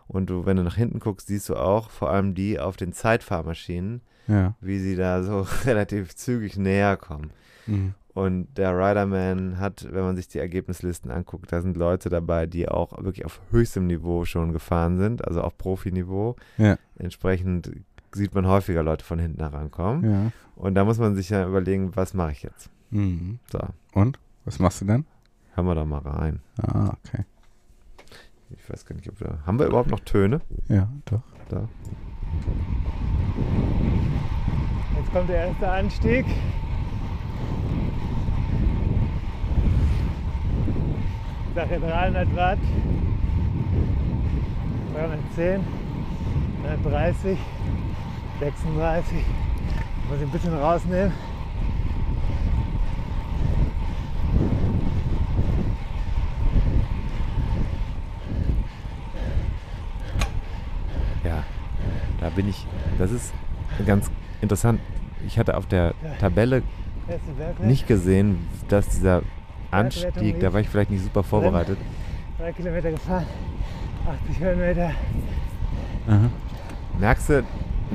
Und 0.09 0.29
du, 0.31 0.45
wenn 0.45 0.57
du 0.57 0.63
nach 0.63 0.75
hinten 0.75 0.99
guckst, 0.99 1.27
siehst 1.27 1.47
du 1.49 1.55
auch 1.55 1.91
vor 1.91 2.09
allem 2.09 2.33
die 2.33 2.59
auf 2.59 2.75
den 2.75 2.93
Zeitfahrmaschinen, 2.93 4.01
ja. 4.27 4.55
wie 4.59 4.79
sie 4.79 4.95
da 4.95 5.21
so 5.23 5.41
relativ 5.65 6.15
zügig 6.15 6.57
näher 6.57 6.97
kommen. 6.97 7.29
Mhm. 7.67 7.93
Und 8.15 8.57
der 8.57 8.75
Riderman 8.75 9.59
hat, 9.59 9.87
wenn 9.91 10.03
man 10.03 10.15
sich 10.15 10.27
die 10.27 10.39
Ergebnislisten 10.39 11.11
anguckt, 11.11 11.51
da 11.51 11.61
sind 11.61 11.77
Leute 11.77 12.09
dabei, 12.09 12.47
die 12.47 12.67
auch 12.67 13.01
wirklich 13.03 13.23
auf 13.23 13.39
höchstem 13.51 13.85
Niveau 13.85 14.25
schon 14.25 14.51
gefahren 14.51 14.97
sind, 14.97 15.25
also 15.25 15.41
auf 15.41 15.57
Profiniveau. 15.57 16.35
Ja. 16.57 16.77
Entsprechend 16.97 17.71
sieht 18.11 18.33
man 18.33 18.47
häufiger 18.47 18.81
Leute 18.81 19.05
von 19.05 19.19
hinten 19.19 19.39
herankommen. 19.39 20.11
Ja. 20.11 20.31
Und 20.55 20.73
da 20.73 20.85
muss 20.85 20.97
man 20.97 21.15
sich 21.15 21.29
ja 21.29 21.47
überlegen, 21.47 21.95
was 21.95 22.15
mache 22.15 22.31
ich 22.31 22.41
jetzt? 22.41 22.71
Mhm. 22.89 23.37
So. 23.51 23.59
Und? 23.93 24.19
Was 24.43 24.57
machst 24.57 24.81
du 24.81 24.85
denn? 24.85 25.05
Hören 25.53 25.67
wir 25.67 25.75
doch 25.75 25.85
mal 25.85 25.99
rein. 25.99 26.39
Ah, 26.57 26.95
okay. 27.05 27.23
Ich 28.51 28.69
weiß 28.69 28.85
gar 28.85 28.95
nicht, 28.95 29.07
ob 29.09 29.19
wir. 29.19 29.39
Haben 29.45 29.59
wir 29.59 29.67
überhaupt 29.67 29.91
noch 29.91 29.99
Töne? 29.99 30.41
Ja, 30.67 30.89
doch. 31.05 31.21
Da. 31.49 31.67
Jetzt 34.97 35.13
kommt 35.13 35.29
der 35.29 35.47
erste 35.47 35.69
Anstieg. 35.69 36.25
Ich 41.49 41.55
sage 41.55 41.79
300 41.79 42.35
Watt. 42.35 42.59
310, 44.93 45.61
130, 46.63 47.37
36. 48.39 49.17
Muss 50.09 50.17
ich 50.17 50.23
ein 50.23 50.31
bisschen 50.31 50.53
rausnehmen. 50.55 51.13
Ja, 61.23 61.43
da 62.19 62.29
bin 62.29 62.47
ich. 62.49 62.65
Das 62.97 63.11
ist 63.11 63.33
ganz 63.85 64.09
interessant. 64.41 64.79
Ich 65.27 65.37
hatte 65.37 65.57
auf 65.57 65.65
der 65.65 65.93
Tabelle 66.19 66.63
nicht 67.61 67.87
gesehen, 67.87 68.47
dass 68.69 68.87
dieser 68.89 69.21
Anstieg, 69.71 70.39
da 70.39 70.53
war 70.53 70.61
ich 70.61 70.69
vielleicht 70.69 70.91
nicht 70.91 71.03
super 71.03 71.23
vorbereitet. 71.23 71.77
Drei 72.37 72.51
Kilometer 72.53 72.91
gefahren. 72.91 73.25
80 74.29 74.39
Höhenmeter. 74.39 74.91
Aha. 76.07 76.29
Merkst 76.99 77.29
du, 77.29 77.43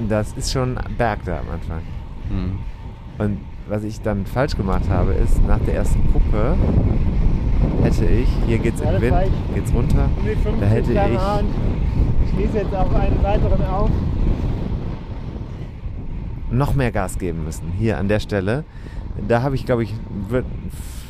das 0.08 0.32
ist 0.32 0.52
schon 0.52 0.78
ein 0.78 0.96
Berg 0.96 1.24
da 1.24 1.40
am 1.40 1.50
Anfang. 1.50 1.80
Mhm. 2.28 2.58
Und 3.18 3.40
was 3.68 3.84
ich 3.84 4.00
dann 4.02 4.26
falsch 4.26 4.56
gemacht 4.56 4.88
habe, 4.88 5.12
ist, 5.14 5.42
nach 5.46 5.60
der 5.60 5.74
ersten 5.76 6.12
Kuppe 6.12 6.56
hätte 7.82 8.04
ich, 8.06 8.28
hier 8.46 8.58
geht's 8.58 8.80
Ja, 8.80 8.86
im 8.88 8.92
das 8.94 9.02
Wind, 9.02 9.16
ich. 9.48 9.54
geht's 9.54 9.74
runter, 9.74 10.08
Um 10.16 10.24
die 10.24 10.34
50 10.36 10.60
Da 10.60 10.66
hätte 10.66 10.92
km/h 10.92 11.38
und 11.38 11.48
schließe 12.34 12.58
jetzt 12.58 12.74
auf 12.74 12.94
einen 12.94 13.22
weiteren 13.22 13.64
auf. 13.66 13.90
noch 16.50 16.74
mehr 16.74 16.92
Gas 16.92 17.18
geben 17.18 17.44
müssen. 17.44 17.72
Hier 17.78 17.98
an 17.98 18.08
der 18.08 18.20
Stelle. 18.20 18.64
Da 19.28 19.42
habe 19.42 19.54
ich, 19.54 19.66
glaube 19.66 19.82
ich, 19.84 19.94
würde 20.28 20.46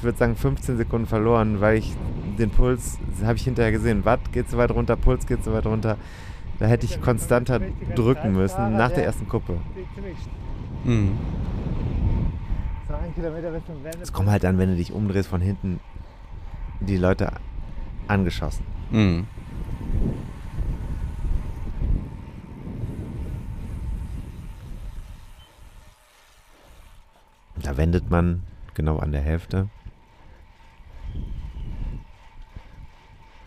würd 0.02 0.18
sagen 0.18 0.36
15 0.36 0.76
Sekunden 0.76 1.06
verloren, 1.06 1.60
weil 1.60 1.78
ich 1.78 1.94
den 2.38 2.50
Puls, 2.50 2.98
habe 3.24 3.36
ich 3.36 3.44
hinterher 3.44 3.72
gesehen, 3.72 4.04
Watt 4.04 4.32
geht 4.32 4.50
so 4.50 4.56
weit 4.58 4.70
runter, 4.70 4.96
Puls 4.96 5.26
geht 5.26 5.44
so 5.44 5.52
weit 5.52 5.66
runter. 5.66 5.96
Da 6.58 6.66
hätte 6.66 6.86
ich 6.86 7.00
konstanter 7.00 7.60
drücken 7.94 8.32
müssen 8.32 8.76
nach 8.76 8.90
der 8.90 9.04
ersten 9.04 9.28
Kuppe. 9.28 9.54
Mhm. 10.84 11.12
Es 14.02 14.12
kommt 14.12 14.30
halt 14.30 14.44
dann, 14.44 14.58
wenn 14.58 14.70
du 14.70 14.76
dich 14.76 14.92
umdrehst 14.92 15.28
von 15.28 15.40
hinten, 15.40 15.80
die 16.84 16.96
Leute 16.96 17.32
angeschossen. 18.08 18.64
Mhm. 18.90 19.26
Da 27.56 27.76
wendet 27.76 28.10
man 28.10 28.42
genau 28.74 28.98
an 28.98 29.12
der 29.12 29.22
Hälfte. 29.22 29.68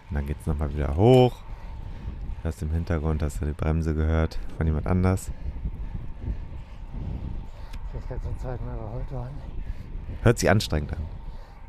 Und 0.10 0.16
dann 0.16 0.26
geht 0.26 0.38
es 0.40 0.48
nochmal 0.48 0.74
wieder 0.74 0.96
hoch. 0.96 1.36
Du 2.42 2.48
hast 2.48 2.62
im 2.62 2.72
Hintergrund 2.72 3.22
hast 3.22 3.42
du 3.42 3.46
die 3.46 3.52
Bremse 3.52 3.94
gehört 3.94 4.40
von 4.58 4.66
jemand 4.66 4.88
anders. 4.88 5.32
Ich 7.94 8.06
bin 8.06 8.18
jetzt 8.18 8.24
zum 8.24 8.40
zweiten 8.40 8.66
Mal 8.66 8.76
überholt 8.76 9.12
worden. 9.12 9.38
Hört 10.24 10.40
sich 10.40 10.50
anstrengend 10.50 10.94
an. 10.94 11.06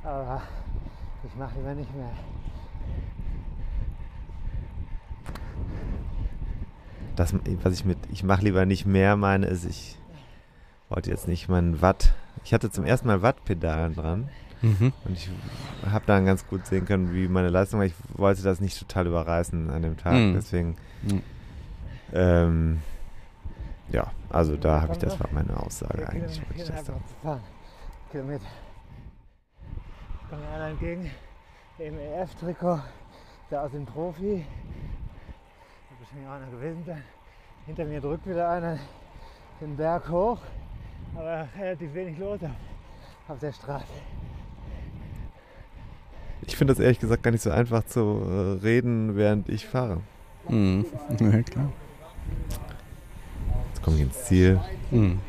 Aber 0.04 0.42
ich 1.24 1.34
mache 1.36 1.56
lieber 1.58 1.74
nicht 1.74 1.94
mehr. 1.94 2.10
Das, 7.16 7.34
was 7.62 7.74
ich 7.74 7.84
mit 7.84 7.98
ich 8.12 8.22
mache 8.22 8.42
lieber 8.44 8.64
nicht 8.64 8.86
mehr 8.86 9.16
meine, 9.16 9.46
ist, 9.46 9.64
ich 9.64 9.98
wollte 10.88 11.10
jetzt 11.10 11.26
nicht 11.28 11.48
meinen 11.48 11.82
Watt. 11.82 12.14
Ich 12.44 12.54
hatte 12.54 12.70
zum 12.70 12.84
ersten 12.84 13.08
Mal 13.08 13.22
Wattpedalen 13.22 13.94
dran 13.94 14.28
Mhm. 14.60 14.92
und 15.04 15.16
ich 15.16 15.30
habe 15.88 16.04
dann 16.06 16.24
ganz 16.26 16.44
gut 16.46 16.66
sehen 16.66 16.84
können, 16.84 17.14
wie 17.14 17.28
meine 17.28 17.48
Leistung 17.48 17.78
war. 17.80 17.86
Ich 17.86 17.94
wollte 18.14 18.42
das 18.42 18.60
nicht 18.60 18.76
total 18.78 19.06
überreißen 19.06 19.70
an 19.70 19.82
dem 19.82 19.96
Tag. 19.96 20.14
Mhm. 20.14 20.34
Deswegen, 20.34 20.76
Mhm. 21.02 21.22
ähm, 22.12 22.82
ja, 23.90 24.10
also 24.30 24.56
da 24.56 24.80
habe 24.82 24.92
ich, 24.92 24.98
das 24.98 25.18
war 25.20 25.28
meine 25.32 25.56
Aussage 25.60 26.08
eigentlich. 26.08 26.40
Kilometer, 26.40 26.58
wollte 26.58 26.62
ich 26.62 26.86
das 26.86 26.96
fahren. 27.22 27.40
Kilometer. 28.10 28.44
Kommt 30.30 30.42
mir 30.42 30.48
einer 30.50 30.66
entgegen, 30.68 31.10
im 31.78 31.94
EF-Trikot, 31.98 32.80
der 33.50 33.62
aus 33.62 33.70
dem 33.70 33.86
Profi. 33.86 34.44
Wird 34.44 34.44
wahrscheinlich 36.00 36.28
auch 36.28 36.32
einer 36.32 36.50
gewesen 36.50 36.84
sein. 36.84 37.02
Hinter 37.64 37.86
mir 37.86 38.00
drückt 38.00 38.26
wieder 38.28 38.50
einer 38.50 38.78
den 39.58 39.74
Berg 39.76 40.06
hoch, 40.10 40.38
aber 41.16 41.48
relativ 41.58 41.94
wenig 41.94 42.18
los 42.18 42.40
auf, 43.26 43.38
der 43.38 43.52
Straße. 43.52 43.84
Ich 46.42 46.56
finde 46.56 46.74
das 46.74 46.80
ehrlich 46.80 46.98
gesagt 46.98 47.22
gar 47.22 47.30
nicht 47.30 47.42
so 47.42 47.50
einfach 47.50 47.84
zu 47.84 48.00
äh, 48.00 48.62
reden, 48.62 49.16
während 49.16 49.48
ich 49.48 49.66
fahre. 49.66 50.02
Mhm. 50.46 50.84
Ja, 51.18 51.42
klar. 51.42 51.72
Jetzt 53.68 53.82
komme 53.82 53.96
ich 53.96 54.02
ins 54.02 54.24
Ziel. 54.24 54.60
Mhm. 54.90 55.20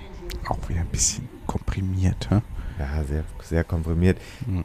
Auch 0.49 0.57
wieder 0.67 0.81
ein 0.81 0.87
bisschen 0.87 1.29
komprimiert, 1.47 2.29
hä? 2.29 2.41
Ja, 2.77 3.03
sehr, 3.03 3.23
sehr 3.41 3.63
komprimiert. 3.63 4.17
Mhm. 4.45 4.63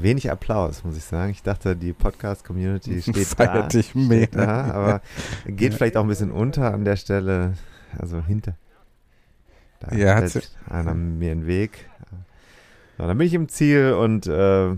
Wenig 0.00 0.30
Applaus, 0.30 0.84
muss 0.84 0.96
ich 0.96 1.04
sagen. 1.04 1.30
Ich 1.32 1.42
dachte, 1.42 1.76
die 1.76 1.92
Podcast-Community 1.92 3.02
steht 3.02 3.26
Feiert 3.26 3.54
da. 3.54 3.66
dich. 3.68 3.90
Steht 3.90 4.34
da, 4.34 4.64
aber 4.72 5.00
geht 5.46 5.72
Ja. 5.72 5.76
vielleicht 5.76 5.96
auch 5.96 6.02
ein 6.02 6.08
bisschen 6.08 6.30
unter 6.32 6.72
an 6.72 6.84
der 6.84 6.96
Stelle. 6.96 7.54
Also 7.98 8.22
hinter. 8.22 8.56
Da 9.80 9.94
Ja, 9.96 10.14
hat 10.16 10.30
stellt 10.30 10.50
einer 10.68 10.94
mir 10.94 11.32
einen 11.32 11.46
Weg. 11.46 11.88
So, 12.98 13.06
dann 13.06 13.18
bin 13.18 13.26
ich 13.26 13.34
im 13.34 13.48
Ziel 13.48 13.92
und 13.94 14.26
äh, 14.26 14.76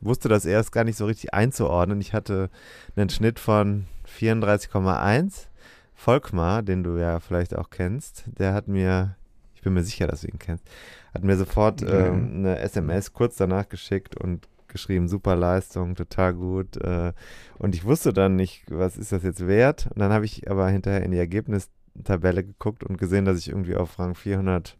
wusste 0.00 0.28
das 0.28 0.44
erst 0.44 0.72
gar 0.72 0.84
nicht 0.84 0.96
so 0.98 1.06
richtig 1.06 1.32
einzuordnen. 1.34 2.00
Ich 2.00 2.12
hatte 2.12 2.50
einen 2.96 3.10
Schnitt 3.10 3.38
von 3.38 3.86
34,1. 4.18 5.46
Volkmar, 5.94 6.62
den 6.62 6.82
du 6.82 6.96
ja 6.96 7.20
vielleicht 7.20 7.54
auch 7.54 7.68
kennst, 7.68 8.24
der 8.38 8.54
hat 8.54 8.68
mir, 8.68 9.16
ich 9.60 9.64
bin 9.64 9.74
mir 9.74 9.84
sicher, 9.84 10.06
dass 10.06 10.22
du 10.22 10.28
ihn 10.28 10.38
kennst, 10.38 10.64
hat 11.12 11.22
mir 11.22 11.36
sofort 11.36 11.82
ähm, 11.82 12.36
eine 12.36 12.60
SMS 12.60 13.12
kurz 13.12 13.36
danach 13.36 13.68
geschickt 13.68 14.16
und 14.16 14.48
geschrieben, 14.68 15.06
super 15.06 15.36
Leistung, 15.36 15.96
total 15.96 16.32
gut. 16.32 16.78
Äh, 16.78 17.12
und 17.58 17.74
ich 17.74 17.84
wusste 17.84 18.14
dann 18.14 18.36
nicht, 18.36 18.64
was 18.70 18.96
ist 18.96 19.12
das 19.12 19.22
jetzt 19.22 19.46
wert. 19.46 19.86
Und 19.90 19.98
dann 19.98 20.12
habe 20.14 20.24
ich 20.24 20.50
aber 20.50 20.66
hinterher 20.70 21.02
in 21.02 21.10
die 21.10 21.18
Ergebnistabelle 21.18 22.42
geguckt 22.42 22.84
und 22.84 22.96
gesehen, 22.96 23.26
dass 23.26 23.36
ich 23.36 23.50
irgendwie 23.50 23.76
auf 23.76 23.98
Rang 23.98 24.14
400 24.14 24.78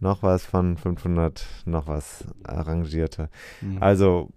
noch 0.00 0.24
was 0.24 0.44
von 0.44 0.76
500 0.76 1.46
noch 1.66 1.86
was 1.86 2.24
arrangierte. 2.42 3.28
Mhm. 3.60 3.80
Also 3.80 4.30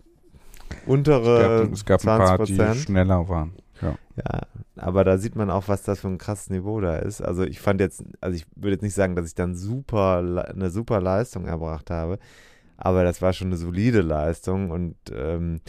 untere 0.85 1.63
gab, 1.63 1.73
es 1.73 1.85
gab 1.85 1.99
ein 2.01 2.37
20 2.37 2.57
paar, 2.57 2.75
die 2.75 2.79
schneller 2.79 3.27
waren. 3.27 3.53
Ja. 3.83 3.97
Ja, 4.15 4.41
aber 4.75 5.03
da 5.03 5.17
sieht 5.17 5.35
man 5.35 5.49
auch, 5.49 5.67
was 5.67 5.81
das 5.83 6.01
für 6.01 6.07
ein 6.07 6.19
krasses 6.19 6.49
Niveau 6.49 6.79
da 6.81 6.97
ist. 6.97 7.21
Also 7.21 7.43
ich 7.43 7.59
fand 7.59 7.81
jetzt, 7.81 8.03
also 8.21 8.35
ich 8.35 8.45
würde 8.55 8.73
jetzt 8.73 8.83
nicht 8.83 8.93
sagen, 8.93 9.15
dass 9.15 9.27
ich 9.27 9.35
dann 9.35 9.55
super, 9.55 10.17
eine 10.53 10.69
super 10.69 11.01
Leistung 11.01 11.45
erbracht 11.45 11.89
habe, 11.89 12.19
aber 12.77 13.03
das 13.03 13.21
war 13.21 13.33
schon 13.33 13.47
eine 13.47 13.57
solide 13.57 14.01
Leistung 14.01 14.69
und 14.69 14.95
ähm, 15.11 15.61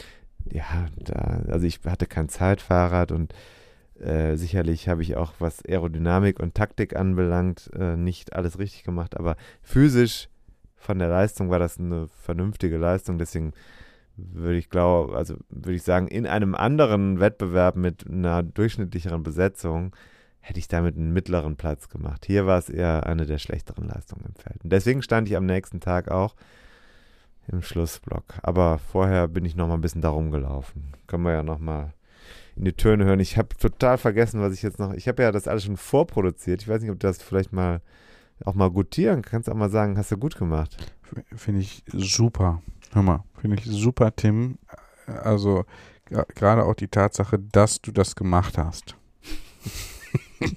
ja, 0.53 0.87
da, 1.03 1.43
also 1.49 1.67
ich 1.67 1.81
hatte 1.87 2.07
kein 2.07 2.29
Zeitfahrrad 2.29 3.13
und 3.13 3.35
äh, 3.99 4.37
sicherlich 4.37 4.89
habe 4.89 5.03
ich 5.03 5.17
auch, 5.17 5.33
was 5.39 5.65
Aerodynamik 5.65 6.41
und 6.41 6.55
Taktik 6.55 6.97
anbelangt, 6.97 7.71
äh, 7.79 7.97
nicht 7.97 8.35
alles 8.35 8.59
richtig 8.59 8.85
gemacht, 8.85 9.17
aber 9.17 9.37
physisch 9.63 10.29
von 10.77 10.99
der 10.99 11.09
Leistung 11.09 11.49
war 11.49 11.59
das 11.59 11.79
eine 11.79 12.09
vernünftige 12.09 12.77
Leistung, 12.77 13.17
deswegen 13.17 13.53
würde 14.17 14.59
ich 14.59 14.71
glaube, 14.71 15.17
also 15.17 15.37
würde 15.49 15.75
ich 15.75 15.83
sagen, 15.83 16.09
in 16.09 16.27
einem 16.27 16.55
anderen 16.55 17.21
Wettbewerb 17.21 17.77
mit 17.77 18.09
einer 18.09 18.43
durchschnittlicheren 18.43 19.23
Besetzung 19.23 19.95
hätte 20.41 20.59
ich 20.59 20.69
damit 20.69 20.97
einen 20.97 21.13
mittleren 21.13 21.57
Platz 21.57 21.89
gemacht. 21.89 22.27
Hier 22.27 22.47
war 22.47 22.59
es 22.59 22.69
eher 22.69 23.07
eine 23.07 23.27
der 23.27 23.39
schlechteren 23.39 23.89
Leistungen 23.89 24.27
im 24.27 24.35
Feld. 24.35 24.63
Und 24.63 24.71
deswegen 24.71 25.03
stand 25.03 25.29
ich 25.29 25.37
am 25.37 25.47
nächsten 25.47 25.81
Tag 25.81 26.11
auch 26.11 26.35
im 27.49 27.63
Schlussblock. 27.63 28.25
Aber 28.43 28.79
vorher 28.79 29.27
bin 29.29 29.45
ich 29.45 29.57
noch 29.57 29.69
mal 29.69 29.75
ein 29.75 29.81
bisschen 29.81 30.03
darum 30.03 30.31
gelaufen. 30.31 30.93
Können 31.07 31.25
wir 31.25 31.33
ja 31.33 31.43
noch 31.43 31.59
mal 31.59 31.95
in 32.57 32.65
die 32.65 32.73
Töne 32.73 33.05
hören. 33.05 33.21
Ich 33.21 33.37
habe 33.37 33.57
total 33.57 33.99
vergessen, 33.99 34.41
was 34.41 34.53
ich 34.53 34.63
jetzt 34.63 34.79
noch. 34.79 34.93
Ich 34.93 35.09
habe 35.09 35.23
ja 35.23 35.33
das 35.33 35.49
alles 35.49 35.65
schon 35.65 35.77
vorproduziert. 35.77 36.63
Ich 36.63 36.69
weiß 36.69 36.83
nicht, 36.83 36.91
ob 36.91 37.01
du 37.01 37.07
das 37.07 37.23
vielleicht 37.23 37.53
mal 37.53 37.81
auch 38.45 38.55
mal 38.55 38.71
gutieren 38.71 39.23
kannst. 39.23 39.49
Auch 39.49 39.55
mal 39.55 39.71
sagen, 39.71 39.97
hast 39.97 40.13
du 40.13 40.19
gut 40.19 40.37
gemacht. 40.37 40.77
Finde 41.35 41.61
ich 41.61 41.83
super. 41.87 42.63
Hör 42.95 43.03
mal, 43.03 43.25
finde 43.41 43.57
ich 43.59 43.65
super, 43.67 44.15
Tim. 44.17 44.59
Also 45.07 45.65
gerade 46.35 46.65
auch 46.65 46.75
die 46.75 46.89
Tatsache, 46.89 47.39
dass 47.39 47.81
du 47.83 47.93
das 47.93 48.15
gemacht 48.17 48.57
hast. 48.59 48.97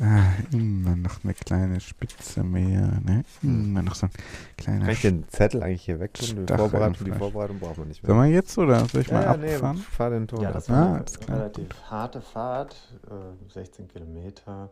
Ah, 0.00 0.32
immer 0.50 0.96
noch 0.96 1.22
eine 1.22 1.34
kleine 1.34 1.78
Spitze 1.78 2.42
mehr, 2.42 3.00
ne? 3.04 3.24
Immer 3.44 3.80
noch 3.80 3.94
so 3.94 4.06
ein 4.06 4.12
kleiner 4.56 4.80
Kann 4.86 4.90
ich 4.90 5.02
den 5.02 5.28
Zettel 5.28 5.62
eigentlich 5.62 5.84
hier 5.84 6.00
weg 6.00 6.14
tun? 6.14 6.46
Die 6.46 6.52
Vorbereitung, 6.52 6.94
für 6.96 7.04
die. 7.04 7.12
Vorbereitung 7.12 7.60
braucht 7.60 7.78
man 7.78 7.86
nicht 7.86 8.04
Sollen 8.04 8.18
mehr. 8.18 8.26
wir 8.28 8.34
jetzt 8.34 8.58
oder 8.58 8.84
soll 8.86 9.02
ich 9.02 9.12
mal 9.12 9.22
ja, 9.22 9.36
nee, 9.36 9.54
abfahren? 9.54 9.76
fahr 9.76 10.10
den 10.10 10.26
Ton 10.26 10.40
Ja, 10.40 10.48
ab. 10.48 10.54
das 10.54 10.68
Ah, 10.68 10.72
war 10.72 10.94
alles 10.96 11.20
eine 11.28 11.36
relativ 11.38 11.68
harte 11.84 12.20
Fahrt, 12.20 12.98
äh, 13.08 13.52
16 13.52 13.86
Kilometer. 13.86 14.70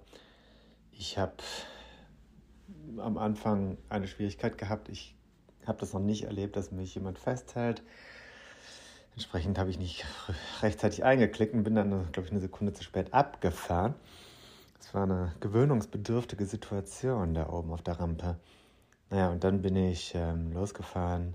Ich 0.90 1.16
habe 1.16 1.34
am 2.98 3.16
Anfang 3.16 3.78
eine 3.90 4.08
Schwierigkeit 4.08 4.58
gehabt. 4.58 4.88
Ich 4.88 5.14
habe 5.66 5.78
das 5.78 5.92
noch 5.92 6.00
nicht 6.00 6.24
erlebt, 6.24 6.56
dass 6.56 6.72
mich 6.72 6.94
jemand 6.94 7.18
festhält. 7.18 7.82
Entsprechend 9.14 9.58
habe 9.58 9.70
ich 9.70 9.78
nicht 9.78 10.06
rechtzeitig 10.62 11.04
eingeklickt 11.04 11.54
und 11.54 11.64
bin 11.64 11.74
dann, 11.74 11.90
glaube 12.12 12.26
ich, 12.26 12.32
eine 12.32 12.40
Sekunde 12.40 12.72
zu 12.72 12.82
spät 12.82 13.12
abgefahren. 13.12 13.94
Es 14.80 14.94
war 14.94 15.02
eine 15.04 15.34
gewöhnungsbedürftige 15.40 16.46
Situation 16.46 17.34
da 17.34 17.48
oben 17.48 17.72
auf 17.72 17.82
der 17.82 18.00
Rampe. 18.00 18.36
Naja, 19.10 19.30
und 19.30 19.44
dann 19.44 19.60
bin 19.60 19.76
ich 19.76 20.14
ähm, 20.14 20.52
losgefahren 20.52 21.34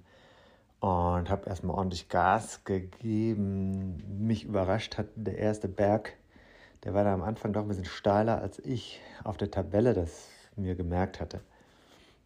und 0.80 1.30
habe 1.30 1.48
erstmal 1.48 1.76
ordentlich 1.76 2.10
Gas 2.10 2.64
gegeben. 2.64 4.04
Mich 4.26 4.44
überrascht 4.44 4.98
hat 4.98 5.08
der 5.16 5.38
erste 5.38 5.68
Berg, 5.68 6.14
der 6.84 6.94
war 6.94 7.04
da 7.04 7.14
am 7.14 7.24
Anfang 7.24 7.54
doch 7.54 7.62
ein 7.62 7.68
bisschen 7.68 7.86
steiler, 7.86 8.42
als 8.42 8.60
ich 8.60 9.00
auf 9.24 9.38
der 9.38 9.52
Tabelle 9.52 9.94
das 9.94 10.28
mir 10.56 10.76
gemerkt 10.76 11.20
hatte. 11.20 11.42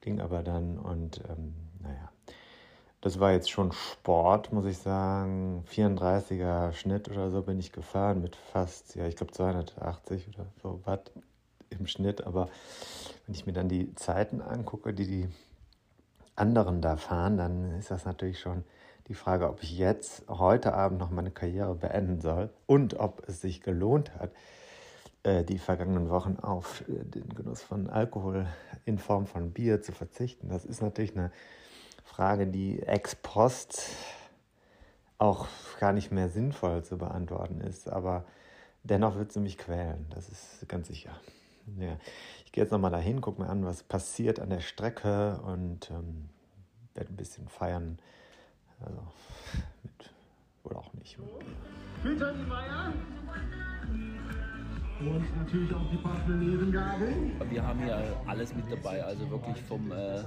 Ging 0.02 0.20
aber 0.20 0.44
dann 0.44 0.78
und 0.78 1.22
ähm, 1.30 1.54
naja, 1.82 2.12
das 3.02 3.20
war 3.20 3.32
jetzt 3.32 3.50
schon 3.50 3.72
Sport, 3.72 4.54
muss 4.54 4.66
ich 4.66 4.78
sagen. 4.78 5.64
34er 5.72 6.72
Schnitt 6.74 7.10
oder 7.10 7.32
so 7.32 7.42
bin 7.42 7.60
ich 7.60 7.72
gefahren 7.72 8.22
mit 8.22 8.36
fast, 8.36 8.96
ja, 8.96 9.08
ich 9.08 9.16
glaube 9.16 9.34
280 9.34 10.30
oder 10.30 10.46
so 10.62 10.82
Watt 10.86 11.12
im 11.70 11.88
Schnitt. 11.88 12.26
Aber 12.26 12.48
wenn 13.26 13.36
ich 13.36 13.46
mir 13.46 13.54
dann 13.54 13.70
die 13.70 13.96
Zeiten 13.96 14.42
angucke, 14.42 14.94
die 14.94 15.08
die 15.08 15.30
anderen 16.36 16.82
da 16.82 16.96
fahren, 16.96 17.38
dann 17.38 17.72
ist 17.78 17.92
das 17.92 18.06
natürlich 18.06 18.40
schon 18.40 18.64
die 19.08 19.16
Frage, 19.16 19.50
ob 19.50 19.64
ich 19.64 19.78
jetzt 19.78 20.24
heute 20.30 20.74
Abend 20.74 21.00
noch 21.00 21.10
meine 21.10 21.32
Karriere 21.32 21.76
beenden 21.76 22.22
soll 22.22 22.50
und 22.68 23.00
ob 23.00 23.28
es 23.28 23.42
sich 23.42 23.62
gelohnt 23.62 24.14
hat, 24.16 24.32
äh, 25.24 25.44
die 25.44 25.58
vergangenen 25.58 26.10
Wochen 26.10 26.38
auf 26.40 26.82
äh, 26.88 27.04
den 27.04 27.30
Genuss 27.30 27.62
von 27.62 27.90
Alkohol 27.90 28.48
in 28.86 29.00
Form 29.00 29.26
von 29.26 29.52
Bier 29.52 29.82
zu 29.82 29.92
verzichten. 29.92 30.50
Das 30.50 30.66
ist 30.66 30.82
natürlich 30.82 31.18
eine 31.18 31.32
Frage, 32.04 32.48
die 32.48 32.82
ex 32.82 33.16
post 33.16 33.92
auch 35.18 35.48
gar 35.80 35.94
nicht 35.94 36.12
mehr 36.12 36.30
sinnvoll 36.30 36.84
zu 36.84 36.98
beantworten 36.98 37.62
ist, 37.62 37.90
aber 37.90 38.26
dennoch 38.84 39.16
wird 39.16 39.32
sie 39.32 39.40
mich 39.40 39.58
quälen, 39.58 40.08
das 40.10 40.30
ist 40.30 40.68
ganz 40.68 40.88
sicher. 40.88 41.12
Ja. 41.78 41.98
Ich 42.46 42.52
gehe 42.52 42.64
jetzt 42.64 42.72
nochmal 42.72 42.92
dahin, 42.92 43.22
gucke 43.22 43.42
mir 43.42 43.50
an, 43.50 43.64
was 43.64 43.84
passiert 43.84 44.40
an 44.40 44.50
der 44.50 44.62
Strecke 44.62 45.40
und 45.42 45.92
ähm, 45.92 46.30
werde 46.96 47.14
ein 47.14 47.16
bisschen 47.16 47.48
feiern. 47.48 48.00
Also 48.80 49.00
mit, 49.84 50.14
oder 50.64 50.80
auch 50.80 50.94
nicht. 50.94 51.18
Peter 52.02 52.34
Niemeyer. 52.34 52.94
Und 55.02 55.36
natürlich 55.36 55.74
auch 55.74 55.82
die 55.90 56.32
Lesengabeln. 56.32 57.32
Wir 57.50 57.66
haben 57.66 57.80
hier 57.84 58.04
alles 58.28 58.54
mit 58.56 58.72
dabei, 58.72 59.04
also 59.04 59.28
wirklich 59.32 59.60
vom 59.64 59.92
äh, 59.92 60.24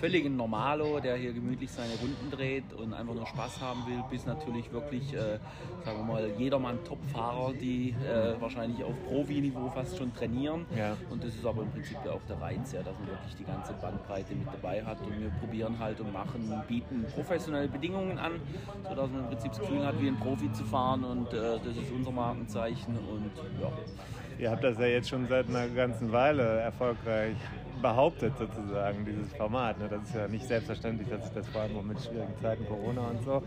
völligen 0.00 0.36
Normalo, 0.36 0.98
der 0.98 1.16
hier 1.16 1.32
gemütlich 1.32 1.70
seine 1.70 1.94
Runden 1.94 2.30
dreht 2.32 2.72
und 2.72 2.92
einfach 2.92 3.14
nur 3.14 3.26
Spaß 3.26 3.60
haben 3.60 3.86
will, 3.86 4.02
bis 4.10 4.26
natürlich 4.26 4.72
wirklich, 4.72 5.14
äh, 5.14 5.38
sagen 5.84 5.98
wir 5.98 6.04
mal, 6.04 6.30
jedermann 6.38 6.82
Top-Fahrer, 6.84 7.52
die 7.52 7.90
äh, 7.90 8.40
wahrscheinlich 8.40 8.82
auf 8.82 8.94
Profi-Niveau 9.06 9.70
fast 9.70 9.96
schon 9.96 10.12
trainieren. 10.12 10.66
Ja. 10.76 10.96
Und 11.08 11.22
das 11.22 11.34
ist 11.34 11.46
aber 11.46 11.62
im 11.62 11.70
Prinzip 11.70 11.98
ja 12.04 12.10
auch 12.10 12.22
der 12.28 12.40
Reiz, 12.40 12.72
ja, 12.72 12.82
dass 12.82 12.98
man 12.98 13.06
wirklich 13.06 13.36
die 13.36 13.44
ganze 13.44 13.74
Bandbreite 13.74 14.34
mit 14.34 14.48
dabei 14.48 14.84
hat. 14.84 15.00
Und 15.02 15.20
wir 15.20 15.30
probieren 15.40 15.78
halt 15.78 16.00
und 16.00 16.12
machen, 16.12 16.52
bieten 16.66 17.04
professionelle 17.14 17.68
Bedingungen 17.68 18.18
an, 18.18 18.32
sodass 18.88 19.08
man 19.08 19.20
im 19.20 19.28
Prinzip 19.28 19.52
das 19.52 19.60
Gefühl 19.60 19.86
hat, 19.86 20.00
wie 20.00 20.08
ein 20.08 20.16
Profi 20.16 20.50
zu 20.50 20.64
fahren. 20.64 21.04
Und 21.04 21.32
äh, 21.32 21.58
das 21.64 21.76
ist 21.76 21.92
unser 21.92 22.10
Markenzeichen. 22.10 22.96
Und 22.96 23.30
ja, 23.60 23.70
Ihr 24.38 24.50
habt 24.50 24.62
das 24.64 24.78
ja 24.78 24.86
jetzt 24.86 25.08
schon 25.08 25.26
seit 25.28 25.48
einer 25.48 25.66
ganzen 25.68 26.12
Weile 26.12 26.42
erfolgreich 26.60 27.36
behauptet, 27.80 28.34
sozusagen, 28.38 29.06
dieses 29.06 29.32
Format. 29.34 29.78
Ne? 29.78 29.88
Das 29.88 30.02
ist 30.02 30.14
ja 30.14 30.28
nicht 30.28 30.46
selbstverständlich, 30.46 31.08
dass 31.08 31.24
sich 31.24 31.32
das 31.32 31.48
vor 31.48 31.62
allem 31.62 31.76
auch 31.78 31.82
mit 31.82 32.00
schwierigen 32.00 32.36
Zeiten, 32.40 32.66
Corona 32.66 33.08
und 33.08 33.24
so. 33.24 33.42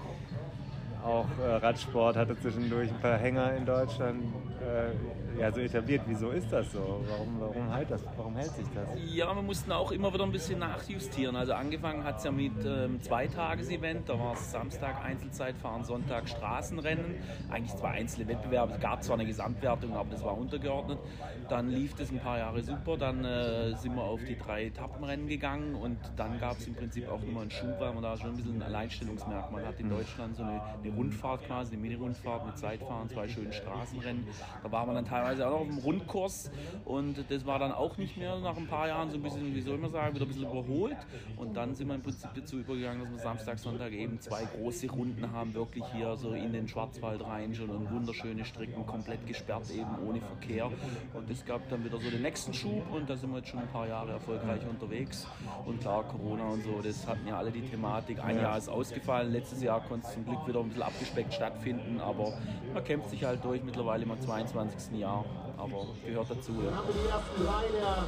Auch 1.04 1.28
äh, 1.40 1.56
Radsport 1.56 2.18
hatte 2.18 2.38
zwischendurch 2.40 2.90
ein 2.90 3.00
paar 3.00 3.18
Hänger 3.18 3.56
in 3.56 3.66
Deutschland 3.66 4.24
äh, 4.62 5.28
ja, 5.40 5.52
so 5.52 5.62
etabliert. 5.62 6.02
Wieso 6.06 6.32
ist 6.32 6.52
das 6.52 6.72
so? 6.72 7.02
Warum, 7.08 7.40
warum, 7.40 7.74
hält 7.74 7.90
das, 7.90 8.04
warum 8.18 8.36
hält 8.36 8.52
sich 8.52 8.66
das? 8.76 8.88
Ja, 9.14 9.34
wir 9.34 9.42
mussten 9.42 9.72
auch 9.72 9.92
immer 9.92 10.14
wieder 10.14 10.24
ein 10.24 10.32
bisschen 10.32 10.60
nachjustieren. 10.60 11.36
Also 11.36 11.54
angefangen 11.54 12.04
hat 12.04 12.18
es 12.18 12.26
ja 12.26 12.32
mit 12.32 12.54
ähm, 12.66 13.02
Zweitages-Event, 13.02 14.10
da 14.10 14.20
war 14.20 14.34
es 14.34 14.52
Samstag 14.52 15.04
Einzelzeitfahren, 15.04 15.84
Sonntag 15.84 16.28
Straßenrennen. 16.28 17.16
Eigentlich 17.50 17.76
zwei 17.76 17.92
einzelne 17.92 18.28
Wettbewerbe. 18.28 18.74
Es 18.74 18.80
gab 18.80 19.04
zwar 19.04 19.16
eine 19.16 19.26
Gesamtwertung, 19.26 19.96
aber 19.96 20.10
das 20.12 20.24
war 20.24 20.38
untergeordnet. 20.38 21.00
Dann 21.48 21.70
lief 21.70 21.96
das 21.96 22.12
ein 22.12 22.20
paar 22.20 22.38
Jahre 22.38 22.62
super. 22.62 22.98
Dann 22.98 23.24
äh, 23.24 23.76
sind 23.76 23.96
wir 23.96 24.04
auf 24.04 24.20
die 24.24 24.38
drei 24.38 24.66
Etappenrennen 24.66 25.28
gegangen 25.28 25.76
und 25.76 25.98
dann 26.18 26.40
gab 26.40 26.58
es 26.58 26.68
im 26.68 26.76
Prinzip 26.76 27.10
auch 27.10 27.22
nochmal 27.22 27.44
einen 27.44 27.52
Schub, 27.52 27.80
weil 27.80 27.94
man 27.94 28.04
da 28.04 28.18
schon 28.18 28.32
ein 28.32 28.36
bisschen 28.36 28.58
ein 28.58 28.64
Alleinstellungsmerkmal 28.64 29.66
hat 29.66 29.80
in 29.80 29.90
Deutschland. 29.90 30.36
So 30.36 30.44
eine, 30.44 30.62
eine 30.84 30.94
Rundfahrt 30.94 31.46
quasi, 31.46 31.74
eine 31.74 31.82
Mini-Rundfahrt 31.82 32.46
mit 32.46 32.58
Zeitfahren, 32.58 33.10
zwei 33.10 33.28
schönen 33.28 33.54
Straßenrennen. 33.54 34.28
Da 34.64 34.72
war 34.72 34.86
man 34.86 34.96
dann 34.96 35.06
teilweise 35.06 35.28
auch 35.41 35.51
noch 35.51 35.59
auf 35.61 35.67
dem 35.67 35.77
Rundkurs 35.77 36.51
und 36.86 37.23
das 37.30 37.45
war 37.45 37.59
dann 37.59 37.71
auch 37.71 37.97
nicht 37.97 38.17
mehr 38.17 38.38
nach 38.39 38.57
ein 38.57 38.67
paar 38.67 38.88
Jahren 38.88 39.09
so 39.09 39.17
ein 39.17 39.23
bisschen, 39.23 39.55
wie 39.55 39.61
soll 39.61 39.77
man 39.77 39.91
sagen, 39.91 40.15
wieder 40.15 40.25
ein 40.25 40.27
bisschen 40.27 40.49
überholt. 40.49 40.97
Und 41.38 41.55
dann 41.55 41.75
sind 41.75 41.88
wir 41.88 41.95
im 41.95 42.01
Prinzip 42.01 42.30
dazu 42.36 42.57
übergegangen, 42.59 43.01
dass 43.01 43.11
wir 43.11 43.19
Samstag, 43.19 43.59
Sonntag 43.59 43.91
eben 43.93 44.19
zwei 44.19 44.43
große 44.43 44.89
Runden 44.89 45.32
haben, 45.32 45.53
wirklich 45.53 45.84
hier 45.93 46.15
so 46.15 46.32
in 46.32 46.53
den 46.53 46.67
Schwarzwald 46.67 47.23
rein 47.23 47.53
schon 47.53 47.69
und 47.69 47.91
wunderschöne 47.91 48.45
Strecken, 48.45 48.86
komplett 48.86 49.25
gesperrt 49.27 49.69
eben, 49.71 50.07
ohne 50.07 50.19
Verkehr. 50.21 50.71
Und 51.13 51.30
es 51.30 51.45
gab 51.45 51.67
dann 51.69 51.84
wieder 51.84 51.99
so 51.99 52.09
den 52.09 52.21
nächsten 52.21 52.53
Schub 52.53 52.91
und 52.93 53.09
da 53.09 53.15
sind 53.15 53.32
wir 53.32 53.38
jetzt 53.38 53.49
schon 53.49 53.59
ein 53.59 53.67
paar 53.67 53.88
Jahre 53.88 54.11
erfolgreich 54.11 54.61
unterwegs. 54.67 55.27
Und 55.65 55.82
klar, 55.82 56.03
Corona 56.03 56.49
und 56.49 56.63
so, 56.63 56.80
das 56.82 57.05
hatten 57.07 57.27
ja 57.27 57.38
alle 57.38 57.51
die 57.51 57.61
Thematik. 57.61 58.23
Ein 58.23 58.38
Jahr 58.38 58.57
ist 58.57 58.69
ausgefallen, 58.69 59.32
letztes 59.32 59.61
Jahr 59.61 59.82
konnte 59.82 60.07
es 60.07 60.13
zum 60.13 60.25
Glück 60.25 60.47
wieder 60.47 60.59
ein 60.59 60.67
bisschen 60.67 60.84
abgespeckt 60.84 61.34
stattfinden, 61.34 61.99
aber 62.01 62.34
man 62.73 62.84
kämpft 62.84 63.09
sich 63.09 63.23
halt 63.23 63.43
durch, 63.43 63.63
mittlerweile 63.63 64.03
im 64.03 64.19
22. 64.19 64.99
Jahr, 64.99 65.18
aber 65.57 65.88
gehört 66.05 66.30
dazu. 66.30 66.51
Ja. 66.63 66.76
Haben 66.76 66.88
wir 66.88 67.01
die 67.01 67.09
ersten 67.09 67.45
drei 67.45 67.67
der 67.72 68.07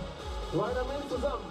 Ridermen 0.54 1.10
zusammen. 1.10 1.46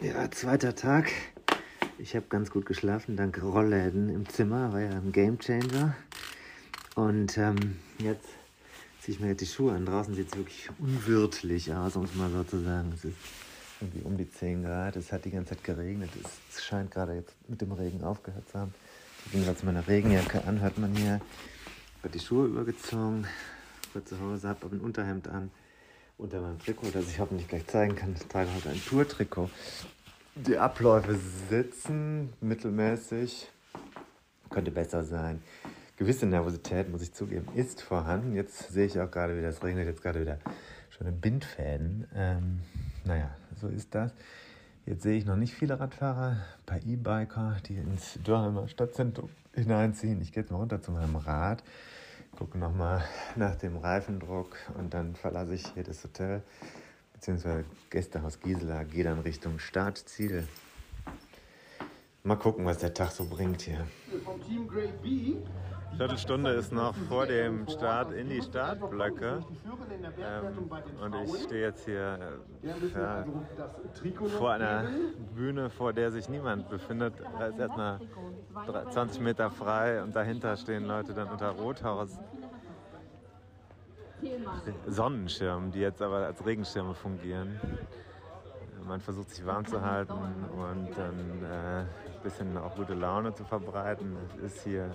Ja, 0.00 0.30
zweiter 0.30 0.74
Tag. 0.74 1.10
Ich 1.98 2.14
habe 2.14 2.26
ganz 2.28 2.50
gut 2.50 2.66
geschlafen, 2.66 3.16
dank 3.16 3.42
Rollläden 3.42 4.10
im 4.10 4.28
Zimmer, 4.28 4.72
war 4.72 4.80
ja 4.80 4.90
ein 4.90 5.12
Gamechanger. 5.12 5.94
Und 6.94 7.38
ähm, 7.38 7.80
jetzt 7.98 8.28
ziehe 9.00 9.14
ich 9.14 9.20
mir 9.20 9.28
jetzt 9.28 9.40
die 9.40 9.46
Schuhe 9.46 9.72
an. 9.72 9.86
Draußen 9.86 10.14
sieht 10.14 10.28
es 10.28 10.36
wirklich 10.36 10.68
unwirtlich 10.78 11.72
aus, 11.72 11.96
um 11.96 12.04
es 12.04 12.14
mal 12.14 12.30
so 12.30 12.44
zu 12.44 12.62
sagen. 12.62 12.92
Es 12.94 13.04
ist 13.04 13.16
irgendwie 13.80 14.02
um 14.02 14.16
die 14.16 14.28
10 14.28 14.64
Grad. 14.64 14.96
Es 14.96 15.12
hat 15.12 15.24
die 15.24 15.30
ganze 15.30 15.54
Zeit 15.54 15.64
geregnet. 15.64 16.10
Es 16.50 16.62
scheint 16.64 16.90
gerade 16.90 17.14
jetzt 17.14 17.34
mit 17.48 17.60
dem 17.60 17.72
Regen 17.72 18.02
aufgehört 18.02 18.48
zu 18.50 18.58
haben. 18.58 18.74
Im 19.26 19.32
Gegensatz 19.32 19.60
zu 19.60 19.66
meiner 19.66 19.86
Regenjacke 19.86 20.44
an, 20.44 20.60
hört 20.60 20.78
man 20.78 20.94
hier. 20.94 21.20
Ich 21.98 22.04
habe 22.04 22.12
die 22.12 22.20
Schuhe 22.20 22.46
übergezogen, 22.46 23.26
war 23.92 24.04
zu 24.04 24.20
Hause, 24.20 24.48
habe 24.48 24.66
ein 24.66 24.80
Unterhemd 24.80 25.28
an 25.28 25.50
unter 26.18 26.40
meinem 26.40 26.58
Trikot, 26.58 26.90
das 26.92 27.08
ich 27.08 27.18
hoffentlich 27.18 27.48
gleich 27.48 27.66
zeigen 27.66 27.96
kann. 27.96 28.14
Ich 28.14 28.26
trage 28.26 28.48
heute 28.54 28.70
ein 28.70 28.82
Tour-Trikot. 28.84 29.50
Die 30.36 30.58
Abläufe 30.58 31.18
sitzen 31.48 32.32
mittelmäßig, 32.40 33.48
könnte 34.50 34.70
besser 34.70 35.04
sein. 35.04 35.42
Gewisse 35.96 36.26
Nervosität, 36.26 36.90
muss 36.90 37.02
ich 37.02 37.12
zugeben, 37.12 37.48
ist 37.54 37.82
vorhanden. 37.82 38.34
Jetzt 38.34 38.72
sehe 38.72 38.86
ich 38.86 39.00
auch 39.00 39.10
gerade 39.10 39.36
wieder, 39.36 39.48
es 39.48 39.62
regnet 39.62 39.86
jetzt 39.86 40.02
gerade 40.02 40.20
wieder 40.20 40.38
schöne 40.90 41.12
Bindfäden. 41.12 42.06
Ähm, 42.14 42.60
naja, 43.04 43.30
so 43.60 43.68
ist 43.68 43.94
das. 43.94 44.12
Jetzt 44.86 45.02
sehe 45.02 45.16
ich 45.16 45.24
noch 45.24 45.36
nicht 45.36 45.54
viele 45.54 45.80
Radfahrer, 45.80 46.36
paar 46.66 46.78
E-Biker, 46.84 47.56
die 47.66 47.76
ins 47.76 48.18
Dürheimer 48.26 48.68
Stadtzentrum 48.68 49.30
hineinziehen. 49.54 50.20
Ich 50.20 50.30
gehe 50.30 50.42
jetzt 50.42 50.50
mal 50.50 50.58
runter 50.58 50.82
zu 50.82 50.92
meinem 50.92 51.16
Rad, 51.16 51.64
gucke 52.36 52.58
nochmal 52.58 53.02
nach 53.34 53.54
dem 53.56 53.78
Reifendruck 53.78 54.54
und 54.76 54.92
dann 54.92 55.14
verlasse 55.14 55.54
ich 55.54 55.66
hier 55.68 55.84
das 55.84 56.04
Hotel 56.04 56.42
beziehungsweise 57.14 57.64
Gästehaus 57.88 58.38
Gisela, 58.40 58.82
gehe 58.82 59.04
dann 59.04 59.20
Richtung 59.20 59.58
Startziel. 59.58 60.46
Mal 62.22 62.36
gucken, 62.36 62.66
was 62.66 62.76
der 62.76 62.92
Tag 62.92 63.12
so 63.12 63.24
bringt 63.24 63.62
hier. 63.62 63.86
Vom 64.22 64.38
Team 64.42 64.68
Grade 64.68 64.92
B. 65.02 65.36
Viertelstunde 65.96 66.50
ist 66.50 66.72
noch 66.72 66.94
vor 67.08 67.26
dem 67.26 67.68
Start 67.68 68.12
in 68.12 68.28
die 68.28 68.42
Startblöcke. 68.42 69.44
Ähm, 70.18 70.70
und 71.00 71.14
ich 71.24 71.42
stehe 71.44 71.62
jetzt 71.62 71.84
hier 71.84 72.40
äh, 72.62 74.28
vor 74.38 74.52
einer 74.52 74.84
Bühne, 75.34 75.70
vor 75.70 75.92
der 75.92 76.10
sich 76.10 76.28
niemand 76.28 76.68
befindet. 76.68 77.14
Da 77.38 77.46
ist 77.46 77.58
erstmal 77.58 78.00
20 78.90 79.20
Meter 79.20 79.50
frei 79.50 80.02
und 80.02 80.16
dahinter 80.16 80.56
stehen 80.56 80.84
Leute 80.84 81.14
dann 81.14 81.28
unter 81.28 81.50
Rothaus. 81.50 82.18
Sonnenschirmen, 84.86 85.70
die 85.70 85.80
jetzt 85.80 86.02
aber 86.02 86.26
als 86.26 86.44
Regenschirme 86.44 86.94
fungieren. 86.94 87.60
Man 88.86 89.00
versucht 89.00 89.30
sich 89.30 89.46
warm 89.46 89.64
zu 89.64 89.80
halten 89.80 90.12
und 90.12 90.90
dann 90.96 91.42
äh, 91.42 91.80
ein 91.80 92.22
bisschen 92.22 92.56
auch 92.58 92.74
gute 92.74 92.94
Laune 92.94 93.32
zu 93.32 93.44
verbreiten. 93.44 94.16
Es 94.36 94.52
ist 94.54 94.64
hier 94.64 94.94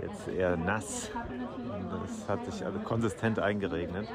jetzt 0.00 0.28
eher 0.28 0.56
nass. 0.56 1.10
Es 2.04 2.28
hat 2.28 2.44
sich 2.44 2.64
also 2.64 2.78
konsistent 2.80 3.38
eingeregnet. 3.38 4.08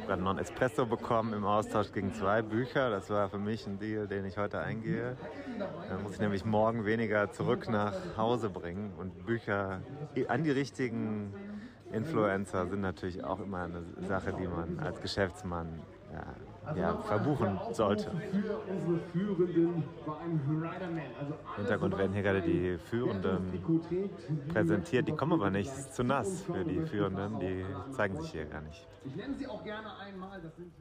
Ich 0.00 0.08
habe 0.08 0.22
noch 0.22 0.30
einen 0.30 0.38
Espresso 0.40 0.86
bekommen 0.86 1.32
im 1.32 1.44
Austausch 1.44 1.92
gegen 1.92 2.12
zwei 2.12 2.42
Bücher. 2.42 2.90
Das 2.90 3.08
war 3.10 3.28
für 3.28 3.38
mich 3.38 3.66
ein 3.66 3.78
Deal, 3.78 4.08
den 4.08 4.24
ich 4.24 4.36
heute 4.36 4.60
eingehe. 4.60 5.16
Dann 5.88 6.02
muss 6.02 6.14
ich 6.14 6.20
nämlich 6.20 6.44
morgen 6.44 6.84
weniger 6.84 7.30
zurück 7.30 7.68
nach 7.68 7.94
Hause 8.16 8.50
bringen 8.50 8.92
und 8.98 9.26
Bücher 9.26 9.82
an 10.28 10.44
die 10.44 10.50
richtigen 10.50 11.32
Influencer 11.92 12.66
sind 12.66 12.80
natürlich 12.80 13.22
auch 13.22 13.38
immer 13.40 13.64
eine 13.64 13.82
Sache, 14.08 14.32
die 14.32 14.46
man 14.46 14.78
als 14.80 15.00
Geschäftsmann 15.00 15.80
ja, 16.12 16.24
ja, 16.76 16.96
verbuchen 16.96 17.58
sollte. 17.72 18.10
Im 18.10 18.44
Hintergrund 21.56 21.98
werden 21.98 22.12
hier 22.12 22.22
gerade 22.22 22.42
die 22.42 22.78
Führenden 22.78 23.62
präsentiert. 24.48 25.08
Die 25.08 25.12
kommen 25.12 25.32
aber 25.32 25.50
nicht, 25.50 25.70
es 25.70 25.78
ist 25.78 25.94
zu 25.94 26.04
nass 26.04 26.42
für 26.42 26.64
die 26.64 26.80
Führenden. 26.80 27.40
Die 27.40 27.64
zeigen 27.92 28.16
sich 28.20 28.30
hier 28.30 28.46
gar 28.46 28.60
nicht. 28.62 28.86
Ich 29.04 29.16
nenne 29.16 29.34
sie 29.34 29.46
auch 29.46 29.62
gerne 29.64 29.96
einmal. 29.98 30.40
Das 30.40 30.54
sind 30.56 30.72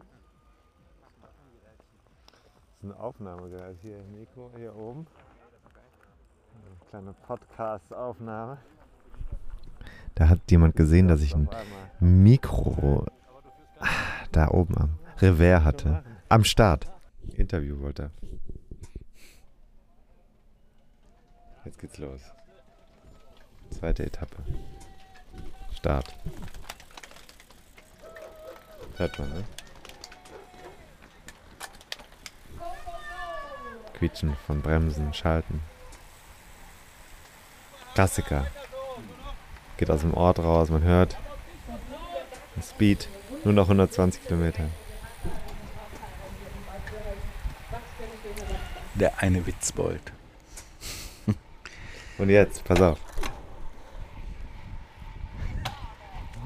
Das 1.22 2.78
ist 2.78 2.84
eine 2.84 3.00
Aufnahme 3.00 3.50
gerade 3.50 3.76
hier 3.82 3.98
im 3.98 4.20
Mikro, 4.20 4.52
hier 4.58 4.76
oben. 4.76 5.08
Eine 6.54 6.90
kleine 6.90 7.14
Podcast-Aufnahme. 7.28 8.58
Da 10.16 10.30
hat 10.30 10.40
jemand 10.50 10.76
gesehen, 10.76 11.08
dass 11.08 11.22
ich 11.22 11.36
ein 11.36 11.50
Mikro 12.00 13.06
da 14.32 14.50
oben 14.50 14.78
am 14.78 15.01
Revers 15.22 15.64
hatte. 15.64 16.04
Am 16.30 16.44
Start. 16.44 16.88
Interview 17.36 17.80
wollte 17.80 18.04
er. 18.04 18.12
Jetzt 21.66 21.80
geht's 21.80 21.98
los. 22.00 22.22
Zweite 23.70 24.04
Etappe. 24.04 24.38
Start. 25.76 26.16
Hört 28.98 29.20
man, 29.20 29.30
ne? 29.30 29.44
Quietschen 33.94 34.36
von 34.48 34.62
Bremsen, 34.62 35.14
Schalten. 35.14 35.62
Klassiker. 37.94 38.48
Geht 39.78 39.92
aus 39.92 40.02
dem 40.02 40.14
Ort 40.14 40.40
raus, 40.40 40.70
man 40.70 40.84
hört. 40.84 41.18
Speed, 42.62 43.08
nur 43.44 43.54
noch 43.54 43.66
120 43.66 44.24
Kilometer. 44.26 44.66
Der 49.02 49.12
eine 49.18 49.44
Witzbold. 49.48 50.14
Und 52.20 52.30
jetzt, 52.30 52.64
pass 52.64 52.80
auf. 52.80 53.00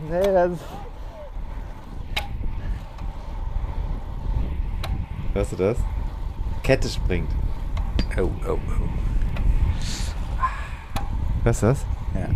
Nee, 0.09 0.21
das 0.21 0.51
Hörst 5.33 5.51
du 5.51 5.55
das? 5.57 5.77
Kette 6.63 6.87
springt. 6.87 7.29
Oh, 8.17 8.31
oh, 8.47 8.51
oh. 8.53 8.57
Hörst 11.43 11.61
du 11.61 11.65
das? 11.65 11.85
Ja. 12.13 12.27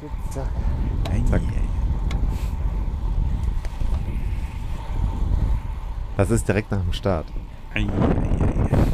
gibt's 0.00 0.34
doch. 0.34 1.12
Ei, 1.12 1.22
Zack. 1.28 1.42
ei, 1.42 1.60
Das 6.16 6.30
ist 6.30 6.48
direkt 6.48 6.70
nach 6.70 6.80
dem 6.80 6.94
Start. 6.94 7.26
ei, 7.74 7.80
ei, 7.80 7.84
ei, 7.84 8.85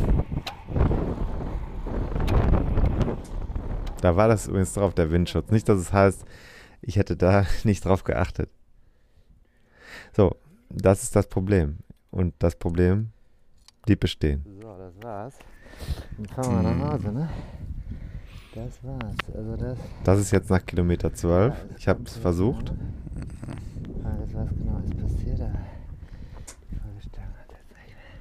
Da 4.02 4.16
war 4.16 4.26
das 4.26 4.48
übrigens 4.48 4.74
drauf, 4.74 4.94
der 4.94 5.12
Windschutz. 5.12 5.50
Nicht, 5.52 5.68
dass 5.68 5.78
es 5.78 5.92
heißt, 5.92 6.24
ich 6.82 6.96
hätte 6.96 7.16
da 7.16 7.46
nicht 7.64 7.84
drauf 7.84 8.02
geachtet. 8.04 8.50
So, 10.12 10.36
das 10.68 11.04
ist 11.04 11.14
das 11.14 11.28
Problem. 11.28 11.78
Und 12.10 12.34
das 12.40 12.56
Problem 12.56 13.10
blieb 13.86 14.00
bestehen. 14.00 14.44
So, 14.60 14.76
das 14.76 15.02
war's. 15.02 15.38
Dann 16.16 16.26
fahren 16.26 16.62
wir 16.64 16.72
nach 16.74 16.92
Hause, 16.92 17.12
ne? 17.12 17.28
Das 18.54 18.82
war's. 18.82 19.16
Also 19.34 19.56
das. 19.56 19.78
Das 20.04 20.18
ist 20.18 20.30
jetzt 20.32 20.50
nach 20.50 20.66
Kilometer 20.66 21.14
12. 21.14 21.54
Ich 21.78 21.86
habe 21.88 22.02
es 22.04 22.16
versucht. 22.16 22.72
Ah, 24.02 24.16
das 24.20 24.34
was 24.34 24.48
genau 24.50 24.78
ist 24.84 24.98
passiert. 24.98 25.38
Da. 25.38 25.50
Die 26.70 26.76
Folgestellung 26.76 27.34
hat 27.38 27.52
jetzt 27.52 27.70
nicht 27.70 27.94
mehr. 27.96 28.12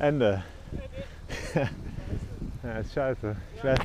Ende. 0.00 0.42
ja, 1.54 2.78
ist 2.78 2.94
scheiße. 2.94 3.36
Weiß. 3.62 3.78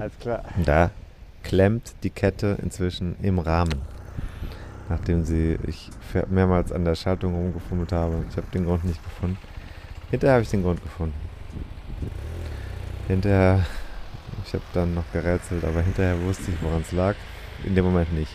Alles 0.00 0.18
klar. 0.18 0.42
Da 0.64 0.90
klemmt 1.42 1.94
die 2.02 2.10
Kette 2.10 2.56
inzwischen 2.62 3.16
im 3.22 3.38
Rahmen. 3.38 3.82
Nachdem 4.88 5.24
sie 5.24 5.58
ich 5.66 5.90
mehrmals 6.30 6.72
an 6.72 6.86
der 6.86 6.94
Schaltung 6.94 7.34
rumgefummelt 7.34 7.92
habe. 7.92 8.24
Ich 8.30 8.36
habe 8.38 8.46
den 8.54 8.64
Grund 8.64 8.84
nicht 8.84 9.02
gefunden. 9.04 9.36
Hinterher 10.10 10.34
habe 10.34 10.42
ich 10.42 10.50
den 10.50 10.62
Grund 10.62 10.82
gefunden. 10.82 11.14
Hinterher, 13.08 13.66
ich 14.46 14.54
habe 14.54 14.64
dann 14.72 14.94
noch 14.94 15.12
gerätselt, 15.12 15.64
aber 15.64 15.82
hinterher 15.82 16.18
wusste 16.22 16.50
ich, 16.50 16.62
woran 16.62 16.80
es 16.80 16.92
lag. 16.92 17.14
In 17.64 17.74
dem 17.74 17.84
Moment 17.84 18.12
nicht. 18.14 18.34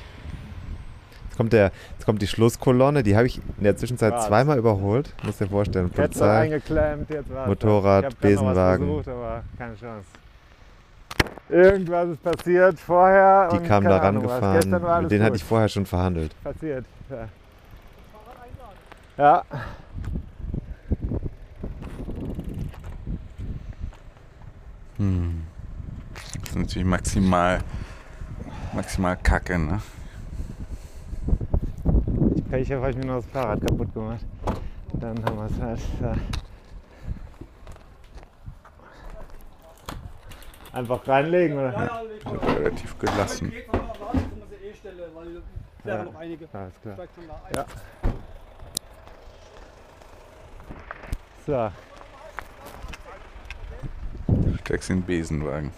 Jetzt 1.34 1.38
kommt, 1.38 1.54
der, 1.54 1.72
jetzt 1.94 2.06
kommt 2.06 2.22
die 2.22 2.28
Schlusskolonne, 2.28 3.02
die 3.02 3.16
habe 3.16 3.26
ich 3.26 3.42
in 3.58 3.64
der 3.64 3.76
Zwischenzeit 3.76 4.14
War's. 4.14 4.28
zweimal 4.28 4.60
überholt. 4.60 5.12
Muss 5.24 5.40
dir 5.40 5.48
vorstellen, 5.48 5.90
Polizei. 5.90 6.42
eingeklemmt, 6.42 7.10
jetzt 7.10 7.34
war's. 7.34 7.48
Motorrad, 7.48 8.04
ich 8.04 8.12
hab 8.12 8.22
grad 8.22 8.32
noch 8.36 8.46
was 8.46 8.54
Besenwagen. 8.54 8.86
Versucht, 8.86 9.08
aber 9.08 9.44
keine 9.58 9.76
Chance. 9.76 10.06
Irgendwas 11.50 12.10
ist 12.10 12.24
passiert 12.24 12.80
vorher. 12.80 13.50
Die 13.52 13.58
und 13.58 13.68
kamen 13.68 13.88
da 13.88 13.98
rangefahren. 13.98 15.02
Mit 15.02 15.12
denen 15.12 15.24
hatte 15.24 15.32
gut. 15.32 15.38
ich 15.38 15.44
vorher 15.44 15.70
schon 15.70 15.88
verhandelt. 15.88 16.36
passiert. 16.44 16.86
Ja. 17.10 17.28
ja. 19.18 19.44
Hm. 24.98 25.42
Das 26.14 26.50
ist 26.50 26.56
natürlich 26.56 26.88
maximal, 26.88 27.60
maximal 28.76 29.18
kacke, 29.18 29.58
ne? 29.58 29.82
Ich 32.54 32.60
Pech 32.60 32.72
habe, 32.72 32.92
ich 32.92 32.96
mir 32.98 33.06
noch 33.06 33.16
das 33.16 33.26
Fahrrad 33.26 33.62
kaputt 33.62 33.92
gemacht. 33.96 34.24
Dann 34.94 35.26
haben 35.26 35.38
wir 35.38 35.46
es 35.46 35.60
halt. 35.60 35.80
Ja. 36.00 36.16
Einfach 40.72 41.08
reinlegen, 41.08 41.58
oder? 41.58 41.92
Also 42.24 42.38
relativ 42.56 43.00
gelassen. 43.00 43.52
Ja, 45.84 46.06
alles 46.54 46.80
klar. 46.80 46.98
Ja. 47.56 47.66
So, 51.48 51.72
Du 54.28 54.58
steigst 54.60 54.92
in 54.92 54.98
den 54.98 55.06
Besenwagen. 55.08 55.72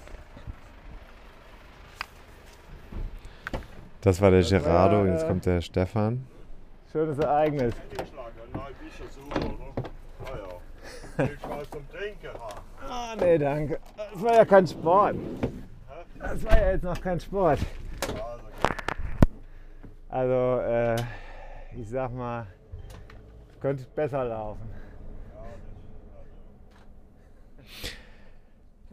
Das 4.02 4.20
war 4.20 4.30
der 4.30 4.44
Gerardo, 4.44 5.06
Ja, 5.06 5.14
jetzt 5.14 5.22
ja. 5.22 5.28
kommt 5.30 5.46
der 5.46 5.62
Stefan. 5.62 6.28
Schönes 6.92 7.20
Ereignis. 7.20 7.74
Ah, 12.90 13.16
nee, 13.20 13.38
danke. 13.38 13.80
Das 13.96 14.24
war 14.24 14.34
ja 14.34 14.46
kein 14.46 14.68
Sport. 14.68 15.16
Das 16.20 16.44
war 16.46 16.60
ja 16.60 16.72
jetzt 16.72 16.84
noch 16.84 17.00
kein 17.00 17.20
Sport. 17.20 17.60
Also, 20.10 20.62
äh, 20.62 20.96
ich 21.78 21.90
sag 21.90 22.14
mal, 22.14 22.48
es 23.50 23.60
könnte 23.60 23.86
besser 23.96 24.24
laufen. 24.26 24.70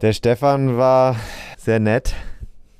Der 0.01 0.11
Stefan 0.11 0.77
war 0.77 1.15
sehr 1.57 1.79
nett, 1.79 2.13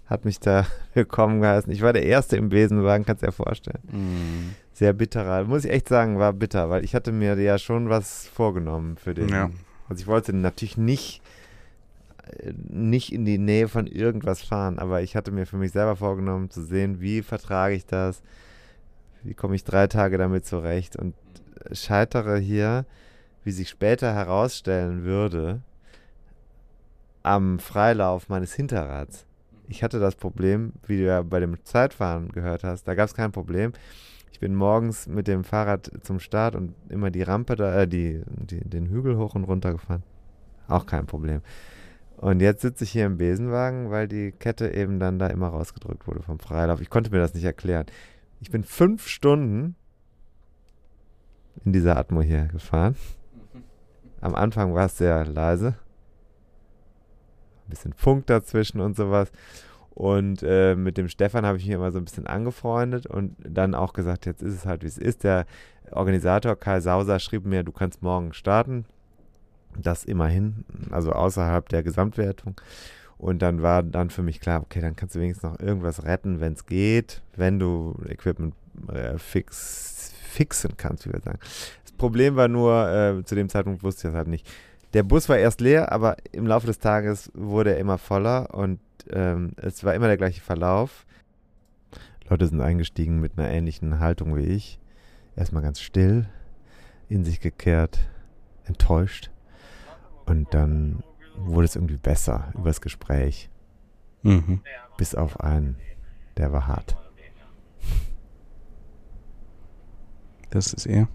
hat 0.08 0.26
mich 0.26 0.40
da 0.42 0.66
willkommen 0.94 1.40
geheißen. 1.42 1.72
Ich 1.72 1.82
war 1.82 1.94
der 1.94 2.04
Erste 2.04 2.36
im 2.36 2.50
Besenwagen, 2.50 3.06
kannst 3.06 3.24
du 3.24 3.28
dir 3.28 3.32
vorstellen. 3.32 3.80
Mhm. 3.90 4.56
Sehr 4.74 4.94
bitterer, 4.94 5.44
muss 5.44 5.66
ich 5.66 5.72
echt 5.72 5.88
sagen, 5.88 6.18
war 6.18 6.34
bitter, 6.34 6.70
weil 6.70 6.84
ich 6.84 6.96
hatte 6.96 7.12
mir 7.12 7.40
ja 7.40 7.58
schon 7.60 7.90
was 7.90 8.28
vorgenommen 8.28 8.98
für 8.98 9.14
den 9.14 9.30
Ja. 9.30 9.50
Also 9.88 10.02
ich 10.02 10.08
wollte 10.08 10.34
natürlich 10.34 10.78
nicht, 10.78 11.22
äh, 12.40 12.54
nicht 12.70 13.14
in 13.14 13.26
die 13.26 13.38
Nähe 13.38 13.68
von 13.68 13.86
irgendwas 13.86 14.42
fahren, 14.42 14.80
aber 14.80 15.02
ich 15.02 15.16
hatte 15.16 15.32
mir 15.32 15.46
für 15.46 15.58
mich 15.58 15.72
selber 15.72 15.96
vorgenommen 15.96 16.50
zu 16.50 16.64
sehen, 16.64 17.02
wie 17.02 17.22
vertrage 17.22 17.76
ich 17.76 17.86
das, 17.86 18.24
wie 19.22 19.36
komme 19.36 19.56
ich 19.56 19.64
drei 19.64 19.88
Tage 19.88 20.18
damit 20.18 20.46
zurecht 20.46 20.96
und 20.96 21.14
scheitere 21.72 22.38
hier, 22.38 22.86
wie 23.44 23.52
sich 23.52 23.70
später 23.70 24.14
herausstellen 24.14 25.04
würde, 25.04 25.62
am 27.24 27.60
Freilauf 27.60 28.30
meines 28.30 28.54
Hinterrads. 28.54 29.26
Ich 29.68 29.84
hatte 29.84 30.00
das 30.00 30.16
Problem, 30.16 30.74
wie 30.88 30.98
du 30.98 31.04
ja 31.06 31.22
bei 31.22 31.40
dem 31.40 31.64
Zeitfahren 31.64 32.30
gehört 32.30 32.64
hast, 32.64 32.88
da 32.88 32.96
gab 32.96 33.08
es 33.08 33.16
kein 33.16 33.32
Problem. 33.32 33.74
Ich 34.34 34.40
bin 34.40 34.56
morgens 34.56 35.08
mit 35.08 35.28
dem 35.28 35.44
Fahrrad 35.44 35.92
zum 36.02 36.20
Start 36.20 36.56
und 36.56 36.74
immer 36.90 37.12
die 37.12 37.22
Rampe 37.22 37.56
da, 37.56 37.82
äh, 37.82 37.88
die, 37.88 38.24
die, 38.28 38.68
den 38.68 38.88
Hügel 38.88 39.16
hoch 39.16 39.36
und 39.36 39.44
runter 39.44 39.72
gefahren. 39.72 40.02
Auch 40.68 40.88
kein 40.88 41.06
Problem. 41.06 41.42
Und 42.18 42.42
jetzt 42.42 42.64
sitze 42.64 42.84
ich 42.84 42.92
hier 42.92 43.06
im 43.06 43.18
Besenwagen, 43.18 43.92
weil 43.92 44.08
die 44.08 44.32
Kette 44.32 44.74
eben 44.74 45.00
dann 45.00 45.20
da 45.20 45.28
immer 45.28 45.50
rausgedrückt 45.50 46.08
wurde 46.08 46.24
vom 46.24 46.40
Freilauf. 46.40 46.82
Ich 46.82 46.90
konnte 46.90 47.12
mir 47.12 47.20
das 47.20 47.36
nicht 47.36 47.44
erklären. 47.44 47.86
Ich 48.42 48.50
bin 48.50 48.64
fünf 48.64 49.08
Stunden 49.08 49.76
in 51.64 51.72
dieser 51.72 51.96
Atmo 51.96 52.22
hier 52.24 52.48
gefahren. 52.48 52.96
Am 54.20 54.34
Anfang 54.34 54.74
war 54.74 54.88
es 54.88 54.98
sehr 54.98 55.26
leise. 55.26 55.76
Ein 57.66 57.70
bisschen 57.70 57.94
Funk 57.94 58.26
dazwischen 58.26 58.82
und 58.82 58.96
sowas. 58.96 59.32
Und 59.94 60.42
äh, 60.42 60.76
mit 60.76 60.98
dem 60.98 61.08
Stefan 61.08 61.46
habe 61.46 61.58
ich 61.58 61.66
mich 61.66 61.76
immer 61.76 61.92
so 61.92 62.00
ein 62.00 62.06
bisschen 62.06 62.26
angefreundet 62.26 63.06
und 63.06 63.36
dann 63.48 63.76
auch 63.76 63.94
gesagt, 63.94 64.26
jetzt 64.26 64.42
ist 64.42 64.54
es 64.54 64.66
halt, 64.66 64.82
wie 64.82 64.88
es 64.88 64.98
ist. 64.98 65.24
Der 65.24 65.46
Organisator 65.92 66.56
Kai 66.56 66.82
Sauser 66.82 67.20
schrieb 67.20 67.46
mir, 67.46 67.64
du 67.64 67.72
kannst 67.72 68.02
morgen 68.02 68.34
starten. 68.34 68.86
Das 69.78 70.04
immerhin, 70.04 70.66
also 70.92 71.12
außerhalb 71.12 71.68
der 71.70 71.84
Gesamtwertung. 71.84 72.56
Und 73.18 73.42
dann 73.42 73.62
war 73.62 73.84
dann 73.84 74.10
für 74.10 74.22
mich 74.22 74.40
klar, 74.40 74.62
okay, 74.62 74.82
dann 74.82 74.96
kannst 74.96 75.16
du 75.16 75.20
wenigstens 75.20 75.50
noch 75.50 75.60
irgendwas 75.60 76.04
retten, 76.04 76.40
wenn 76.40 76.54
es 76.54 76.66
geht, 76.66 77.22
wenn 77.36 77.60
du 77.60 77.96
Equipment 78.08 78.54
äh, 78.92 79.18
fix, 79.18 80.14
fixen 80.24 80.76
kannst, 80.78 81.08
wie 81.08 81.14
wir 81.14 81.22
sagen. 81.22 81.40
Das 81.84 81.92
Problem 81.94 82.36
war 82.36 82.48
nur, 82.48 82.90
äh, 82.90 83.24
zu 83.24 83.36
dem 83.36 83.50
Zeitpunkt 83.50 83.84
wusste 83.84 84.08
ich 84.08 84.12
das 84.12 84.18
halt 84.18 84.28
nicht. 84.28 84.48
Der 84.94 85.04
Bus 85.04 85.30
war 85.30 85.38
erst 85.38 85.62
leer, 85.62 85.92
aber 85.92 86.18
im 86.32 86.46
Laufe 86.46 86.68
des 86.68 86.80
Tages 86.80 87.32
wurde 87.34 87.72
er 87.72 87.78
immer 87.78 87.98
voller 87.98 88.54
und 88.54 88.80
ähm, 89.10 89.54
es 89.58 89.84
war 89.84 89.94
immer 89.94 90.08
der 90.08 90.18
gleiche 90.18 90.42
Verlauf. 90.42 91.06
Leute 92.30 92.48
sind 92.48 92.62
eingestiegen 92.62 93.20
mit 93.20 93.38
einer 93.38 93.50
ähnlichen 93.50 94.00
Haltung 94.00 94.36
wie 94.36 94.46
ich. 94.46 94.80
Erstmal 95.36 95.64
ganz 95.64 95.82
still, 95.82 96.28
in 97.10 97.24
sich 97.24 97.40
gekehrt, 97.40 98.00
enttäuscht. 98.66 99.32
Und 100.26 100.54
dann 100.54 101.04
wurde 101.36 101.66
es 101.66 101.76
irgendwie 101.76 101.98
besser 101.98 102.54
übers 102.56 102.82
Gespräch. 102.82 103.50
Mhm. 104.22 104.62
Bis 104.98 105.16
auf 105.16 105.40
einen, 105.40 105.78
der 106.38 106.52
war 106.52 106.68
hart. 106.68 106.98
Das 110.50 110.72
ist 110.72 110.86
er. 110.86 111.08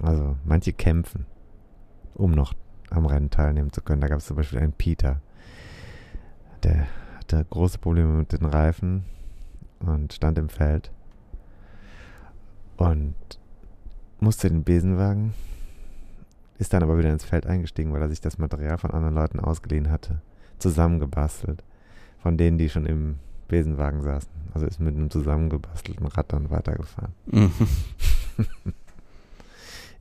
Also 0.00 0.36
manche 0.44 0.72
kämpfen, 0.72 1.24
um 2.14 2.32
noch 2.32 2.54
am 2.90 3.06
Rennen 3.06 3.30
teilnehmen 3.30 3.72
zu 3.72 3.80
können. 3.80 4.00
Da 4.00 4.08
gab 4.08 4.18
es 4.18 4.26
zum 4.26 4.36
Beispiel 4.36 4.58
einen 4.58 4.72
Peter, 4.72 5.20
der 6.62 6.86
hatte 7.18 7.44
große 7.48 7.78
Probleme 7.78 8.12
mit 8.12 8.32
den 8.32 8.44
Reifen 8.44 9.04
und 9.80 10.12
stand 10.12 10.38
im 10.38 10.48
Feld 10.48 10.90
und 12.76 13.14
musste 14.20 14.48
den 14.48 14.64
Besenwagen, 14.64 15.34
ist 16.58 16.72
dann 16.72 16.82
aber 16.82 16.98
wieder 16.98 17.10
ins 17.10 17.24
Feld 17.24 17.46
eingestiegen, 17.46 17.92
weil 17.92 18.02
er 18.02 18.08
sich 18.08 18.20
das 18.20 18.38
Material 18.38 18.78
von 18.78 18.90
anderen 18.90 19.14
Leuten 19.14 19.40
ausgeliehen 19.40 19.90
hatte, 19.90 20.20
zusammengebastelt, 20.58 21.62
von 22.18 22.36
denen, 22.36 22.58
die 22.58 22.68
schon 22.68 22.86
im 22.86 23.16
Besenwagen 23.48 24.02
saßen. 24.02 24.30
Also 24.54 24.66
ist 24.66 24.80
mit 24.80 24.94
einem 24.94 25.10
zusammengebastelten 25.10 26.06
Rad 26.06 26.32
dann 26.32 26.50
weitergefahren. 26.50 27.12
Mhm. 27.26 27.52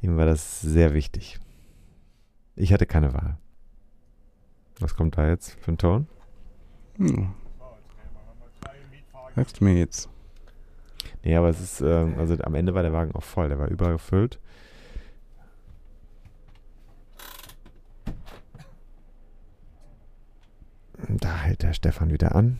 Ihm 0.01 0.18
war 0.18 0.26
das 0.26 0.61
sehr 0.61 0.93
wichtig. 0.93 1.39
Ich 2.55 2.71
hatte 2.71 2.85
keine 2.85 3.13
Wahl. 3.13 3.37
Was 4.79 4.95
kommt 4.95 5.17
da 5.17 5.27
jetzt 5.27 5.57
für 5.59 5.71
ein 5.71 5.77
Ton? 5.77 6.07
Hm. 6.97 7.33
Sagst 9.35 9.59
du 9.59 9.63
mir 9.63 9.73
jetzt? 9.73 10.09
Nee, 11.23 11.35
aber 11.35 11.49
es 11.49 11.59
ist, 11.59 11.81
ähm, 11.81 12.15
also 12.19 12.37
am 12.43 12.53
Ende 12.55 12.73
war 12.73 12.83
der 12.83 12.93
Wagen 12.93 13.15
auch 13.15 13.23
voll, 13.23 13.49
der 13.49 13.57
war 13.57 13.69
übergefüllt. 13.69 14.39
Da 21.07 21.37
hält 21.37 21.63
der 21.63 21.73
Stefan 21.73 22.11
wieder 22.11 22.35
an. 22.35 22.59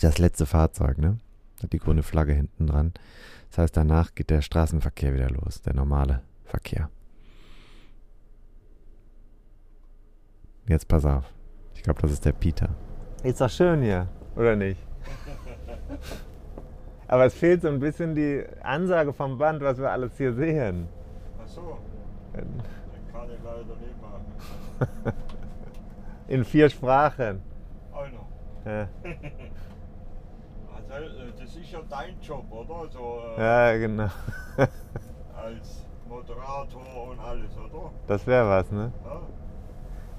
Das 0.00 0.18
letzte 0.18 0.46
Fahrzeug, 0.46 0.98
ne? 0.98 1.18
Hat 1.62 1.72
die 1.72 1.78
grüne 1.78 2.02
Flagge 2.02 2.32
hinten 2.32 2.66
dran. 2.66 2.92
Das 3.50 3.58
heißt, 3.58 3.76
danach 3.76 4.14
geht 4.14 4.30
der 4.30 4.42
Straßenverkehr 4.42 5.14
wieder 5.14 5.30
los, 5.30 5.62
der 5.62 5.74
normale 5.74 6.22
Verkehr. 6.44 6.90
Jetzt 10.68 10.88
pass 10.88 11.04
auf. 11.04 11.24
Ich 11.74 11.82
glaube, 11.82 12.00
das 12.02 12.10
ist 12.12 12.24
der 12.24 12.32
Peter. 12.32 12.68
Ist 13.22 13.40
doch 13.40 13.50
schön 13.50 13.82
hier, 13.82 14.08
oder 14.34 14.56
nicht? 14.56 14.80
Aber 17.08 17.24
es 17.26 17.34
fehlt 17.34 17.62
so 17.62 17.68
ein 17.68 17.78
bisschen 17.78 18.14
die 18.14 18.44
Ansage 18.62 19.12
vom 19.12 19.38
Band, 19.38 19.62
was 19.62 19.78
wir 19.78 19.90
alles 19.90 20.16
hier 20.16 20.32
sehen. 20.32 20.88
Ach 21.42 21.46
so. 21.46 21.78
Das 22.32 22.42
kann 23.12 23.28
ich 23.30 23.38
leider 23.44 23.76
nicht 23.76 24.02
machen. 24.02 25.14
In 26.28 26.44
vier 26.44 26.68
Sprachen. 26.68 27.40
Einer. 27.92 28.26
Ja, 28.64 28.88
Also, 30.90 31.08
äh, 31.08 31.32
das 31.38 31.56
ist 31.56 31.70
ja 31.70 31.80
dein 31.88 32.20
Job, 32.20 32.44
oder? 32.50 32.88
So 32.90 33.20
äh, 33.36 33.40
ja 33.40 33.76
genau. 33.78 34.08
als 35.36 35.86
Moderator 36.08 37.08
und 37.10 37.20
alles, 37.20 37.56
oder? 37.56 37.90
Das 38.06 38.26
wäre 38.26 38.48
was, 38.48 38.70
ne? 38.72 38.92
Ja? 39.04 39.20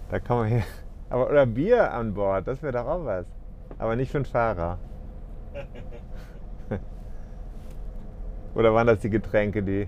Da 0.10 0.20
kann 0.20 0.38
man 0.38 0.48
hier. 0.48 0.64
Aber 1.10 1.30
oder 1.30 1.46
Bier 1.46 1.92
an 1.94 2.14
Bord, 2.14 2.48
das 2.48 2.62
wäre 2.62 2.74
doch 2.74 2.86
auch 2.88 3.06
was. 3.06 3.26
Aber 3.80 3.96
nicht 3.96 4.12
für 4.12 4.20
den 4.20 4.26
Fahrer. 4.26 4.78
oder 8.56 8.74
waren 8.74 8.88
das 8.88 9.00
die 9.00 9.10
Getränke, 9.10 9.64
die 9.64 9.88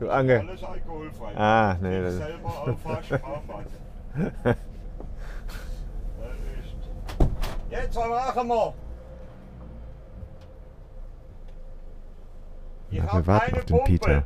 du 0.00 0.08
ange. 0.10 0.40
Alles 0.40 0.62
alkoholfrei. 0.64 1.36
Ah, 1.36 1.76
nee, 1.80 1.98
Ich 1.98 2.04
das- 2.04 2.14
selber. 2.16 2.52
Das 2.66 3.10
ist. 4.54 4.58
Jetzt, 7.70 7.94
machen 7.96 8.48
wir? 8.48 8.74
Ich 12.90 12.98
Ja, 12.98 13.12
wir 13.12 13.26
warten 13.26 13.46
keine 13.46 13.58
auf 13.58 13.64
den 13.64 13.76
Pumpe. 13.76 13.90
Peter. 13.92 14.24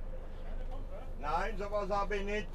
Nein, 1.20 1.54
sowas 1.58 1.88
habe 1.90 2.16
ich 2.16 2.24
nicht. 2.24 2.48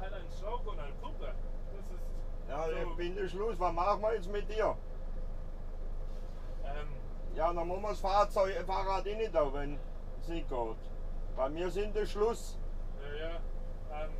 Hat 0.00 0.12
einen 0.12 0.30
Schlauch 0.38 0.64
und 0.66 0.78
eine 0.78 0.92
Pumpe. 1.00 1.26
Das 1.26 2.64
ist. 2.66 2.74
Ja, 2.74 2.82
ich 2.82 2.96
bin 2.96 3.14
der 3.16 3.28
Schluss. 3.28 3.58
Was 3.58 3.72
machen 3.72 4.02
wir 4.02 4.14
jetzt 4.14 4.30
mit 4.30 4.48
dir? 4.48 4.76
Ähm, 6.64 6.88
Ja, 7.36 7.52
dann 7.52 7.68
muss 7.68 7.80
man 7.80 7.90
das 7.92 8.00
Fahrzeug, 8.00 8.54
Fahrrad 8.66 9.06
eh 9.06 9.14
nicht 9.16 9.34
da, 9.34 9.52
wenn 9.52 9.78
es 10.20 10.28
nicht 10.28 10.48
geht. 10.48 10.76
Bei 11.36 11.48
mir 11.48 11.70
sind 11.70 11.94
der 11.94 12.06
Schluss. 12.06 12.58
ja, 13.02 13.28
ja. 13.28 14.04
Ähm, 14.04 14.10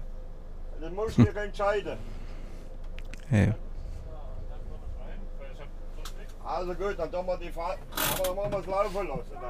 Das 0.81 0.93
musst 0.93 1.19
du 1.19 1.25
dich 1.25 1.37
entscheiden. 1.37 1.99
Hey. 3.29 3.47
ja, 3.47 3.55
dann 4.49 4.61
kommen 4.69 4.83
wir 4.97 5.05
rein, 5.05 5.21
weil 5.39 5.53
ich 5.53 5.61
hab 5.61 5.69
sonst 5.97 6.19
nichts. 6.19 6.35
Also 6.49 6.75
gut, 6.75 6.99
dann 6.99 7.11
tun 7.13 7.27
wir 7.27 7.37
die 7.39 7.51
Fahrt. 7.51 7.79
Aber 8.15 8.25
dann 8.25 8.37
machen 8.37 8.53
wir 8.53 8.59
es 8.61 8.67
laufen 8.67 9.09
lassen. 9.09 9.31
Dann. 9.35 9.43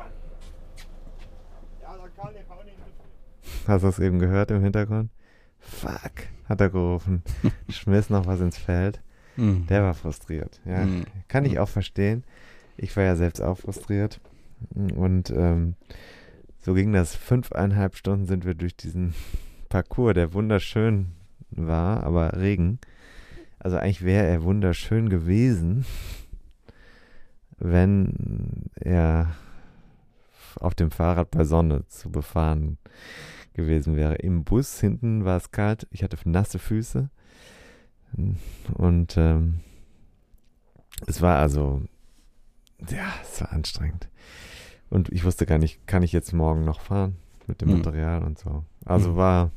Ja, 1.82 1.96
dann 1.96 2.14
kann 2.16 2.34
ich 2.34 2.50
auch 2.50 2.64
nicht. 2.64 2.76
Hast 3.66 3.82
du 3.84 3.88
es 3.88 3.98
eben 4.00 4.18
gehört 4.18 4.50
im 4.50 4.62
Hintergrund? 4.62 5.10
Fuck, 5.60 6.26
hat 6.48 6.60
er 6.60 6.70
gerufen. 6.70 7.22
Schmiss 7.68 8.10
noch 8.10 8.26
was 8.26 8.40
ins 8.40 8.58
Feld. 8.58 9.00
Mhm. 9.36 9.66
Der 9.68 9.82
war 9.84 9.94
frustriert. 9.94 10.60
Ja, 10.64 10.84
Mhm. 10.84 11.04
kann 11.28 11.44
ich 11.44 11.58
auch 11.58 11.68
verstehen. 11.68 12.24
Ich 12.76 12.96
war 12.96 13.04
ja 13.04 13.14
selbst 13.16 13.40
auch 13.40 13.58
frustriert. 13.58 14.20
Und 14.74 15.30
ähm, 15.30 15.74
so 16.60 16.74
ging 16.74 16.92
das. 16.92 17.14
Fünfeinhalb 17.14 17.94
Stunden 17.96 18.26
sind 18.26 18.44
wir 18.44 18.54
durch 18.54 18.76
diesen 18.76 19.14
Parcours, 19.68 20.14
der 20.14 20.32
wunderschön 20.34 21.12
war, 21.50 22.02
aber 22.02 22.34
Regen. 22.40 22.80
Also 23.60 23.76
eigentlich 23.76 24.04
wäre 24.04 24.26
er 24.26 24.42
wunderschön 24.42 25.08
gewesen, 25.08 25.84
wenn 27.58 28.70
er 28.76 29.34
auf 30.60 30.74
dem 30.74 30.90
Fahrrad 30.90 31.30
bei 31.30 31.44
Sonne 31.44 31.86
zu 31.88 32.10
befahren 32.10 32.78
gewesen 33.54 33.96
wäre. 33.96 34.14
Im 34.16 34.44
Bus 34.44 34.80
hinten 34.80 35.24
war 35.24 35.36
es 35.36 35.50
kalt, 35.50 35.86
ich 35.90 36.02
hatte 36.02 36.16
nasse 36.28 36.58
Füße 36.58 37.10
und 38.74 39.16
ähm, 39.16 39.60
es 41.06 41.20
war 41.22 41.38
also, 41.38 41.82
ja, 42.88 43.06
es 43.22 43.40
war 43.40 43.52
anstrengend. 43.52 44.08
Und 44.90 45.10
ich 45.10 45.24
wusste 45.24 45.44
gar 45.46 45.58
nicht, 45.58 45.86
kann 45.86 46.02
ich 46.02 46.12
jetzt 46.12 46.32
morgen 46.32 46.64
noch 46.64 46.80
fahren 46.80 47.16
mit 47.46 47.60
dem 47.60 47.68
Mhm. 47.68 47.76
Material 47.78 48.22
und 48.24 48.38
so. 48.38 48.64
Also 48.84 49.10
Mhm. 49.12 49.16
war, 49.16 49.50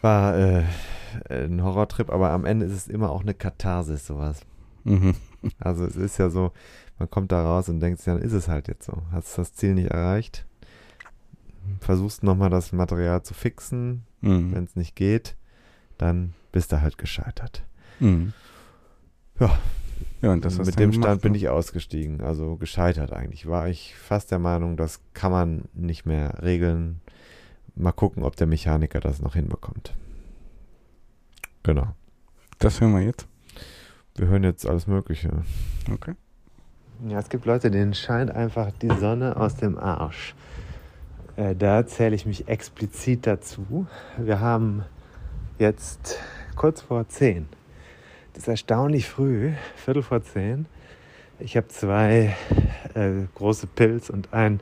war 0.00 0.36
äh, 0.38 0.64
ein 1.28 1.62
Horrortrip, 1.62 2.10
aber 2.10 2.30
am 2.30 2.44
Ende 2.44 2.66
ist 2.66 2.72
es 2.72 2.88
immer 2.88 3.10
auch 3.10 3.20
eine 3.22 3.34
Katharsis, 3.34 4.06
sowas. 4.06 4.40
Mhm. 4.84 5.14
Also 5.58 5.84
es 5.84 5.96
ist 5.96 6.18
ja 6.18 6.30
so, 6.30 6.52
man 6.98 7.10
kommt 7.10 7.32
da 7.32 7.42
raus 7.42 7.68
und 7.68 7.80
denkt 7.80 7.98
sich, 7.98 8.06
dann 8.06 8.20
ist 8.20 8.32
es 8.32 8.48
halt 8.48 8.68
jetzt 8.68 8.86
so. 8.86 9.02
Hast 9.12 9.36
das 9.38 9.52
Ziel 9.52 9.74
nicht 9.74 9.90
erreicht, 9.90 10.46
versuchst 11.80 12.22
nochmal 12.22 12.50
das 12.50 12.72
Material 12.72 13.22
zu 13.22 13.34
fixen. 13.34 14.04
Mhm. 14.20 14.54
Wenn 14.54 14.64
es 14.64 14.76
nicht 14.76 14.96
geht, 14.96 15.36
dann 15.98 16.34
bist 16.52 16.72
du 16.72 16.80
halt 16.80 16.98
gescheitert. 16.98 17.64
Mhm. 18.00 18.32
Ja. 19.38 19.58
Ja, 20.22 20.32
und 20.32 20.44
das 20.44 20.58
Mit 20.58 20.78
dem 20.78 20.90
gemacht, 20.90 21.06
Stand 21.06 21.22
bin 21.22 21.32
ne? 21.32 21.38
ich 21.38 21.48
ausgestiegen, 21.48 22.20
also 22.20 22.56
gescheitert 22.56 23.12
eigentlich. 23.12 23.46
War 23.46 23.68
ich 23.68 23.94
fast 23.96 24.30
der 24.30 24.38
Meinung, 24.38 24.76
das 24.76 25.00
kann 25.12 25.30
man 25.30 25.64
nicht 25.74 26.06
mehr 26.06 26.42
regeln. 26.42 27.00
Mal 27.74 27.92
gucken, 27.92 28.22
ob 28.22 28.36
der 28.36 28.46
Mechaniker 28.46 29.00
das 29.00 29.20
noch 29.20 29.34
hinbekommt. 29.34 29.94
Genau. 31.62 31.94
Das 32.58 32.80
hören 32.80 32.94
wir 32.94 33.02
jetzt. 33.02 33.28
Wir 34.16 34.28
hören 34.28 34.44
jetzt 34.44 34.66
alles 34.66 34.86
Mögliche. 34.86 35.30
Okay. 35.92 36.14
Ja, 37.06 37.18
es 37.18 37.28
gibt 37.28 37.44
Leute, 37.44 37.70
denen 37.70 37.92
scheint 37.92 38.30
einfach 38.30 38.70
die 38.80 38.88
Sonne 38.88 39.36
aus 39.36 39.56
dem 39.56 39.76
Arsch. 39.76 40.34
Äh, 41.36 41.54
da 41.54 41.86
zähle 41.86 42.16
ich 42.16 42.24
mich 42.24 42.48
explizit 42.48 43.26
dazu. 43.26 43.86
Wir 44.16 44.40
haben 44.40 44.84
jetzt 45.58 46.18
kurz 46.54 46.80
vor 46.80 47.06
zehn. 47.08 47.46
Das 48.32 48.44
ist 48.44 48.48
erstaunlich 48.48 49.06
früh, 49.06 49.52
Viertel 49.76 50.02
vor 50.02 50.22
zehn. 50.22 50.64
Ich 51.38 51.54
habe 51.58 51.68
zwei 51.68 52.34
äh, 52.94 53.10
große 53.34 53.66
Pilz 53.66 54.08
und 54.08 54.32
ein 54.32 54.60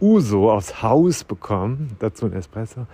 Uso 0.00 0.50
aufs 0.50 0.82
Haus 0.82 1.24
bekommen, 1.24 1.96
dazu 1.98 2.26
ein 2.26 2.32
Espresso 2.32 2.86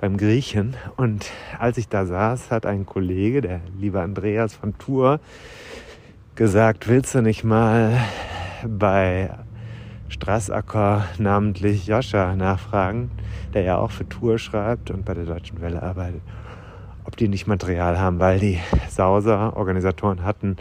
beim 0.00 0.16
Griechen. 0.16 0.76
Und 0.96 1.30
als 1.58 1.78
ich 1.78 1.88
da 1.88 2.06
saß, 2.06 2.50
hat 2.50 2.66
ein 2.66 2.86
Kollege, 2.86 3.40
der 3.40 3.60
liebe 3.78 4.00
Andreas 4.00 4.54
von 4.54 4.76
Tour, 4.78 5.20
gesagt, 6.34 6.88
willst 6.88 7.14
du 7.14 7.22
nicht 7.22 7.44
mal 7.44 7.98
bei 8.66 9.30
Strassacker 10.08 11.06
namentlich 11.18 11.86
Joscha 11.86 12.36
nachfragen, 12.36 13.10
der 13.54 13.62
ja 13.62 13.78
auch 13.78 13.90
für 13.90 14.08
Tour 14.08 14.38
schreibt 14.38 14.90
und 14.90 15.04
bei 15.04 15.14
der 15.14 15.24
Deutschen 15.24 15.60
Welle 15.60 15.82
arbeitet, 15.82 16.20
ob 17.04 17.16
die 17.16 17.28
nicht 17.28 17.46
Material 17.46 17.98
haben, 17.98 18.20
weil 18.20 18.38
die 18.38 18.58
Sauser-Organisatoren 18.88 20.24
hatten 20.24 20.56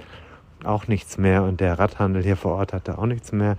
auch 0.64 0.88
nichts 0.88 1.18
mehr 1.18 1.44
und 1.44 1.60
der 1.60 1.78
Radhandel 1.78 2.24
hier 2.24 2.38
vor 2.38 2.54
Ort 2.54 2.74
hatte 2.74 2.98
auch 2.98 3.06
nichts 3.06 3.32
mehr 3.32 3.58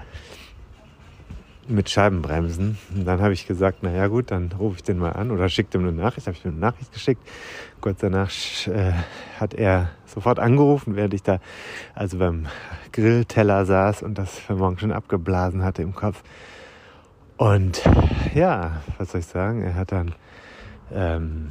mit 1.69 1.91
Scheibenbremsen. 1.91 2.79
Und 2.95 3.05
dann 3.05 3.21
habe 3.21 3.33
ich 3.33 3.47
gesagt, 3.47 3.83
naja 3.83 4.07
gut, 4.09 4.31
dann 4.31 4.51
rufe 4.59 4.77
ich 4.77 4.83
den 4.83 4.99
mal 4.99 5.13
an 5.13 5.31
oder 5.31 5.49
schicke 5.49 5.71
dem 5.71 5.83
eine 5.83 5.93
Nachricht. 5.93 6.27
Habe 6.27 6.37
ich 6.37 6.45
ihm 6.45 6.53
eine 6.53 6.61
Nachricht 6.61 6.93
geschickt. 6.93 7.23
Kurz 7.81 8.01
danach 8.01 8.31
äh, 8.67 8.93
hat 9.39 9.55
er 9.55 9.91
sofort 10.07 10.39
angerufen, 10.39 10.97
während 10.97 11.15
ich 11.15 11.23
da 11.23 11.39
also 11.95 12.19
beim 12.19 12.47
Grillteller 12.93 13.67
saß 13.67 14.03
und 14.03 14.17
das 14.19 14.39
für 14.39 14.55
morgen 14.55 14.79
schon 14.79 14.93
abgeblasen 14.93 15.63
hatte 15.63 15.83
im 15.83 15.95
Kopf. 15.95 16.23
Und 17.37 17.83
ja, 18.35 18.83
was 18.99 19.13
soll 19.13 19.21
ich 19.21 19.27
sagen? 19.27 19.63
Er 19.63 19.75
hat 19.75 19.93
dann 19.93 20.15
ähm, 20.93 21.51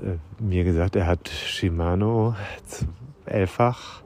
äh, 0.00 0.16
mir 0.42 0.64
gesagt, 0.64 0.96
er 0.96 1.06
hat 1.06 1.28
Shimano 1.28 2.34
elffach 3.26 4.02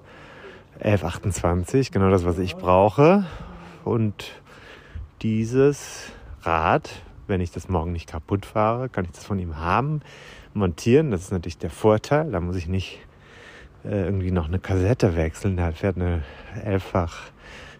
1128, 0.76 1.92
genau 1.92 2.10
das, 2.10 2.24
was 2.24 2.38
ich 2.38 2.56
brauche. 2.56 3.24
Und 3.84 4.32
dieses 5.22 6.12
Rad, 6.42 6.90
wenn 7.26 7.40
ich 7.40 7.50
das 7.50 7.68
morgen 7.68 7.92
nicht 7.92 8.08
kaputt 8.08 8.46
fahre, 8.46 8.88
kann 8.88 9.04
ich 9.04 9.12
das 9.12 9.24
von 9.24 9.38
ihm 9.38 9.58
haben, 9.58 10.00
montieren. 10.54 11.10
Das 11.10 11.22
ist 11.22 11.32
natürlich 11.32 11.58
der 11.58 11.70
Vorteil. 11.70 12.30
Da 12.30 12.40
muss 12.40 12.56
ich 12.56 12.66
nicht 12.66 12.98
äh, 13.84 14.04
irgendwie 14.04 14.30
noch 14.30 14.48
eine 14.48 14.58
Kassette 14.58 15.16
wechseln. 15.16 15.56
Da 15.56 15.72
fährt 15.72 15.96
eine 15.96 16.22
elffach 16.64 17.32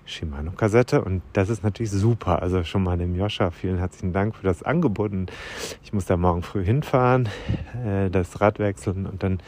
Shimano-Kassette 0.05 1.03
und 1.03 1.23
das 1.33 1.49
ist 1.49 1.63
natürlich 1.63 1.91
super. 1.91 2.43
Also 2.43 2.65
schon 2.65 2.83
mal 2.83 2.99
dem 2.99 3.15
Joscha 3.15 3.51
vielen 3.51 3.79
herzlichen 3.79 4.13
Dank 4.13 4.35
für 4.35 4.45
das 4.45 4.63
Angebot. 4.63 5.13
Und 5.13 5.33
Ich 5.83 5.93
muss 5.93 6.07
da 6.07 6.17
morgen 6.17 6.43
früh 6.43 6.65
hinfahren, 6.65 7.29
äh, 7.85 8.11
das 8.11 8.41
Rad 8.41 8.59
wechseln 8.59 9.07
und 9.07 9.23
dann 9.23 9.41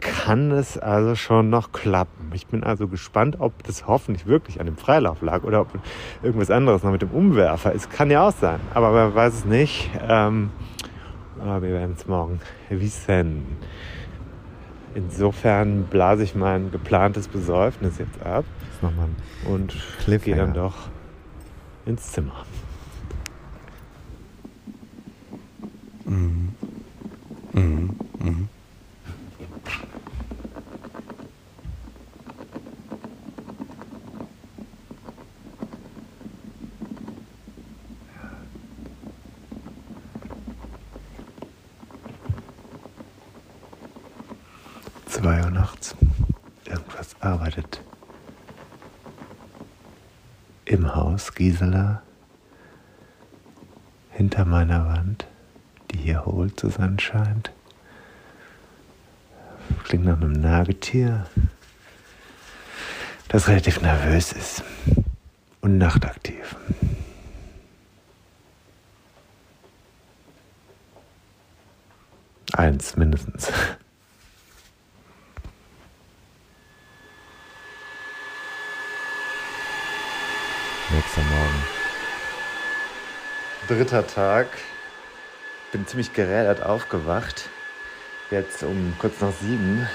kann 0.00 0.50
es 0.52 0.78
also 0.78 1.14
schon 1.14 1.50
noch 1.50 1.72
klappen. 1.72 2.30
Ich 2.34 2.46
bin 2.46 2.64
also 2.64 2.88
gespannt, 2.88 3.36
ob 3.40 3.62
das 3.64 3.86
hoffentlich 3.86 4.26
wirklich 4.26 4.60
an 4.60 4.66
dem 4.66 4.76
Freilauf 4.76 5.22
lag 5.22 5.42
oder 5.44 5.60
ob 5.62 5.68
irgendwas 6.22 6.50
anderes 6.50 6.82
noch 6.82 6.92
mit 6.92 7.02
dem 7.02 7.10
Umwerfer 7.10 7.72
ist. 7.72 7.90
Kann 7.90 8.10
ja 8.10 8.28
auch 8.28 8.32
sein, 8.32 8.60
aber 8.74 8.90
man 8.92 9.14
weiß 9.14 9.34
es 9.34 9.44
nicht. 9.44 9.90
Ähm, 10.08 10.50
aber 11.40 11.62
wir 11.62 11.70
werden 11.70 11.94
es 11.96 12.06
morgen 12.06 12.40
wissen. 12.68 13.46
Insofern 14.94 15.84
blase 15.84 16.24
ich 16.24 16.34
mein 16.34 16.70
geplantes 16.70 17.28
Besäufnis 17.28 17.98
jetzt 17.98 18.20
ab 18.24 18.44
nochmal 18.82 19.08
und 19.44 19.76
gehe 20.06 20.36
dann 20.36 20.54
doch 20.54 20.74
ins 21.86 22.12
Zimmer. 22.12 22.44
Mhm. 26.04 26.54
Mhm. 27.52 27.96
Mhm. 28.18 28.48
Zwei 45.06 45.42
Uhr 45.42 45.50
nachts. 45.50 45.96
Irgendwas 46.64 47.16
arbeitet. 47.20 47.82
Im 50.64 50.94
Haus 50.94 51.27
Gisela. 51.38 52.02
Hinter 54.10 54.44
meiner 54.44 54.88
Wand, 54.88 55.24
die 55.92 55.98
hier 55.98 56.26
hohl 56.26 56.52
zu 56.52 56.68
sein 56.68 56.98
scheint. 56.98 57.52
Klingt 59.84 60.04
nach 60.04 60.16
einem 60.16 60.32
Nagetier, 60.32 61.26
das 63.28 63.46
relativ 63.46 63.80
nervös 63.80 64.32
ist 64.32 64.64
und 65.60 65.78
nachtaktiv. 65.78 66.56
Eins 72.52 72.96
mindestens. 72.96 73.52
Nächster 80.90 81.20
Morgen. 81.20 81.62
Dritter 83.68 84.06
Tag. 84.06 84.46
Bin 85.72 85.86
ziemlich 85.86 86.14
gerädert 86.14 86.62
aufgewacht. 86.62 87.50
Jetzt 88.30 88.62
um 88.62 88.94
kurz 88.98 89.20
nach 89.20 89.32
sieben. 89.42 89.86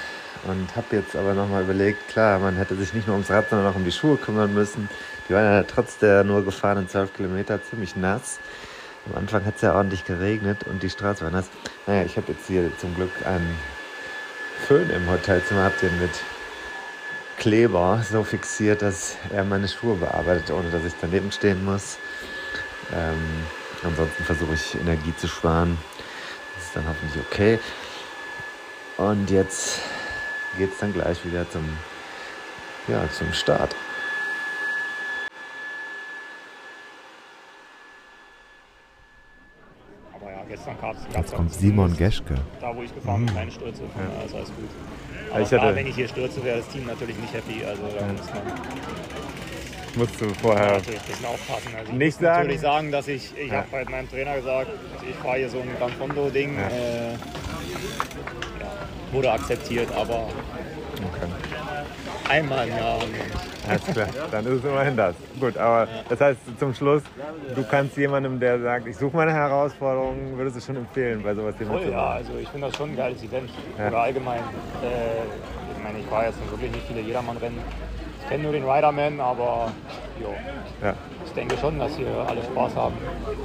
Und 0.44 0.76
habe 0.76 0.94
jetzt 0.94 1.16
aber 1.16 1.34
nochmal 1.34 1.64
überlegt, 1.64 2.06
klar, 2.06 2.38
man 2.38 2.54
hätte 2.54 2.76
sich 2.76 2.94
nicht 2.94 3.08
nur 3.08 3.16
ums 3.16 3.30
Rad, 3.30 3.50
sondern 3.50 3.66
auch 3.66 3.74
um 3.74 3.84
die 3.84 3.90
Schuhe 3.90 4.16
kümmern 4.16 4.54
müssen. 4.54 4.88
Die 5.28 5.34
waren 5.34 5.44
ja 5.44 5.64
trotz 5.64 5.98
der 5.98 6.22
nur 6.22 6.44
gefahrenen 6.44 6.88
12 6.88 7.14
Kilometer 7.14 7.60
ziemlich 7.64 7.96
nass. 7.96 8.38
Am 9.06 9.18
Anfang 9.18 9.44
hat 9.44 9.56
es 9.56 9.62
ja 9.62 9.74
ordentlich 9.74 10.04
geregnet 10.04 10.62
und 10.70 10.84
die 10.84 10.90
Straße 10.90 11.24
war 11.24 11.32
nass. 11.32 11.50
Naja, 11.88 12.04
ich 12.04 12.16
habe 12.16 12.30
jetzt 12.30 12.46
hier 12.46 12.70
zum 12.78 12.94
Glück 12.94 13.10
einen 13.26 13.58
Föhn 14.68 14.88
im 14.88 15.10
Hotelzimmer, 15.10 15.64
hab 15.64 15.80
den 15.80 15.98
mit 15.98 16.12
Kleber 17.38 18.04
so 18.08 18.22
fixiert, 18.22 18.82
dass 18.82 19.16
er 19.32 19.42
meine 19.42 19.66
Schuhe 19.66 19.96
bearbeitet, 19.96 20.52
ohne 20.52 20.70
dass 20.70 20.84
ich 20.84 20.94
daneben 21.00 21.32
stehen 21.32 21.64
muss. 21.64 21.98
Ähm, 22.94 23.18
ansonsten 23.84 24.24
versuche 24.24 24.54
ich 24.54 24.74
Energie 24.80 25.14
zu 25.16 25.28
sparen. 25.28 25.78
Das 26.56 26.64
ist 26.64 26.76
dann 26.76 26.84
hoffentlich 26.88 27.22
okay. 27.30 27.58
Und 28.96 29.30
jetzt 29.30 29.80
geht 30.56 30.72
es 30.72 30.78
dann 30.78 30.92
gleich 30.92 31.24
wieder 31.24 31.48
zum, 31.50 31.64
ja, 32.88 33.02
zum 33.10 33.32
Start. 33.32 33.74
Aber 40.14 40.30
ja, 40.30 40.44
gestern 40.48 40.80
gab 40.80 40.94
es 40.96 41.02
Jetzt 41.14 41.34
kommt 41.34 41.52
Simon 41.54 41.96
Geschke. 41.96 42.34
Da, 42.60 42.74
wo 42.74 42.82
ich 42.82 42.94
gefahren 42.94 43.26
bin, 43.26 43.34
keine 43.34 43.50
Stürze. 43.50 43.82
Daher 43.96 44.24
ist 44.26 44.34
alles 44.34 44.48
gut. 44.48 44.68
Aber 45.30 45.40
Ich 45.40 45.48
klar, 45.48 45.60
hatte- 45.62 45.76
wenn 45.76 45.86
ich 45.86 45.94
hier 45.94 46.08
stürze, 46.08 46.44
wäre 46.44 46.58
das 46.58 46.68
Team 46.68 46.86
natürlich 46.86 47.16
nicht 47.18 47.32
happy. 47.34 47.64
Also 47.64 47.82
da 47.82 48.06
muss 48.06 48.26
man 48.26 48.42
musst 49.96 50.20
du 50.20 50.32
vorher 50.34 50.72
natürlich 50.78 51.00
ein 51.00 51.06
bisschen 51.06 51.26
aufpassen. 51.26 51.68
Also 51.76 51.92
ich 51.92 51.98
nicht 51.98 52.20
muss 52.20 52.28
sagen. 52.28 52.38
natürlich 52.38 52.60
sagen, 52.60 52.92
dass 52.92 53.08
ich, 53.08 53.36
ich 53.38 53.48
Ja. 53.50 53.58
habe 53.58 53.66
halt 53.72 53.90
meinem 53.90 54.10
Trainer 54.10 54.36
gesagt, 54.36 54.70
ich 55.08 55.16
fahre 55.16 55.36
hier 55.38 55.48
so 55.48 55.58
ein 55.60 55.68
Gran 55.78 55.90
Fondo-Ding. 55.92 56.56
Ja. 56.58 56.66
Äh, 56.68 57.12
ja, 57.12 57.16
wurde 59.12 59.32
akzeptiert, 59.32 59.88
aber 59.94 60.28
einmal 62.28 62.68
im 62.68 62.76
Jahr. 62.76 62.98
Alles 63.68 63.82
klar, 63.84 64.08
dann 64.30 64.46
ist 64.46 64.52
es 64.58 64.64
immerhin 64.64 64.96
das. 64.96 65.14
Gut, 65.40 65.56
aber 65.56 65.88
das 66.08 66.20
heißt 66.20 66.38
zum 66.58 66.74
Schluss, 66.74 67.02
du 67.54 67.64
kannst 67.64 67.96
jemandem, 67.96 68.38
der 68.38 68.60
sagt, 68.60 68.86
ich 68.86 68.96
suche 68.96 69.16
meine 69.16 69.32
Herausforderung, 69.32 70.36
würdest 70.36 70.56
du 70.56 70.60
schon 70.60 70.76
empfehlen, 70.76 71.22
bei 71.22 71.34
sowas 71.34 71.54
hier 71.56 71.66
Voll, 71.66 71.88
ja, 71.90 72.08
also 72.10 72.32
ich 72.40 72.48
finde 72.48 72.66
das 72.68 72.76
schon 72.76 72.90
ein 72.90 72.96
geiles 72.96 73.22
Event. 73.22 73.50
Ja. 73.78 73.88
Oder 73.88 73.98
allgemein. 74.00 74.40
Äh, 74.40 75.22
ich 75.76 75.82
meine, 75.82 75.98
ich 75.98 76.06
fahre 76.06 76.26
jetzt 76.26 76.38
wirklich 76.50 76.70
nicht 76.72 76.86
viele 76.86 77.00
Jedermann-Rennen. 77.00 77.58
Ich 78.24 78.30
kenne 78.30 78.42
nur 78.44 78.52
den 78.52 78.64
Riderman, 78.68 79.20
aber 79.20 79.68
jo, 80.20 80.28
Ja. 80.82 80.94
ich 81.24 81.32
denke 81.32 81.56
schon, 81.58 81.78
dass 81.78 81.94
hier 81.96 82.08
alle 82.26 82.42
Spaß 82.42 82.74
haben. 82.74 82.94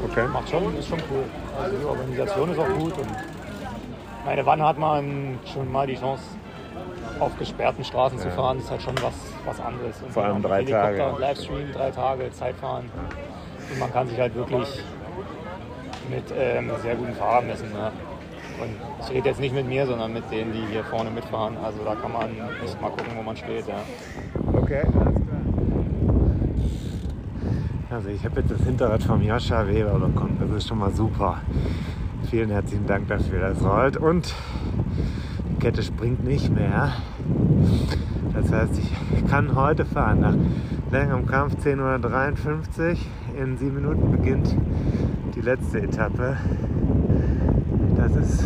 Okay. 0.10 0.26
Macht 0.32 0.50
schon, 0.50 0.76
ist 0.78 0.88
schon 0.88 1.00
cool. 1.12 1.24
Also 1.62 1.78
die 1.78 1.86
Organisation 1.86 2.52
ist 2.52 2.60
auch 2.60 2.70
gut 2.80 2.98
und 2.98 3.08
meine, 4.26 4.46
wann 4.46 4.64
hat 4.64 4.78
man 4.78 5.38
schon 5.52 5.72
mal 5.72 5.86
die 5.88 5.96
Chance, 5.96 6.24
auf 7.20 7.38
gesperrten 7.38 7.84
Straßen 7.84 8.18
zu 8.20 8.30
Ja. 8.30 8.34
fahren, 8.36 8.60
ist 8.60 8.72
halt 8.72 8.82
schon 8.82 8.96
was, 9.02 9.14
was 9.46 9.60
anderes. 9.60 10.02
Und 10.02 10.14
Vor 10.14 10.24
allem 10.24 10.42
drei 10.42 10.64
Tage. 10.64 11.06
Und 11.10 11.20
Livestream, 11.20 11.72
drei 11.74 11.92
Tage, 11.92 12.32
Zeitfahren. 12.32 12.90
Und 13.72 13.80
man 13.80 13.92
kann 13.92 14.08
sich 14.08 14.18
halt 14.18 14.34
wirklich 14.36 14.82
mit 16.10 16.24
ähm, 16.38 16.72
sehr 16.82 16.96
guten 16.96 17.14
Fahrern 17.14 17.48
messen. 17.48 17.72
Ne? 17.74 17.92
Und 18.62 18.76
ich 19.06 19.10
rede 19.14 19.30
jetzt 19.30 19.40
nicht 19.42 19.54
mit 19.54 19.68
mir, 19.68 19.86
sondern 19.86 20.14
mit 20.14 20.30
denen, 20.32 20.54
die 20.54 20.66
hier 20.72 20.84
vorne 20.86 21.10
mitfahren. 21.10 21.58
Also 21.64 21.84
da 21.84 21.96
kann 21.96 22.12
man 22.14 22.30
echt 22.64 22.82
mal 22.82 22.90
gucken, 22.90 23.12
wo 23.18 23.22
man 23.22 23.36
steht. 23.36 23.68
Ja. 23.68 23.76
Okay, 24.62 24.82
alles 24.82 25.16
klar. 25.16 25.42
Also 27.90 28.10
ich 28.10 28.26
habe 28.26 28.42
jetzt 28.42 28.52
das 28.52 28.62
Hinterrad 28.62 29.02
vom 29.04 29.22
Joscha 29.22 29.66
Weber 29.68 29.98
bekommen. 30.00 30.38
Das 30.40 30.52
ist 30.52 30.68
schon 30.68 30.80
mal 30.80 30.92
super. 30.92 31.38
Vielen 32.30 32.50
herzlichen 32.50 32.86
Dank 32.86 33.08
dafür. 33.08 33.40
Das 33.40 33.64
rollt 33.64 33.96
und 33.96 34.34
die 35.50 35.60
Kette 35.60 35.82
springt 35.82 36.24
nicht 36.26 36.54
mehr. 36.54 36.94
Das 38.34 38.52
heißt, 38.52 38.78
ich 38.78 39.28
kann 39.28 39.56
heute 39.56 39.86
fahren. 39.86 40.20
Nach 40.20 40.36
längerem 40.92 41.26
Kampf 41.26 41.56
10.53 41.64 41.78
Uhr. 41.80 42.98
In 43.42 43.58
sieben 43.58 43.76
Minuten 43.76 44.12
beginnt 44.12 44.56
die 45.36 45.42
letzte 45.42 45.82
Etappe. 45.82 46.36
Das 47.96 48.14
ist 48.16 48.44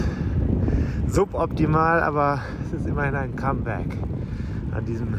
suboptimal, 1.08 2.04
aber 2.04 2.40
es 2.66 2.80
ist 2.80 2.88
immerhin 2.88 3.16
ein 3.16 3.36
Comeback 3.36 3.98
an 4.76 4.86
diesem 4.86 5.16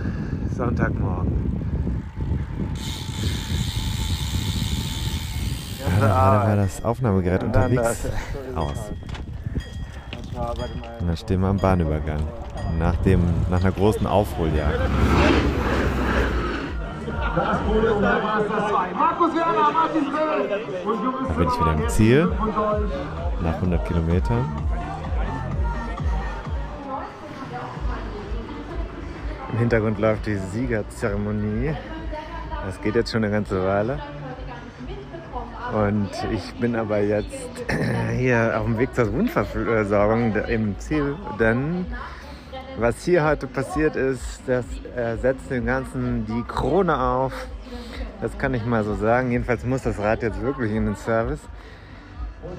Sonntagmorgen. 0.57 1.33
Ja, 5.81 5.99
gerade 5.99 6.49
war 6.49 6.57
das 6.57 6.85
Aufnahmegerät 6.85 7.43
dann 7.43 7.49
unterwegs 7.49 8.03
das- 8.03 8.57
aus. 8.57 8.91
Und 11.01 11.07
dann 11.09 11.17
stehen 11.17 11.41
wir 11.41 11.49
am 11.49 11.59
Bahnübergang. 11.59 12.21
Nach, 12.79 12.97
dem, 12.97 13.21
nach 13.51 13.61
einer 13.61 13.71
großen 13.73 14.07
Aufholjagd. 14.07 14.81
Da 17.37 17.61
bin 21.37 21.49
ich 21.49 21.61
wieder 21.61 21.73
im 21.75 21.89
Ziel. 21.89 22.33
Nach 23.43 23.55
100 23.55 23.85
Kilometern. 23.87 24.45
Im 29.55 29.61
Hintergrund 29.61 30.01
läuft 30.01 30.27
die 30.27 30.35
Siegerzeremonie. 30.35 31.77
Das 32.67 32.81
geht 32.81 32.97
jetzt 32.97 33.13
schon 33.13 33.23
eine 33.23 33.33
ganze 33.33 33.65
Weile. 33.65 34.01
Und 35.73 36.11
ich 36.33 36.55
bin 36.55 36.75
aber 36.75 36.99
jetzt 36.99 37.49
hier 38.19 38.53
auf 38.59 38.65
dem 38.65 38.79
Weg 38.79 38.93
zur 38.97 39.13
Wundversorgung 39.13 40.35
im 40.49 40.77
Ziel, 40.81 41.15
denn 41.39 41.87
was 42.79 43.05
hier 43.05 43.25
heute 43.25 43.47
passiert 43.47 43.95
ist, 43.95 44.43
das 44.49 44.65
setzt 45.23 45.49
dem 45.53 45.67
Ganzen 45.67 46.27
die 46.27 46.43
Krone 46.49 47.01
auf. 47.01 47.33
Das 48.21 48.37
kann 48.37 48.55
ich 48.55 48.67
mal 48.67 48.83
so 48.83 48.97
sagen. 48.97 49.31
Jedenfalls 49.31 49.65
muss 49.65 49.83
das 49.83 50.01
Rad 50.01 50.25
jetzt 50.25 50.43
wirklich 50.43 50.73
in 50.73 50.87
den 50.87 50.97
Service. 50.97 51.43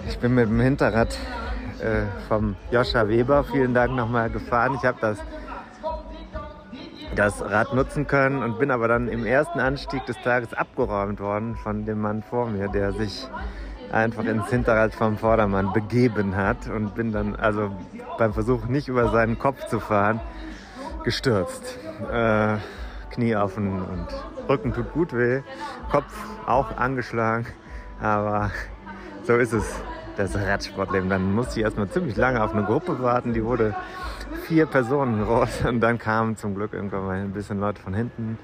Ich 0.07 0.17
bin 0.19 0.33
mit 0.33 0.47
dem 0.47 0.61
Hinterrad 0.61 1.09
äh, 1.81 2.03
vom 2.29 2.55
Joscha 2.71 3.05
Weber, 3.09 3.43
vielen 3.43 3.73
Dank 3.73 3.91
nochmal 3.91 4.29
gefahren. 4.29 4.77
Ich 4.79 4.85
habe 4.85 4.97
das 5.01 5.17
das 7.15 7.41
Rad 7.41 7.73
nutzen 7.73 8.07
können 8.07 8.43
und 8.43 8.59
bin 8.59 8.71
aber 8.71 8.87
dann 8.87 9.07
im 9.07 9.25
ersten 9.25 9.59
Anstieg 9.59 10.05
des 10.05 10.17
Tages 10.21 10.53
abgeräumt 10.53 11.19
worden 11.19 11.55
von 11.55 11.85
dem 11.85 12.01
Mann 12.01 12.23
vor 12.23 12.47
mir, 12.47 12.67
der 12.67 12.93
sich 12.93 13.27
einfach 13.91 14.25
ins 14.25 14.49
Hinterrad 14.49 14.93
vom 14.93 15.17
Vordermann 15.17 15.71
begeben 15.73 16.35
hat 16.35 16.67
und 16.67 16.95
bin 16.95 17.11
dann 17.11 17.35
also 17.35 17.71
beim 18.17 18.33
Versuch 18.33 18.65
nicht 18.65 18.87
über 18.87 19.09
seinen 19.09 19.39
Kopf 19.39 19.67
zu 19.67 19.79
fahren 19.79 20.19
gestürzt. 21.03 21.77
Äh, 22.11 22.57
Knie 23.11 23.35
offen 23.35 23.81
und 23.81 24.07
Rücken 24.49 24.73
tut 24.73 24.91
gut 24.91 25.13
weh, 25.13 25.41
Kopf 25.89 26.13
auch 26.45 26.75
angeschlagen, 26.77 27.47
aber 28.01 28.51
so 29.23 29.37
ist 29.37 29.53
es, 29.53 29.81
das 30.15 30.35
Radsportleben. 30.35 31.09
Dann 31.09 31.33
musste 31.33 31.59
ich 31.59 31.65
erstmal 31.65 31.89
ziemlich 31.89 32.15
lange 32.15 32.43
auf 32.43 32.53
eine 32.53 32.63
Gruppe 32.63 33.01
warten, 33.01 33.33
die 33.33 33.43
wurde 33.43 33.75
vier 34.47 34.65
Personen 34.65 35.23
groß 35.23 35.65
und 35.67 35.81
dann 35.81 35.97
kamen 35.97 36.37
zum 36.37 36.55
Glück 36.55 36.73
irgendwann 36.73 37.05
mal 37.05 37.17
ein 37.17 37.33
bisschen 37.33 37.59
Leute 37.59 37.81
von 37.81 37.93
hinten. 37.93 38.37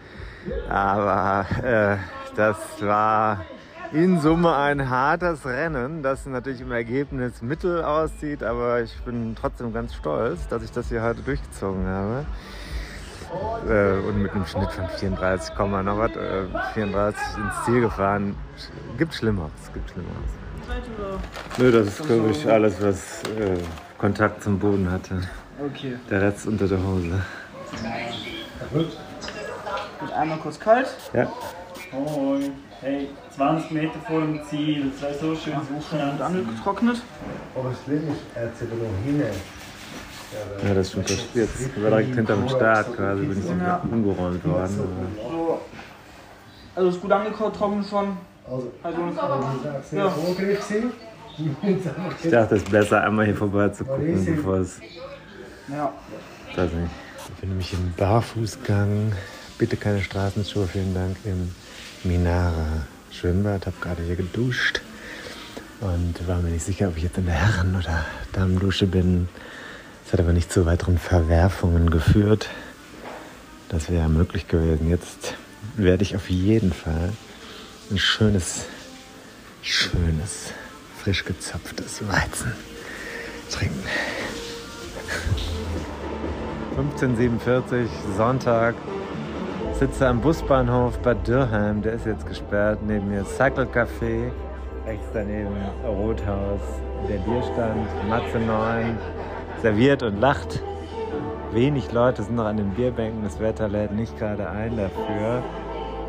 Aber 0.70 1.46
äh, 1.64 1.98
das 2.36 2.58
war 2.82 3.46
in 3.94 4.20
Summe 4.20 4.56
ein 4.56 4.90
hartes 4.90 5.46
Rennen, 5.46 6.02
das 6.02 6.26
natürlich 6.26 6.62
im 6.62 6.72
Ergebnis 6.72 7.42
mittel 7.42 7.84
aussieht, 7.84 8.42
aber 8.42 8.82
ich 8.82 8.96
bin 9.02 9.36
trotzdem 9.36 9.74
ganz 9.74 9.94
stolz, 9.94 10.48
dass 10.48 10.64
ich 10.64 10.72
das 10.72 10.88
hier 10.88 11.04
heute 11.04 11.22
durchgezogen 11.22 11.86
habe. 11.86 12.26
Äh, 13.68 14.08
und 14.08 14.22
mit 14.22 14.32
einem 14.32 14.46
Schnitt 14.46 14.72
von 14.72 14.88
34, 14.88 15.56
Komma 15.56 15.84
noch 15.84 15.98
was, 15.98 16.12
äh, 16.16 16.48
34 16.74 17.22
ins 17.38 17.66
Ziel 17.66 17.82
gefahren. 17.82 18.36
Gibt 18.98 19.14
Schlimmeres, 19.14 19.52
gibt 19.74 19.90
Schlimmeres. 19.90 20.51
Nö, 21.58 21.72
das 21.72 21.88
ist 21.88 22.06
glaube 22.06 22.32
ich 22.32 22.50
alles, 22.50 22.82
was 22.82 23.24
äh, 23.24 23.58
Kontakt 23.98 24.44
zum 24.44 24.58
Boden 24.58 24.90
hatte. 24.92 25.22
Okay. 25.60 25.96
Der 26.10 26.22
Rest 26.22 26.48
unter 26.48 26.68
der 26.68 26.80
Hose. 26.84 27.22
Gut, 28.74 30.12
einmal 30.14 30.38
kurz 30.40 30.60
kalt. 30.60 30.88
Ja. 31.14 31.32
Hoi. 31.92 32.52
Hey, 32.80 33.10
20 33.36 33.72
Meter 33.72 34.00
vor 34.08 34.22
dem 34.22 34.44
Ziel. 34.46 34.92
Das 34.92 35.04
war 35.04 35.14
so 35.14 35.36
schön 35.36 35.54
suchen. 35.54 36.00
Und 36.00 36.22
angetrocknet. 36.22 37.02
Aber 37.56 37.70
ist, 37.70 37.80
er 38.34 38.56
zählt 38.56 38.72
noch 38.72 39.06
hin. 39.06 39.24
Ja, 40.66 40.74
das 40.74 40.90
stimmt. 40.90 41.10
Das 41.10 41.20
jetzt 41.34 41.84
war 41.84 41.90
direkt 41.92 42.16
hinterm 42.16 42.48
Start 42.50 42.96
quasi, 42.96 43.26
bin 43.26 43.40
ich 43.40 43.92
umgeräumt 43.92 44.46
worden. 44.46 44.80
So. 45.18 45.62
Also 46.76 46.90
ist 46.90 47.02
gut 47.02 47.12
angetrocknet 47.12 47.86
schon. 47.88 48.18
Also, 48.52 48.70
ja. 49.93 50.14
Ich 52.22 52.30
dachte, 52.30 52.56
es 52.56 52.64
ist 52.64 52.72
besser, 52.72 53.02
einmal 53.02 53.26
hier 53.26 53.36
vorbei 53.36 53.70
zu 53.70 53.86
gucken, 53.86 54.26
bevor 54.26 54.58
es. 54.58 54.80
Ja. 55.70 55.93
Nicht. 56.47 56.74
Ich 57.18 57.30
befinde 57.30 57.56
mich 57.56 57.72
im 57.72 57.93
Barfußgang. 57.95 59.14
Bitte 59.58 59.78
keine 59.78 60.02
Straßenschuhe, 60.02 60.68
vielen 60.68 60.93
Dank. 60.93 61.16
Im 61.24 61.56
Minara 62.04 62.88
Schwimmbad. 63.12 63.68
Habe 63.68 63.78
gerade 63.80 64.04
hier 64.04 64.18
geduscht 64.18 64.82
und 65.80 66.28
war 66.28 66.39
mir 66.39 66.49
nicht 66.49 66.66
sicher, 66.66 66.89
ob 66.89 66.97
ich 66.97 67.04
jetzt 67.04 67.18
in 67.18 67.28
der 67.28 67.36
Herren- 67.36 67.78
oder 67.78 68.06
Damendusche 68.34 68.86
bin. 68.86 69.30
Das 70.04 70.14
hat 70.14 70.20
aber 70.20 70.34
nicht 70.34 70.52
zu 70.52 70.66
weiteren 70.66 70.97
Verwerfungen 70.97 71.89
geführt. 71.89 72.49
Das 73.70 73.89
wäre 73.89 74.10
möglich 74.10 74.49
gewesen. 74.49 74.89
Jetzt 74.89 75.36
werde 75.78 76.04
ich 76.04 76.18
auf 76.18 76.30
jeden 76.30 76.74
Fall 76.74 77.14
ein 77.92 77.98
schönes, 77.98 78.68
schönes, 79.62 80.54
frisch 80.98 81.26
gezapftes 81.26 82.02
Weizen 82.08 82.54
trinken. 83.52 83.84
1547, 86.78 87.89
Sonntag. 88.16 88.76
Sitze 89.74 90.08
am 90.08 90.22
Busbahnhof 90.22 91.00
Bad 91.00 91.28
Dürheim, 91.28 91.82
der 91.82 91.94
ist 91.94 92.06
jetzt 92.06 92.26
gesperrt. 92.26 92.80
Neben 92.82 93.10
mir 93.10 93.26
Cycle 93.26 93.66
Café, 93.66 94.32
rechts 94.86 95.08
daneben 95.14 95.50
Rothaus, 95.84 96.62
der 97.10 97.18
Bierstand, 97.18 97.88
Matze 98.08 98.39
9, 98.39 98.98
serviert 99.62 100.02
und 100.02 100.22
lacht. 100.22 100.64
Wenig 101.52 101.92
Leute 101.92 102.24
sind 102.24 102.36
noch 102.36 102.46
an 102.46 102.56
den 102.56 102.70
Bierbänken, 102.70 103.24
das 103.24 103.42
Wetter 103.42 103.68
lädt 103.68 103.92
nicht 103.92 104.18
gerade 104.18 104.50
ein 104.50 104.78
dafür, 104.78 105.44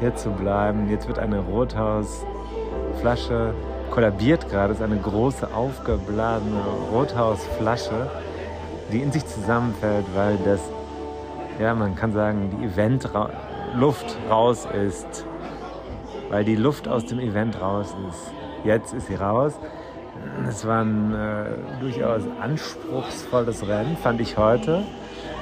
hier 0.02 0.14
zu 0.16 0.30
bleiben. 0.30 0.90
Jetzt 0.90 1.06
wird 1.06 1.20
eine 1.20 1.38
Rothausflasche 1.38 3.54
kollabiert 3.90 4.50
gerade, 4.50 4.70
das 4.70 4.78
ist 4.78 4.84
eine 4.84 4.96
große 4.96 5.54
aufgeblasene 5.54 6.60
Rothausflasche, 6.90 8.10
die 8.90 9.00
in 9.00 9.12
sich 9.12 9.24
zusammenfällt, 9.26 10.06
weil 10.14 10.38
das, 10.44 10.60
ja, 11.60 11.72
man 11.74 11.94
kann 11.94 12.12
sagen, 12.12 12.50
die 12.58 12.64
Eventluft 12.64 14.16
raus 14.28 14.66
ist. 14.86 15.24
weil 16.32 16.44
die 16.44 16.56
Luft 16.56 16.88
aus 16.88 17.04
dem 17.04 17.20
Event 17.20 17.60
raus 17.60 17.94
ist. 18.08 18.32
Jetzt 18.64 18.94
ist 18.94 19.08
sie 19.08 19.16
raus. 19.16 19.52
Es 20.48 20.66
war 20.66 20.82
ein 20.82 21.14
äh, 21.14 21.44
durchaus 21.80 22.22
anspruchsvolles 22.40 23.68
Rennen, 23.68 23.96
fand 23.98 24.20
ich 24.20 24.38
heute. 24.38 24.82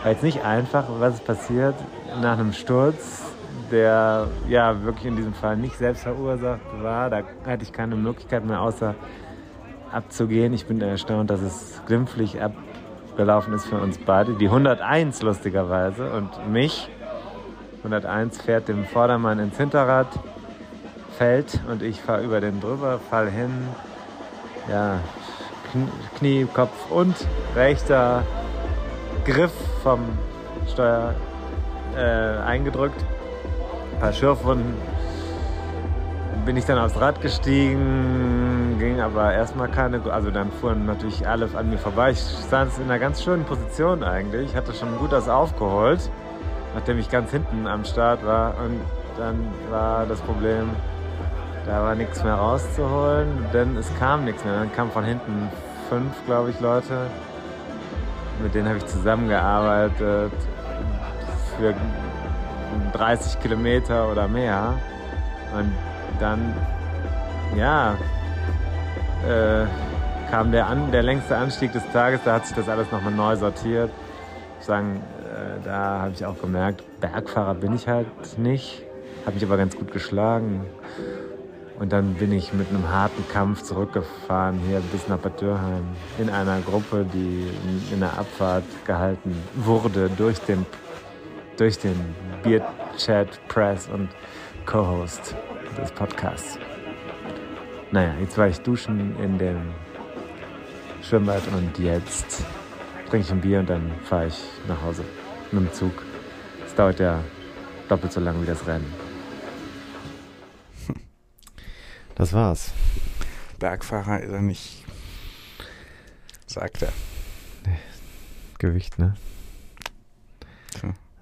War 0.02 0.10
jetzt 0.10 0.24
nicht 0.24 0.44
einfach, 0.44 0.84
was 0.98 1.20
passiert 1.20 1.76
nach 2.20 2.38
einem 2.38 2.52
Sturz, 2.52 3.22
der 3.70 4.28
ja 4.48 4.82
wirklich 4.82 5.06
in 5.06 5.16
diesem 5.16 5.34
Fall 5.34 5.56
nicht 5.56 5.76
selbst 5.76 6.02
verursacht 6.02 6.60
war. 6.80 7.10
Da 7.10 7.22
hatte 7.46 7.62
ich 7.62 7.72
keine 7.72 7.96
Möglichkeit 7.96 8.44
mehr, 8.44 8.60
außer 8.60 8.94
abzugehen. 9.92 10.52
Ich 10.52 10.66
bin 10.66 10.80
erstaunt, 10.80 11.30
dass 11.30 11.40
es 11.40 11.80
glimpflich 11.86 12.38
abgelaufen 12.40 13.52
ist 13.54 13.66
für 13.66 13.78
uns 13.78 13.98
beide. 13.98 14.34
Die 14.34 14.46
101 14.46 15.22
lustigerweise 15.22 16.10
und 16.12 16.50
mich. 16.50 16.88
101 17.78 18.42
fährt 18.42 18.68
dem 18.68 18.84
Vordermann 18.84 19.38
ins 19.38 19.56
Hinterrad, 19.56 20.08
fällt 21.16 21.60
und 21.70 21.82
ich 21.82 22.00
fahre 22.00 22.22
über 22.22 22.40
den 22.40 22.60
drüber, 22.60 22.98
fall 22.98 23.30
hin. 23.30 23.50
Ja, 24.68 25.00
Knie, 26.18 26.46
Kopf 26.52 26.90
und 26.90 27.14
rechter 27.56 28.22
Griff 29.24 29.52
vom 29.82 30.00
Steuer 30.68 31.14
äh, 31.96 32.00
eingedrückt. 32.00 33.02
Paar 34.00 34.12
Schürfwunden. 34.14 34.74
Bin 36.46 36.56
ich 36.56 36.64
dann 36.64 36.78
aufs 36.78 36.98
Rad 36.98 37.20
gestiegen, 37.20 38.76
ging 38.78 38.98
aber 39.00 39.34
erstmal 39.34 39.68
keine, 39.68 40.00
also 40.10 40.30
dann 40.30 40.50
fuhren 40.50 40.86
natürlich 40.86 41.28
alle 41.28 41.48
an 41.54 41.68
mir 41.68 41.76
vorbei. 41.76 42.12
Ich 42.12 42.20
stand 42.46 42.72
in 42.78 42.84
einer 42.84 42.98
ganz 42.98 43.22
schönen 43.22 43.44
Position 43.44 44.02
eigentlich, 44.02 44.50
Ich 44.50 44.56
hatte 44.56 44.72
schon 44.72 44.96
gut 44.96 45.12
das 45.12 45.28
aufgeholt, 45.28 46.10
nachdem 46.74 46.98
ich 46.98 47.10
ganz 47.10 47.30
hinten 47.30 47.66
am 47.66 47.84
Start 47.84 48.24
war. 48.24 48.54
Und 48.64 48.80
dann 49.18 49.36
war 49.70 50.06
das 50.06 50.18
Problem, 50.22 50.70
da 51.66 51.82
war 51.82 51.94
nichts 51.94 52.24
mehr 52.24 52.34
rauszuholen, 52.34 53.28
denn 53.52 53.76
es 53.76 53.90
kam 53.98 54.24
nichts 54.24 54.42
mehr. 54.44 54.54
Dann 54.54 54.72
kamen 54.72 54.90
von 54.90 55.04
hinten 55.04 55.50
fünf, 55.90 56.24
glaube 56.24 56.50
ich, 56.50 56.60
Leute. 56.60 57.06
Mit 58.42 58.54
denen 58.54 58.66
habe 58.66 58.78
ich 58.78 58.86
zusammengearbeitet 58.86 60.32
für 61.58 61.74
30 62.92 63.40
Kilometer 63.40 64.10
oder 64.10 64.28
mehr. 64.28 64.74
Und 65.56 65.72
dann, 66.18 66.54
ja, 67.56 67.96
äh, 69.26 69.66
kam 70.30 70.52
der, 70.52 70.68
an, 70.68 70.92
der 70.92 71.02
längste 71.02 71.36
Anstieg 71.36 71.72
des 71.72 71.82
Tages, 71.92 72.20
da 72.24 72.34
hat 72.34 72.46
sich 72.46 72.56
das 72.56 72.68
alles 72.68 72.90
nochmal 72.92 73.12
neu 73.12 73.36
sortiert. 73.36 73.90
Ich 74.60 74.66
sagen, 74.66 75.02
äh, 75.24 75.64
da 75.64 76.02
habe 76.02 76.12
ich 76.14 76.24
auch 76.24 76.40
gemerkt, 76.40 76.84
Bergfahrer 77.00 77.54
bin 77.54 77.74
ich 77.74 77.88
halt 77.88 78.06
nicht, 78.38 78.82
habe 79.26 79.34
mich 79.34 79.44
aber 79.44 79.56
ganz 79.56 79.76
gut 79.76 79.92
geschlagen. 79.92 80.66
Und 81.80 81.92
dann 81.92 82.14
bin 82.14 82.30
ich 82.30 82.52
mit 82.52 82.68
einem 82.68 82.90
harten 82.90 83.26
Kampf 83.32 83.62
zurückgefahren 83.62 84.60
hier 84.68 84.80
bis 84.92 85.08
nach 85.08 85.16
Bad 85.16 85.40
Dürheim 85.40 85.84
in 86.18 86.28
einer 86.28 86.60
Gruppe, 86.60 87.06
die 87.12 87.48
in 87.90 88.00
der 88.00 88.18
Abfahrt 88.18 88.64
gehalten 88.84 89.34
wurde 89.54 90.10
durch 90.14 90.38
den, 90.40 90.66
durch 91.56 91.78
den 91.78 91.96
Beer-Chat, 92.42 93.48
Press 93.48 93.88
und 93.88 94.08
Co-Host 94.66 95.34
des 95.76 95.90
Podcasts. 95.92 96.58
Naja, 97.92 98.14
jetzt 98.20 98.38
war 98.38 98.48
ich 98.48 98.60
duschen 98.60 99.16
in 99.22 99.38
dem 99.38 99.74
Schwimmbad 101.02 101.42
und 101.48 101.78
jetzt 101.78 102.44
trinke 103.08 103.26
ich 103.26 103.32
ein 103.32 103.40
Bier 103.40 103.60
und 103.60 103.68
dann 103.68 103.90
fahre 104.04 104.28
ich 104.28 104.38
nach 104.68 104.80
Hause 104.82 105.04
mit 105.50 105.64
dem 105.64 105.72
Zug. 105.72 105.92
Es 106.64 106.74
dauert 106.74 107.00
ja 107.00 107.22
doppelt 107.88 108.12
so 108.12 108.20
lange 108.20 108.42
wie 108.42 108.46
das 108.46 108.66
Rennen. 108.66 108.92
Das 112.14 112.32
war's. 112.34 112.72
Bergfahrer 113.58 114.20
ist 114.20 114.30
er 114.30 114.42
nicht, 114.42 114.84
sagt 116.46 116.82
er. 116.82 116.92
Gewicht, 118.58 118.98
ne? 118.98 119.14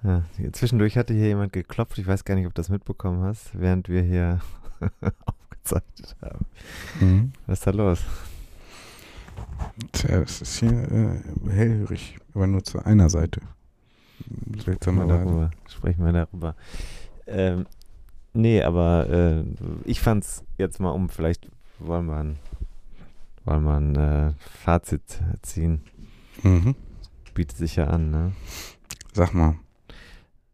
Ja, 0.03 0.23
zwischendurch 0.53 0.97
hatte 0.97 1.13
hier 1.13 1.27
jemand 1.27 1.51
geklopft. 1.51 1.97
Ich 1.97 2.07
weiß 2.07 2.23
gar 2.23 2.35
nicht, 2.35 2.47
ob 2.47 2.53
du 2.53 2.59
das 2.59 2.69
mitbekommen 2.69 3.23
hast, 3.23 3.51
während 3.59 3.89
wir 3.89 4.01
hier 4.01 4.39
aufgezeichnet 5.25 6.15
haben. 6.21 6.45
Mhm. 6.99 7.31
Was 7.47 7.59
ist 7.59 7.67
da 7.67 7.71
los? 7.71 7.99
Tja, 9.91 10.21
es 10.21 10.41
ist 10.41 10.59
hier 10.59 10.71
äh, 10.71 11.49
hellhörig, 11.49 12.17
aber 12.33 12.47
nur 12.47 12.63
zu 12.63 12.83
einer 12.83 13.09
Seite. 13.09 13.41
Seltsamerweise. 14.63 15.25
Darüber. 15.25 15.51
Sprechen 15.67 16.05
wir 16.05 16.13
darüber. 16.13 16.55
Ähm, 17.27 17.65
nee, 18.33 18.61
aber 18.61 19.09
äh, 19.09 19.43
ich 19.85 20.01
fand's 20.01 20.43
jetzt 20.57 20.79
mal 20.79 20.91
um, 20.91 21.09
vielleicht 21.09 21.49
wollen 21.79 22.05
wir 22.05 22.17
ein, 22.17 22.37
wollen 23.45 23.63
wir 23.63 23.75
ein 23.75 23.95
äh, 23.95 24.33
Fazit 24.39 25.21
ziehen. 25.41 25.83
Mhm. 26.43 26.75
Bietet 27.33 27.57
sich 27.57 27.75
ja 27.75 27.87
an, 27.87 28.11
ne? 28.11 28.31
Sag 29.13 29.33
mal. 29.33 29.55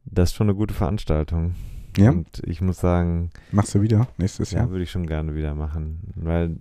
Das 0.05 0.29
ist 0.29 0.35
schon 0.35 0.47
eine 0.47 0.55
gute 0.55 0.73
Veranstaltung. 0.73 1.55
Ja? 1.97 2.11
Und 2.11 2.41
ich 2.45 2.61
muss 2.61 2.79
sagen. 2.79 3.29
Machst 3.51 3.73
du 3.75 3.81
wieder 3.81 4.07
nächstes 4.17 4.51
ja, 4.51 4.59
Jahr? 4.59 4.69
würde 4.69 4.83
ich 4.83 4.91
schon 4.91 5.07
gerne 5.07 5.35
wieder 5.35 5.55
machen. 5.55 6.13
Weil, 6.15 6.57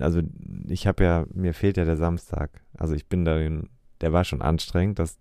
also 0.00 0.22
ich 0.68 0.86
habe 0.86 1.04
ja, 1.04 1.26
mir 1.32 1.54
fehlt 1.54 1.76
ja 1.76 1.84
der 1.84 1.96
Samstag. 1.96 2.50
Also 2.76 2.94
ich 2.94 3.06
bin 3.06 3.24
da, 3.24 3.38
der 4.00 4.12
war 4.12 4.24
schon 4.24 4.42
anstrengend. 4.42 4.98
Das, 4.98 5.18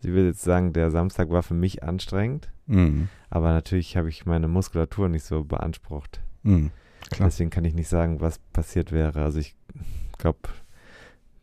ich 0.00 0.08
würde 0.08 0.28
jetzt 0.28 0.42
sagen, 0.42 0.72
der 0.72 0.90
Samstag 0.90 1.30
war 1.30 1.42
für 1.42 1.54
mich 1.54 1.82
anstrengend. 1.82 2.50
Mhm. 2.66 3.08
Aber 3.30 3.52
natürlich 3.52 3.96
habe 3.96 4.08
ich 4.08 4.26
meine 4.26 4.48
Muskulatur 4.48 5.08
nicht 5.08 5.24
so 5.24 5.44
beansprucht. 5.44 6.20
Mhm, 6.42 6.70
klar. 7.10 7.28
Deswegen 7.28 7.50
kann 7.50 7.64
ich 7.64 7.74
nicht 7.74 7.88
sagen, 7.88 8.20
was 8.20 8.38
passiert 8.38 8.92
wäre. 8.92 9.22
Also 9.22 9.38
ich 9.38 9.56
glaube, 10.18 10.40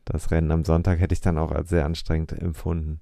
das 0.05 0.31
Rennen 0.31 0.51
am 0.51 0.65
Sonntag 0.65 0.99
hätte 0.99 1.13
ich 1.13 1.21
dann 1.21 1.37
auch 1.37 1.51
als 1.51 1.69
sehr 1.69 1.85
anstrengend 1.85 2.31
empfunden. 2.31 2.99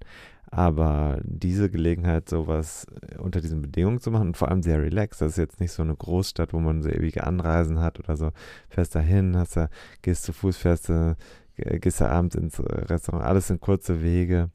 Aber 0.52 1.20
diese 1.24 1.70
Gelegenheit, 1.70 2.28
sowas 2.28 2.88
unter 3.20 3.40
diesen 3.40 3.62
Bedingungen 3.62 4.00
zu 4.00 4.10
machen 4.10 4.30
und 4.30 4.38
vor 4.38 4.50
allem 4.50 4.64
sehr 4.64 4.82
relaxed, 4.82 5.22
das 5.22 5.32
ist 5.32 5.38
jetzt 5.38 5.60
nicht 5.60 5.72
so 5.72 5.84
eine 5.84 5.96
Großstadt, 5.96 6.54
wo 6.54 6.60
man 6.60 6.82
so 6.82 6.90
ewige 6.90 7.26
Anreisen 7.26 7.80
hat 7.80 8.00
oder 8.00 8.18
so. 8.18 8.32
Fährst 8.68 8.96
da 8.96 9.00
hin, 9.00 9.38
hast 9.38 9.58
da, 9.58 9.70
gehst 10.02 10.24
zu 10.24 10.34
Fuß, 10.34 10.58
fährst 10.58 10.90
du, 10.90 11.16
gehst 11.56 12.02
da 12.02 12.10
abends 12.10 12.36
ins 12.36 12.60
Restaurant, 12.60 13.26
alles 13.26 13.48
sind 13.48 13.62
kurze 13.62 14.02
Wege. 14.02 14.50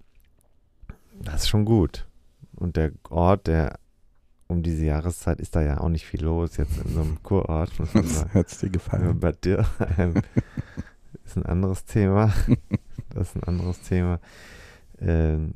Das 1.22 1.42
ist 1.42 1.48
schon 1.48 1.64
gut. 1.64 2.08
Und 2.56 2.76
der 2.76 2.90
Ort, 3.10 3.46
der 3.46 3.78
um 4.48 4.62
diese 4.62 4.84
Jahreszeit 4.84 5.40
ist 5.40 5.54
da 5.56 5.62
ja 5.62 5.80
auch 5.80 5.88
nicht 5.88 6.06
viel 6.06 6.24
los, 6.24 6.56
jetzt 6.56 6.76
in 6.84 6.92
so 6.92 7.00
einem 7.00 7.22
Kurort. 7.22 7.72
Hat 8.34 8.46
es 8.46 8.58
dir 8.58 8.70
gefallen? 8.70 9.18
Bei 9.20 9.32
dir 9.32 9.64
ist 11.24 11.36
ein 11.36 11.46
anderes 11.46 11.84
Thema. 11.84 12.32
Das 13.10 13.28
ist 13.28 13.36
ein 13.36 13.44
anderes 13.44 13.80
Thema. 13.82 14.18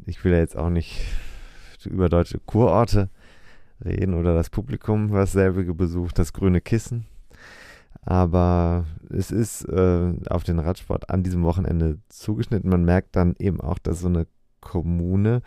Ich 0.06 0.24
will 0.24 0.32
ja 0.32 0.38
jetzt 0.38 0.56
auch 0.56 0.70
nicht 0.70 1.00
über 1.84 2.08
deutsche 2.08 2.38
Kurorte 2.38 3.08
reden 3.84 4.14
oder 4.14 4.34
das 4.34 4.50
Publikum, 4.50 5.12
was 5.12 5.32
selbige 5.32 5.74
besucht, 5.74 6.18
das 6.18 6.32
grüne 6.32 6.60
Kissen. 6.60 7.06
Aber 8.02 8.86
es 9.10 9.30
ist 9.30 9.64
äh, 9.64 10.12
auf 10.30 10.44
den 10.44 10.58
Radsport 10.58 11.10
an 11.10 11.22
diesem 11.22 11.42
Wochenende 11.44 11.98
zugeschnitten. 12.08 12.70
Man 12.70 12.84
merkt 12.84 13.16
dann 13.16 13.34
eben 13.38 13.60
auch, 13.60 13.78
dass 13.78 14.00
so 14.00 14.08
eine 14.08 14.26
Kommune 14.60 15.42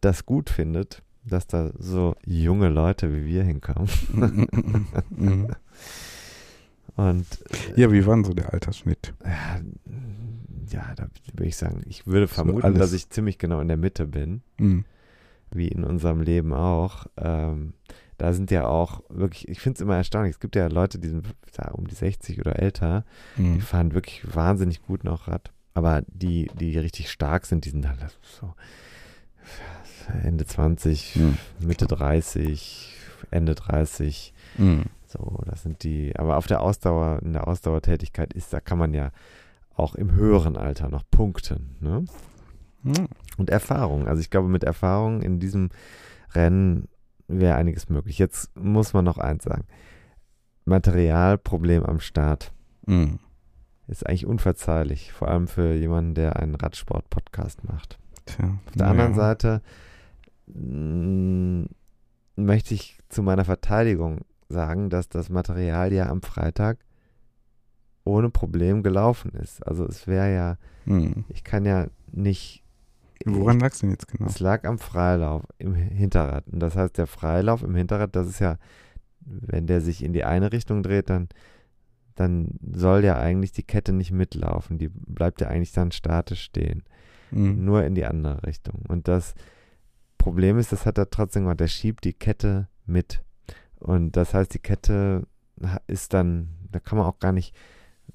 das 0.00 0.26
gut 0.26 0.50
findet, 0.50 1.02
dass 1.24 1.46
da 1.46 1.70
so 1.78 2.14
junge 2.24 2.68
Leute 2.68 3.14
wie 3.14 3.26
wir 3.26 3.44
hinkommen. 3.44 3.88
Mhm. 5.10 5.48
Und 6.96 7.26
ja, 7.76 7.92
wie 7.92 8.06
war 8.06 8.14
denn 8.14 8.24
so 8.24 8.32
der 8.32 8.52
Altersschnitt? 8.54 9.12
Ja, 9.24 9.60
ja, 10.70 10.94
da 10.96 11.08
würde 11.32 11.46
ich 11.46 11.56
sagen, 11.56 11.82
ich 11.86 12.06
würde 12.06 12.28
vermuten, 12.28 12.72
so 12.72 12.78
dass 12.78 12.92
ich 12.92 13.10
ziemlich 13.10 13.38
genau 13.38 13.60
in 13.60 13.68
der 13.68 13.76
Mitte 13.76 14.06
bin, 14.06 14.42
mhm. 14.58 14.84
wie 15.50 15.68
in 15.68 15.84
unserem 15.84 16.20
Leben 16.20 16.52
auch. 16.52 17.06
Ähm, 17.16 17.74
da 18.18 18.32
sind 18.32 18.50
ja 18.50 18.66
auch 18.66 19.02
wirklich, 19.08 19.48
ich 19.48 19.60
finde 19.60 19.76
es 19.76 19.80
immer 19.82 19.96
erstaunlich, 19.96 20.34
es 20.34 20.40
gibt 20.40 20.56
ja 20.56 20.68
Leute, 20.68 20.98
die 20.98 21.08
sind 21.08 21.26
ja, 21.58 21.70
um 21.72 21.86
die 21.86 21.94
60 21.94 22.40
oder 22.40 22.58
älter, 22.58 23.04
mhm. 23.36 23.54
die 23.54 23.60
fahren 23.60 23.94
wirklich 23.94 24.22
wahnsinnig 24.34 24.82
gut 24.82 25.04
noch 25.04 25.28
Rad. 25.28 25.52
Aber 25.74 26.02
die, 26.06 26.50
die 26.58 26.78
richtig 26.78 27.10
stark 27.10 27.44
sind, 27.44 27.66
die 27.66 27.70
sind 27.70 27.84
dann 27.84 27.98
so 28.22 28.54
Ende 30.22 30.46
20, 30.46 31.16
mhm. 31.16 31.38
Mitte 31.60 31.86
30, 31.86 32.94
Ende 33.30 33.54
30. 33.54 34.32
Mhm. 34.56 34.84
So, 35.06 35.42
das 35.46 35.62
sind 35.62 35.82
die, 35.82 36.16
aber 36.16 36.36
auf 36.36 36.46
der 36.46 36.60
Ausdauer, 36.62 37.20
in 37.22 37.32
der 37.32 37.46
Ausdauertätigkeit 37.46 38.32
ist, 38.32 38.52
da 38.52 38.60
kann 38.60 38.78
man 38.78 38.94
ja 38.94 39.12
auch 39.76 39.94
im 39.94 40.12
höheren 40.12 40.56
Alter 40.56 40.88
noch 40.88 41.04
punkten. 41.10 41.76
Ne? 41.80 42.04
Mhm. 42.82 43.08
Und 43.36 43.50
Erfahrung. 43.50 44.08
Also 44.08 44.20
ich 44.20 44.30
glaube, 44.30 44.48
mit 44.48 44.64
Erfahrung 44.64 45.22
in 45.22 45.38
diesem 45.38 45.70
Rennen 46.32 46.88
wäre 47.28 47.56
einiges 47.56 47.88
möglich. 47.88 48.18
Jetzt 48.18 48.56
muss 48.56 48.92
man 48.92 49.04
noch 49.04 49.18
eins 49.18 49.44
sagen. 49.44 49.64
Materialproblem 50.64 51.84
am 51.84 52.00
Start 52.00 52.52
mhm. 52.86 53.18
ist 53.86 54.06
eigentlich 54.06 54.26
unverzeihlich, 54.26 55.12
vor 55.12 55.28
allem 55.28 55.46
für 55.46 55.74
jemanden, 55.74 56.14
der 56.14 56.36
einen 56.36 56.54
Radsport-Podcast 56.54 57.64
macht. 57.64 57.98
Tja, 58.24 58.58
Auf 58.66 58.72
der 58.72 58.86
ja. 58.86 58.90
anderen 58.90 59.14
Seite 59.14 59.62
mh, 60.46 61.66
möchte 62.36 62.74
ich 62.74 62.98
zu 63.08 63.22
meiner 63.22 63.44
Verteidigung 63.44 64.20
sagen, 64.48 64.90
dass 64.90 65.08
das 65.08 65.28
Material 65.28 65.92
ja 65.92 66.08
am 66.08 66.22
Freitag 66.22 66.78
ohne 68.06 68.30
Problem 68.30 68.82
gelaufen 68.82 69.32
ist. 69.32 69.66
Also 69.66 69.84
es 69.86 70.06
wäre 70.06 70.32
ja, 70.34 70.58
Hm. 70.84 71.24
ich 71.28 71.44
kann 71.44 71.64
ja 71.64 71.88
nicht. 72.12 72.62
Woran 73.24 73.58
lag 73.58 73.72
es 73.72 73.80
denn 73.80 73.90
jetzt 73.90 74.08
genau? 74.08 74.26
Es 74.28 74.38
lag 74.40 74.64
am 74.64 74.78
Freilauf 74.78 75.42
im 75.58 75.74
Hinterrad. 75.74 76.46
Und 76.48 76.60
das 76.60 76.76
heißt, 76.76 76.96
der 76.98 77.06
Freilauf 77.06 77.62
im 77.62 77.74
Hinterrad, 77.74 78.14
das 78.14 78.28
ist 78.28 78.38
ja, 78.38 78.56
wenn 79.20 79.66
der 79.66 79.80
sich 79.80 80.04
in 80.04 80.12
die 80.12 80.24
eine 80.24 80.52
Richtung 80.52 80.82
dreht, 80.82 81.10
dann, 81.10 81.28
dann 82.14 82.50
soll 82.72 83.04
ja 83.04 83.18
eigentlich 83.18 83.52
die 83.52 83.64
Kette 83.64 83.92
nicht 83.92 84.12
mitlaufen. 84.12 84.78
Die 84.78 84.88
bleibt 84.88 85.40
ja 85.40 85.48
eigentlich 85.48 85.72
dann 85.72 85.90
statisch 85.90 86.42
stehen. 86.42 86.84
Mhm. 87.32 87.64
Nur 87.64 87.84
in 87.84 87.94
die 87.96 88.04
andere 88.04 88.42
Richtung. 88.46 88.82
Und 88.86 89.08
das 89.08 89.34
Problem 90.18 90.58
ist, 90.58 90.70
das 90.70 90.86
hat 90.86 90.98
er 90.98 91.10
trotzdem 91.10 91.42
gemacht, 91.44 91.60
der 91.60 91.68
schiebt 91.68 92.04
die 92.04 92.12
Kette 92.12 92.68
mit. 92.84 93.22
Und 93.80 94.16
das 94.16 94.34
heißt, 94.34 94.54
die 94.54 94.60
Kette 94.60 95.26
ist 95.86 96.14
dann, 96.14 96.50
da 96.70 96.78
kann 96.78 96.98
man 96.98 97.06
auch 97.06 97.18
gar 97.18 97.32
nicht 97.32 97.54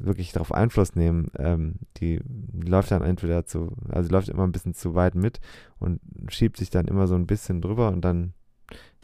wirklich 0.05 0.31
darauf 0.31 0.53
Einfluss 0.53 0.95
nehmen. 0.95 1.31
Ähm, 1.37 1.75
die 1.97 2.21
läuft 2.53 2.91
dann 2.91 3.01
entweder 3.01 3.45
zu, 3.45 3.73
also 3.89 4.09
läuft 4.11 4.29
immer 4.29 4.43
ein 4.43 4.51
bisschen 4.51 4.73
zu 4.73 4.95
weit 4.95 5.15
mit 5.15 5.39
und 5.79 5.99
schiebt 6.29 6.57
sich 6.57 6.69
dann 6.69 6.85
immer 6.85 7.07
so 7.07 7.15
ein 7.15 7.27
bisschen 7.27 7.61
drüber 7.61 7.89
und 7.89 8.01
dann 8.01 8.33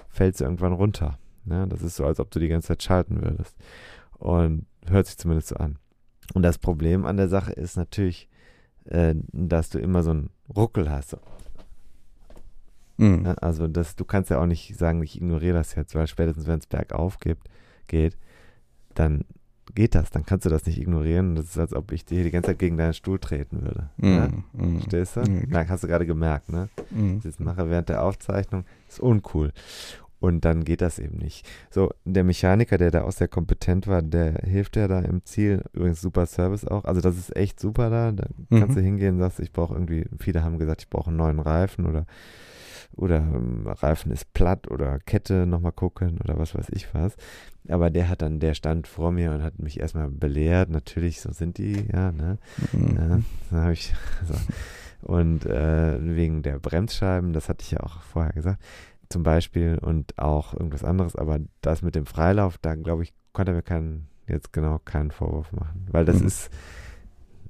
fällt 0.10 0.38
sie 0.38 0.44
irgendwann 0.44 0.74
runter. 0.74 1.18
Ne? 1.46 1.68
Das 1.68 1.82
ist 1.82 1.96
so, 1.96 2.06
als 2.06 2.20
ob 2.20 2.32
du 2.32 2.40
die 2.40 2.50
ganze 2.50 2.70
Zeit 2.70 2.84
schalten 2.84 3.22
würdest. 3.22 3.56
Und 4.18 4.66
hört 4.88 5.08
sich 5.08 5.18
zumindest 5.18 5.50
so 5.50 5.56
an. 5.56 5.78
Und 6.34 6.44
das 6.44 6.58
Problem 6.58 7.06
an 7.06 7.18
der 7.18 7.30
Sache 7.30 7.54
ist 7.54 7.78
natürlich, 7.78 8.30
äh, 8.86 9.16
dass 9.32 9.70
du 9.70 9.80
immer 9.80 10.04
so 10.04 10.12
einen 10.12 10.30
Ruckel 10.56 10.90
hast. 10.90 11.12
So. 11.12 11.18
Mhm. 12.98 13.22
Ne? 13.24 13.42
Also 13.42 13.68
das, 13.68 13.96
du 13.96 14.06
kannst 14.06 14.30
ja 14.30 14.42
auch 14.42 14.46
nicht 14.46 14.76
sagen, 14.78 15.02
ich 15.04 15.16
ignoriere 15.16 15.58
das 15.58 15.76
jetzt, 15.76 15.96
weil 15.96 16.08
spätestens 16.08 16.48
wenn 16.48 16.60
es 16.60 16.68
bergauf 16.68 17.20
gibt, 17.20 17.50
geht, 17.88 18.18
dann 18.94 19.26
geht 19.76 19.96
das, 19.96 20.10
dann 20.10 20.26
kannst 20.26 20.46
du 20.46 20.50
das 20.50 20.66
nicht 20.66 20.80
ignorieren. 20.80 21.36
Das 21.36 21.46
ist, 21.46 21.58
als 21.58 21.74
ob 21.74 21.92
ich 21.92 22.06
dir 22.06 22.24
die 22.24 22.32
ganze 22.32 22.48
Zeit 22.52 22.60
gegen 22.60 22.78
deinen 22.78 22.94
Stuhl 22.94 23.20
treten 23.20 23.62
würde. 23.62 23.90
Ne? 23.98 24.32
Mhm, 24.54 24.66
mhm. 24.74 24.80
Verstehst 24.80 25.16
du? 25.18 25.22
Mhm. 25.22 25.48
Na, 25.50 25.68
hast 25.68 25.84
du 25.84 25.88
gerade 25.88 26.06
gemerkt, 26.06 26.50
ne? 26.50 26.70
Mhm. 26.92 27.22
Das 27.24 27.40
mache 27.40 27.70
während 27.70 27.90
der 27.90 28.04
Aufzeichnung, 28.04 28.64
ist 28.88 29.00
uncool. 29.00 29.52
Und 30.20 30.46
dann 30.46 30.64
geht 30.64 30.82
das 30.82 30.98
eben 30.98 31.18
nicht. 31.20 31.48
So, 31.70 31.92
der 32.04 32.24
Mechaniker, 32.24 32.80
der 32.80 32.90
da 32.90 33.04
auch 33.04 33.12
sehr 33.12 33.28
kompetent 33.28 33.86
war, 33.86 34.02
der 34.02 34.34
hilft 34.44 34.76
ja 34.76 34.88
da 34.88 35.00
im 35.00 35.24
Ziel. 35.26 35.64
Übrigens 35.74 36.02
super 36.02 36.26
Service 36.26 36.66
auch. 36.66 36.86
Also 36.86 37.02
das 37.02 37.18
ist 37.20 37.36
echt 37.36 37.60
super 37.60 37.92
da. 37.92 38.12
Da 38.12 38.26
kannst 38.50 38.70
Mhm. 38.70 38.76
du 38.76 38.82
hingehen 38.82 39.14
und 39.16 39.20
sagst, 39.22 39.40
ich 39.40 39.52
brauche 39.54 39.76
irgendwie, 39.76 40.06
viele 40.20 40.44
haben 40.44 40.58
gesagt, 40.58 40.82
ich 40.82 40.90
brauche 40.90 41.10
einen 41.10 41.18
neuen 41.18 41.40
Reifen 41.40 41.86
oder 41.86 42.08
oder 42.96 43.18
ähm, 43.18 43.68
Reifen 43.68 44.12
ist 44.12 44.34
platt 44.34 44.70
oder 44.72 45.00
Kette 45.00 45.46
nochmal 45.46 45.72
gucken 45.72 46.20
oder 46.24 46.38
was 46.38 46.56
weiß 46.56 46.68
ich 46.72 46.94
was. 46.94 47.16
Aber 47.70 47.90
der 47.90 48.10
hat 48.10 48.22
dann, 48.22 48.40
der 48.40 48.54
stand 48.54 48.88
vor 48.88 49.12
mir 49.12 49.32
und 49.32 49.44
hat 49.44 49.60
mich 49.60 49.80
erstmal 49.80 50.10
belehrt. 50.10 50.70
Natürlich, 50.70 51.20
so 51.22 51.32
sind 51.32 51.58
die, 51.58 51.86
ja, 51.92 52.12
ne? 52.12 52.38
Mhm. 52.72 52.96
Ja, 52.96 53.20
dann 53.52 53.62
habe 53.62 53.74
ich, 53.74 53.94
so. 54.26 54.34
Und 55.02 55.46
äh, 55.46 55.98
wegen 56.16 56.42
der 56.44 56.60
Bremsscheiben, 56.60 57.34
das 57.34 57.50
hatte 57.50 57.64
ich 57.64 57.72
ja 57.72 57.82
auch 57.82 58.02
vorher 58.02 58.34
gesagt, 58.34 58.62
zum 59.10 59.24
Beispiel 59.24 59.78
und 59.80 60.18
auch 60.18 60.54
irgendwas 60.54 60.84
anderes, 60.84 61.16
aber 61.16 61.40
das 61.62 61.82
mit 61.82 61.96
dem 61.96 62.06
Freilauf, 62.06 62.58
da 62.58 62.76
glaube 62.76 63.04
ich, 63.04 63.14
konnte 63.32 63.54
mir 63.54 63.62
keinen, 63.62 64.08
jetzt 64.28 64.52
genau 64.54 64.80
keinen 64.80 65.12
Vorwurf 65.12 65.52
machen, 65.54 65.88
weil 65.92 66.04
das 66.04 66.20
Mhm. 66.22 66.28
ist 66.28 66.50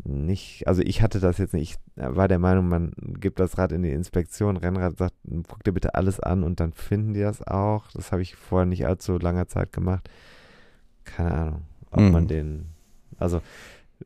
nicht, 0.03 0.67
also 0.67 0.81
ich 0.81 1.01
hatte 1.01 1.19
das 1.19 1.37
jetzt 1.37 1.53
nicht, 1.53 1.77
ich 1.95 2.03
war 2.03 2.27
der 2.27 2.39
Meinung, 2.39 2.67
man 2.69 2.91
gibt 3.19 3.39
das 3.39 3.57
Rad 3.57 3.71
in 3.71 3.83
die 3.83 3.91
Inspektion, 3.91 4.57
Rennrad 4.57 4.97
sagt, 4.97 5.15
guck 5.47 5.63
dir 5.63 5.71
bitte 5.73 5.95
alles 5.95 6.19
an 6.19 6.43
und 6.43 6.59
dann 6.59 6.73
finden 6.73 7.13
die 7.13 7.21
das 7.21 7.45
auch. 7.45 7.91
Das 7.93 8.11
habe 8.11 8.21
ich 8.21 8.35
vorher 8.35 8.65
nicht 8.65 8.85
allzu 8.85 9.17
langer 9.17 9.47
Zeit 9.47 9.73
gemacht. 9.73 10.09
Keine 11.03 11.31
Ahnung, 11.33 11.61
ob 11.91 11.99
Mhm. 12.01 12.11
man 12.11 12.27
den, 12.27 12.65
also 13.17 13.41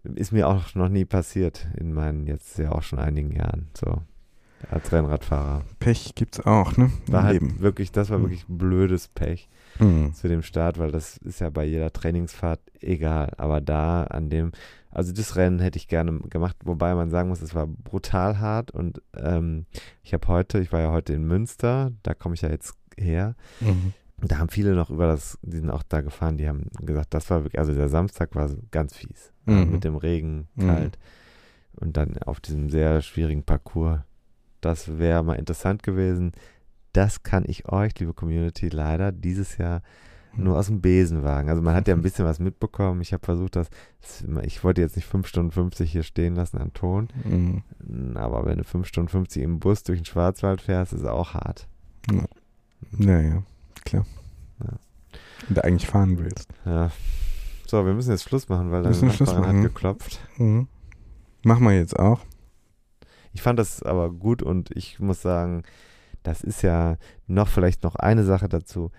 ist 0.03 0.31
mir 0.31 0.47
auch 0.47 0.73
noch 0.75 0.89
nie 0.89 1.05
passiert 1.05 1.67
in 1.77 1.93
meinen 1.93 2.25
jetzt 2.27 2.57
ja 2.57 2.71
auch 2.71 2.83
schon 2.83 2.99
einigen 2.99 3.31
Jahren, 3.31 3.67
so 3.73 4.01
als 4.69 4.91
Rennradfahrer. 4.91 5.63
Pech 5.79 6.13
gibt's 6.15 6.39
auch, 6.39 6.77
ne? 6.77 6.91
Im 7.07 7.13
War 7.13 7.23
halt 7.23 7.41
Leben. 7.41 7.59
wirklich, 7.59 7.91
das 7.91 8.09
war 8.09 8.19
Mhm. 8.19 8.23
wirklich 8.23 8.45
blödes 8.47 9.07
Pech 9.07 9.49
Mhm. 9.79 10.13
zu 10.13 10.27
dem 10.27 10.43
Start, 10.43 10.77
weil 10.77 10.91
das 10.91 11.17
ist 11.17 11.39
ja 11.41 11.49
bei 11.49 11.65
jeder 11.65 11.91
Trainingsfahrt 11.91 12.59
egal. 12.79 13.31
Aber 13.37 13.59
da 13.61 14.03
an 14.03 14.29
dem, 14.29 14.51
also 14.91 15.11
das 15.13 15.35
Rennen 15.35 15.59
hätte 15.59 15.77
ich 15.77 15.87
gerne 15.87 16.19
gemacht, 16.29 16.55
wobei 16.63 16.93
man 16.95 17.09
sagen 17.09 17.29
muss, 17.29 17.41
es 17.41 17.55
war 17.55 17.67
brutal 17.67 18.39
hart 18.39 18.71
und 18.71 19.01
ähm, 19.15 19.65
ich 20.03 20.13
habe 20.13 20.27
heute, 20.27 20.59
ich 20.59 20.71
war 20.71 20.81
ja 20.81 20.91
heute 20.91 21.13
in 21.13 21.23
Münster, 21.25 21.91
da 22.03 22.13
komme 22.13 22.35
ich 22.35 22.41
ja 22.41 22.49
jetzt 22.49 22.75
her. 22.97 23.35
Mhm. 23.59 23.93
Da 24.23 24.37
haben 24.37 24.49
viele 24.49 24.75
noch 24.75 24.91
über 24.91 25.07
das, 25.07 25.39
die 25.41 25.57
sind 25.57 25.71
auch 25.71 25.81
da 25.83 26.01
gefahren, 26.01 26.37
die 26.37 26.47
haben 26.47 26.67
gesagt, 26.81 27.13
das 27.13 27.29
war 27.31 27.43
wirklich, 27.43 27.59
also 27.59 27.73
der 27.73 27.89
Samstag 27.89 28.35
war 28.35 28.49
ganz 28.69 28.95
fies. 28.95 29.31
Mhm. 29.45 29.71
mit 29.71 29.83
dem 29.83 29.95
Regen, 29.95 30.47
Mhm. 30.55 30.67
kalt 30.67 30.99
und 31.73 31.97
dann 31.97 32.17
auf 32.19 32.39
diesem 32.39 32.69
sehr 32.69 33.01
schwierigen 33.01 33.43
Parcours. 33.43 34.01
Das 34.61 34.99
wäre 34.99 35.23
mal 35.23 35.33
interessant 35.39 35.81
gewesen. 35.81 36.33
Das 36.93 37.23
kann 37.23 37.43
ich 37.47 37.67
euch, 37.67 37.97
liebe 37.97 38.13
Community, 38.13 38.69
leider 38.69 39.11
dieses 39.11 39.57
Jahr 39.57 39.81
nur 40.35 40.57
aus 40.57 40.67
dem 40.67 40.81
Besenwagen. 40.81 41.49
Also 41.49 41.61
man 41.61 41.75
hat 41.75 41.87
ja 41.87 41.93
ein 41.93 42.01
bisschen 42.01 42.25
was 42.25 42.39
mitbekommen. 42.39 43.01
Ich 43.01 43.13
habe 43.13 43.25
versucht, 43.25 43.55
das, 43.55 43.69
ich 44.43 44.63
wollte 44.63 44.81
jetzt 44.81 44.95
nicht 44.95 45.07
5 45.07 45.27
Stunden 45.27 45.51
50 45.51 45.91
hier 45.91 46.03
stehen 46.03 46.35
lassen 46.35 46.57
an 46.57 46.73
Ton. 46.73 47.09
Mhm. 47.23 47.63
Aber 48.15 48.45
wenn 48.45 48.57
du 48.57 48.63
5 48.63 48.87
Stunden 48.87 49.09
50 49.09 49.43
im 49.43 49.59
Bus 49.59 49.83
durch 49.83 49.99
den 49.99 50.05
Schwarzwald 50.05 50.61
fährst, 50.61 50.93
ist 50.93 51.01
es 51.01 51.05
auch 51.05 51.33
hart. 51.33 51.67
Ja. 52.09 52.25
ja, 52.99 53.21
ja, 53.21 53.43
klar. 53.83 54.05
Ja. 54.63 54.79
Und 55.49 55.57
du 55.57 55.63
eigentlich 55.63 55.87
fahren 55.87 56.17
willst. 56.17 56.47
Ja. 56.65 56.91
So, 57.67 57.85
wir 57.85 57.93
müssen 57.93 58.11
jetzt 58.11 58.23
Schluss 58.23 58.49
machen, 58.49 58.71
weil 58.71 58.81
Nachbarin 58.81 59.47
hat 59.47 59.61
geklopft. 59.61 60.19
Mhm. 60.37 60.67
Machen 61.43 61.63
wir 61.63 61.75
jetzt 61.75 61.97
auch. 61.97 62.21
Ich 63.33 63.41
fand 63.41 63.59
das 63.59 63.81
aber 63.81 64.11
gut 64.11 64.43
und 64.43 64.75
ich 64.75 64.99
muss 64.99 65.21
sagen, 65.21 65.63
das 66.23 66.43
ist 66.43 66.61
ja 66.61 66.97
noch 67.27 67.47
vielleicht 67.47 67.83
noch 67.83 67.95
eine 67.95 68.23
Sache 68.23 68.49
dazu. 68.49 68.91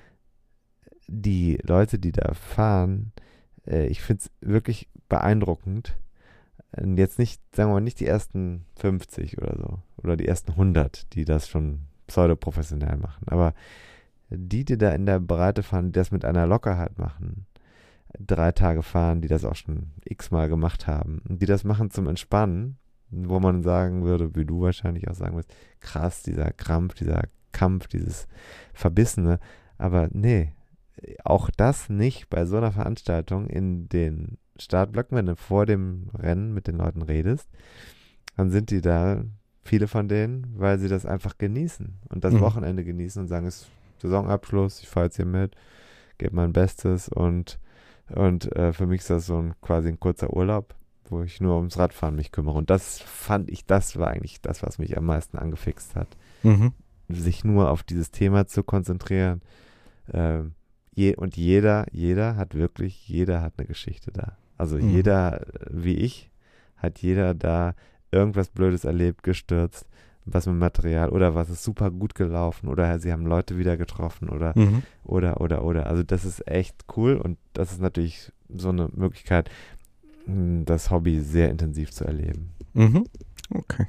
Die 1.14 1.58
Leute, 1.62 1.98
die 1.98 2.12
da 2.12 2.32
fahren, 2.32 3.12
äh, 3.66 3.86
ich 3.86 4.00
finde 4.00 4.22
es 4.24 4.30
wirklich 4.40 4.88
beeindruckend. 5.10 5.98
Jetzt 6.96 7.18
nicht, 7.18 7.42
sagen 7.54 7.68
wir 7.68 7.74
mal, 7.74 7.80
nicht 7.80 8.00
die 8.00 8.06
ersten 8.06 8.64
50 8.76 9.36
oder 9.36 9.56
so 9.58 9.78
oder 10.02 10.16
die 10.16 10.26
ersten 10.26 10.52
100, 10.52 11.12
die 11.12 11.26
das 11.26 11.46
schon 11.46 11.80
pseudoprofessionell 12.06 12.96
machen. 12.96 13.26
Aber 13.26 13.52
die, 14.30 14.64
die 14.64 14.78
da 14.78 14.92
in 14.92 15.04
der 15.04 15.20
Breite 15.20 15.62
fahren, 15.62 15.88
die 15.88 15.92
das 15.92 16.12
mit 16.12 16.24
einer 16.24 16.46
Lockerheit 16.46 16.98
machen, 16.98 17.44
drei 18.18 18.52
Tage 18.52 18.82
fahren, 18.82 19.20
die 19.20 19.28
das 19.28 19.44
auch 19.44 19.54
schon 19.54 19.90
x-mal 20.04 20.48
gemacht 20.48 20.86
haben, 20.86 21.20
die 21.28 21.44
das 21.44 21.62
machen 21.62 21.90
zum 21.90 22.06
Entspannen, 22.08 22.78
wo 23.10 23.38
man 23.38 23.62
sagen 23.62 24.02
würde, 24.02 24.34
wie 24.34 24.46
du 24.46 24.62
wahrscheinlich 24.62 25.08
auch 25.08 25.14
sagen 25.14 25.36
wirst, 25.36 25.54
krass, 25.80 26.22
dieser 26.22 26.52
Krampf, 26.52 26.94
dieser 26.94 27.24
Kampf, 27.52 27.86
dieses 27.88 28.26
Verbissene. 28.72 29.38
Aber 29.76 30.08
nee, 30.10 30.52
auch 31.24 31.50
das 31.56 31.88
nicht 31.88 32.28
bei 32.30 32.44
so 32.44 32.56
einer 32.56 32.72
Veranstaltung 32.72 33.46
in 33.48 33.88
den 33.88 34.38
Startblöcken, 34.58 35.16
wenn 35.16 35.26
du 35.26 35.36
vor 35.36 35.66
dem 35.66 36.10
Rennen 36.14 36.52
mit 36.52 36.66
den 36.66 36.76
Leuten 36.76 37.02
redest, 37.02 37.48
dann 38.36 38.50
sind 38.50 38.70
die 38.70 38.80
da, 38.80 39.24
viele 39.64 39.88
von 39.88 40.08
denen, 40.08 40.54
weil 40.56 40.78
sie 40.78 40.88
das 40.88 41.06
einfach 41.06 41.38
genießen 41.38 42.00
und 42.08 42.24
das 42.24 42.34
Mhm. 42.34 42.40
Wochenende 42.40 42.84
genießen 42.84 43.22
und 43.22 43.28
sagen, 43.28 43.46
es 43.46 43.62
ist 43.62 43.70
Saisonabschluss, 44.02 44.82
ich 44.82 44.88
fahre 44.88 45.06
jetzt 45.06 45.16
hier 45.16 45.26
mit, 45.26 45.54
gebe 46.18 46.34
mein 46.34 46.52
Bestes 46.52 47.08
und, 47.08 47.58
und 48.14 48.54
äh, 48.56 48.72
für 48.72 48.86
mich 48.86 49.00
ist 49.02 49.10
das 49.10 49.26
so 49.26 49.38
ein 49.38 49.54
quasi 49.60 49.88
ein 49.88 50.00
kurzer 50.00 50.34
Urlaub, 50.34 50.74
wo 51.08 51.22
ich 51.22 51.40
nur 51.40 51.56
ums 51.56 51.78
Radfahren 51.78 52.16
mich 52.16 52.32
kümmere. 52.32 52.58
Und 52.58 52.70
das 52.70 53.00
fand 53.00 53.50
ich, 53.50 53.66
das 53.66 53.96
war 53.98 54.08
eigentlich 54.08 54.40
das, 54.40 54.62
was 54.62 54.78
mich 54.78 54.96
am 54.96 55.06
meisten 55.06 55.38
angefixt 55.38 55.94
hat. 55.94 56.08
Mhm. 56.42 56.72
Sich 57.08 57.44
nur 57.44 57.70
auf 57.70 57.82
dieses 57.82 58.10
Thema 58.10 58.46
zu 58.46 58.62
konzentrieren. 58.64 59.42
Ähm, 60.12 60.54
je, 60.94 61.16
und 61.16 61.36
jeder, 61.36 61.86
jeder 61.92 62.36
hat 62.36 62.54
wirklich, 62.54 63.08
jeder 63.08 63.40
hat 63.42 63.54
eine 63.56 63.66
Geschichte 63.66 64.10
da. 64.12 64.36
Also 64.58 64.76
Mhm. 64.76 64.90
jeder, 64.90 65.40
äh, 65.42 65.46
wie 65.70 65.94
ich, 65.96 66.30
hat 66.76 66.98
jeder 67.00 67.34
da 67.34 67.74
irgendwas 68.10 68.48
Blödes 68.48 68.84
erlebt, 68.84 69.22
gestürzt, 69.22 69.86
was 70.24 70.46
mit 70.46 70.56
Material 70.56 71.08
oder 71.08 71.34
was 71.34 71.50
ist 71.50 71.64
super 71.64 71.90
gut 71.90 72.14
gelaufen 72.14 72.68
oder 72.68 72.98
sie 73.00 73.12
haben 73.12 73.26
Leute 73.26 73.58
wieder 73.58 73.76
getroffen 73.76 74.28
oder 74.28 74.52
Mhm. 74.56 74.82
oder 75.04 75.40
oder 75.40 75.64
oder. 75.64 75.86
Also 75.86 76.02
das 76.04 76.24
ist 76.24 76.46
echt 76.46 76.84
cool 76.96 77.16
und 77.16 77.38
das 77.54 77.72
ist 77.72 77.80
natürlich 77.80 78.30
so 78.48 78.68
eine 78.68 78.88
Möglichkeit, 78.94 79.50
mh, 80.26 80.64
das 80.64 80.90
Hobby 80.90 81.20
sehr 81.20 81.50
intensiv 81.50 81.90
zu 81.90 82.04
erleben. 82.04 82.50
Mhm. 82.74 83.04
Okay. 83.50 83.86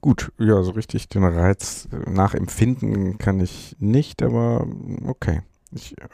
Gut, 0.00 0.32
ja, 0.38 0.62
so 0.62 0.72
richtig 0.72 1.08
den 1.08 1.24
Reiz 1.24 1.88
äh, 1.92 2.10
nachempfinden 2.10 3.18
kann 3.18 3.40
ich 3.40 3.76
nicht, 3.78 4.22
aber 4.22 4.66
okay. 5.06 5.42
Ich, 5.74 5.98
äh, 5.98 6.06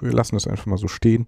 wir 0.00 0.12
lassen 0.12 0.36
das 0.36 0.46
einfach 0.46 0.66
mal 0.66 0.78
so 0.78 0.88
stehen. 0.88 1.26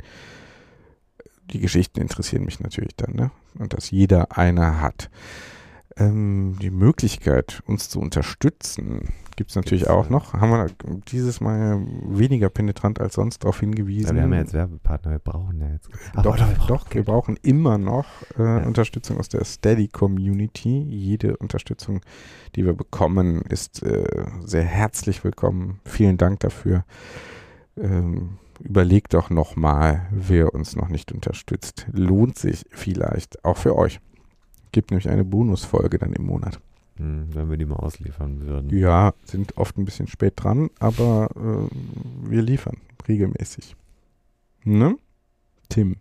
Die 1.52 1.60
Geschichten 1.60 2.00
interessieren 2.00 2.44
mich 2.44 2.60
natürlich 2.60 2.94
dann, 2.96 3.14
ne? 3.14 3.30
Und 3.58 3.72
dass 3.74 3.90
jeder 3.90 4.36
eine 4.36 4.80
hat. 4.80 5.10
Ähm, 5.96 6.56
die 6.62 6.70
Möglichkeit, 6.70 7.62
uns 7.66 7.88
zu 7.88 8.00
unterstützen, 8.00 9.08
gibt 9.34 9.50
es 9.50 9.56
natürlich 9.56 9.88
auch 9.88 10.08
noch. 10.08 10.34
Haben 10.34 10.50
wir 10.50 10.66
dieses 11.10 11.40
Mal 11.40 11.80
weniger 12.04 12.48
penetrant 12.48 13.00
als 13.00 13.14
sonst 13.14 13.42
darauf 13.42 13.58
hingewiesen. 13.58 14.08
Ja, 14.10 14.14
wir 14.14 14.22
haben 14.22 14.32
ja 14.32 14.38
jetzt 14.40 14.52
Werbepartner, 14.52 15.10
wir 15.12 15.18
brauchen 15.18 15.60
ja 15.60 15.68
jetzt. 15.72 15.88
Ach, 16.14 16.22
doch, 16.22 16.34
oder 16.34 16.48
wir 16.48 16.54
brauchen 16.56 16.68
doch, 16.68 16.94
wir 16.94 17.02
brauchen 17.02 17.36
immer 17.42 17.78
noch 17.78 18.06
äh, 18.38 18.64
Unterstützung 18.64 19.18
aus 19.18 19.28
der 19.28 19.44
Steady 19.44 19.88
Community. 19.88 20.82
Jede 20.88 21.36
Unterstützung, 21.38 22.02
die 22.54 22.64
wir 22.64 22.74
bekommen, 22.74 23.42
ist 23.48 23.82
äh, 23.82 24.26
sehr 24.44 24.64
herzlich 24.64 25.24
willkommen. 25.24 25.80
Vielen 25.84 26.18
Dank 26.18 26.40
dafür. 26.40 26.84
Ähm, 27.80 28.38
überlegt 28.60 29.14
doch 29.14 29.30
nochmal, 29.30 30.06
wer 30.10 30.54
uns 30.54 30.76
noch 30.76 30.88
nicht 30.88 31.12
unterstützt. 31.12 31.86
Lohnt 31.92 32.38
sich 32.38 32.64
vielleicht 32.70 33.44
auch 33.44 33.56
für 33.56 33.76
euch. 33.76 34.00
Gibt 34.72 34.90
nämlich 34.90 35.08
eine 35.08 35.24
Bonusfolge 35.24 35.98
dann 35.98 36.12
im 36.12 36.26
Monat. 36.26 36.60
Hm, 36.96 37.34
wenn 37.34 37.50
wir 37.50 37.56
die 37.56 37.64
mal 37.64 37.76
ausliefern 37.76 38.46
würden. 38.46 38.70
Ja, 38.70 39.14
sind 39.24 39.56
oft 39.56 39.78
ein 39.78 39.84
bisschen 39.84 40.06
spät 40.06 40.34
dran, 40.36 40.68
aber 40.78 41.28
äh, 41.34 42.30
wir 42.30 42.42
liefern 42.42 42.76
regelmäßig. 43.08 43.74
Ne? 44.64 44.96
Tim. 45.68 45.96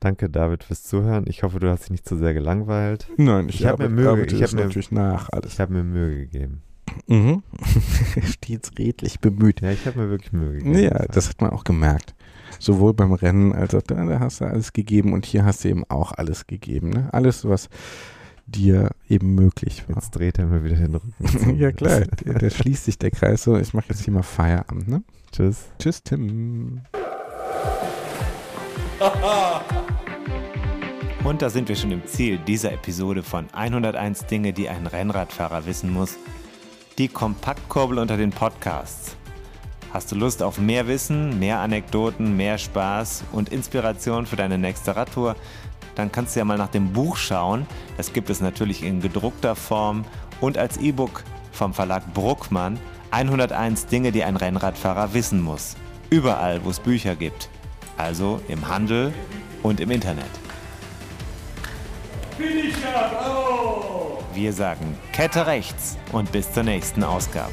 Danke, 0.00 0.30
David, 0.30 0.64
fürs 0.64 0.82
Zuhören. 0.84 1.24
Ich 1.26 1.42
hoffe, 1.42 1.60
du 1.60 1.68
hast 1.68 1.82
dich 1.82 1.90
nicht 1.90 2.08
zu 2.08 2.16
sehr 2.16 2.32
gelangweilt. 2.32 3.06
Nein, 3.18 3.50
ich, 3.50 3.60
ich 3.60 3.66
habe 3.66 3.88
mir 3.88 4.14
Mühe, 4.14 4.24
ich 4.24 4.42
hab 4.42 4.54
mir, 4.54 4.62
natürlich 4.64 4.90
nach 4.90 5.28
alles. 5.30 5.52
Ich 5.52 5.60
habe 5.60 5.74
mir 5.74 5.84
Mühe 5.84 6.16
gegeben. 6.16 6.62
Mhm. 7.06 7.42
Stets 8.24 8.72
redlich 8.78 9.20
bemüht. 9.20 9.60
Ja, 9.60 9.70
ich 9.70 9.86
habe 9.86 10.00
mir 10.00 10.10
wirklich 10.10 10.32
Mühe 10.32 10.58
gegeben. 10.58 10.78
Ja, 10.78 11.06
das 11.06 11.28
hat 11.28 11.40
man 11.40 11.50
auch 11.50 11.64
gemerkt. 11.64 12.14
Sowohl 12.58 12.94
beim 12.94 13.12
Rennen 13.12 13.52
als 13.52 13.74
auch 13.74 13.82
da, 13.82 14.04
da 14.04 14.20
hast 14.20 14.40
du 14.40 14.44
alles 14.44 14.72
gegeben 14.72 15.12
und 15.12 15.24
hier 15.24 15.44
hast 15.44 15.64
du 15.64 15.68
eben 15.68 15.84
auch 15.88 16.12
alles 16.12 16.46
gegeben. 16.46 16.90
Ne? 16.90 17.08
Alles, 17.12 17.46
was 17.48 17.68
dir 18.46 18.90
eben 19.08 19.34
möglich 19.34 19.84
war. 19.88 19.96
Jetzt 19.96 20.10
dreht 20.10 20.38
er 20.38 20.46
mir 20.46 20.64
wieder 20.64 20.76
den 20.76 20.94
Rücken. 20.94 21.56
ja, 21.58 21.72
klar. 21.72 22.00
Der, 22.24 22.34
der, 22.34 22.50
schließt 22.50 22.84
sich 22.84 22.98
der 22.98 23.10
Kreis 23.10 23.44
so. 23.44 23.56
Ich 23.56 23.74
mache 23.74 23.86
jetzt 23.90 24.04
hier 24.04 24.12
mal 24.12 24.22
Feierabend. 24.22 24.88
Ne? 24.88 25.02
Tschüss. 25.32 25.68
Tschüss, 25.78 26.02
Tim. 26.02 26.80
Und 31.24 31.42
da 31.42 31.50
sind 31.50 31.68
wir 31.68 31.76
schon 31.76 31.92
im 31.92 32.04
Ziel 32.06 32.38
dieser 32.38 32.72
Episode 32.72 33.22
von 33.22 33.46
101 33.52 34.26
Dinge, 34.26 34.52
die 34.52 34.68
ein 34.68 34.86
Rennradfahrer 34.86 35.66
wissen 35.66 35.92
muss. 35.92 36.16
Die 37.00 37.08
Kompaktkurbel 37.08 37.98
unter 37.98 38.18
den 38.18 38.28
Podcasts. 38.28 39.16
Hast 39.90 40.12
du 40.12 40.16
Lust 40.16 40.42
auf 40.42 40.58
mehr 40.58 40.86
Wissen, 40.86 41.38
mehr 41.38 41.60
Anekdoten, 41.60 42.36
mehr 42.36 42.58
Spaß 42.58 43.24
und 43.32 43.48
Inspiration 43.48 44.26
für 44.26 44.36
deine 44.36 44.58
nächste 44.58 44.94
Radtour? 44.94 45.34
Dann 45.94 46.12
kannst 46.12 46.36
du 46.36 46.40
ja 46.40 46.44
mal 46.44 46.58
nach 46.58 46.68
dem 46.68 46.92
Buch 46.92 47.16
schauen. 47.16 47.66
Das 47.96 48.12
gibt 48.12 48.28
es 48.28 48.42
natürlich 48.42 48.82
in 48.82 49.00
gedruckter 49.00 49.56
Form 49.56 50.04
und 50.42 50.58
als 50.58 50.76
E-Book 50.76 51.24
vom 51.52 51.72
Verlag 51.72 52.02
Bruckmann. 52.12 52.78
101 53.12 53.86
Dinge, 53.86 54.12
die 54.12 54.22
ein 54.22 54.36
Rennradfahrer 54.36 55.14
wissen 55.14 55.40
muss. 55.40 55.76
Überall, 56.10 56.62
wo 56.66 56.68
es 56.68 56.80
Bücher 56.80 57.16
gibt. 57.16 57.48
Also 57.96 58.42
im 58.46 58.68
Handel 58.68 59.14
und 59.62 59.80
im 59.80 59.90
Internet. 59.90 60.28
Wir 64.34 64.52
sagen 64.52 64.96
Kette 65.12 65.46
rechts 65.46 65.98
und 66.12 66.30
bis 66.30 66.52
zur 66.52 66.62
nächsten 66.62 67.02
Ausgabe. 67.02 67.52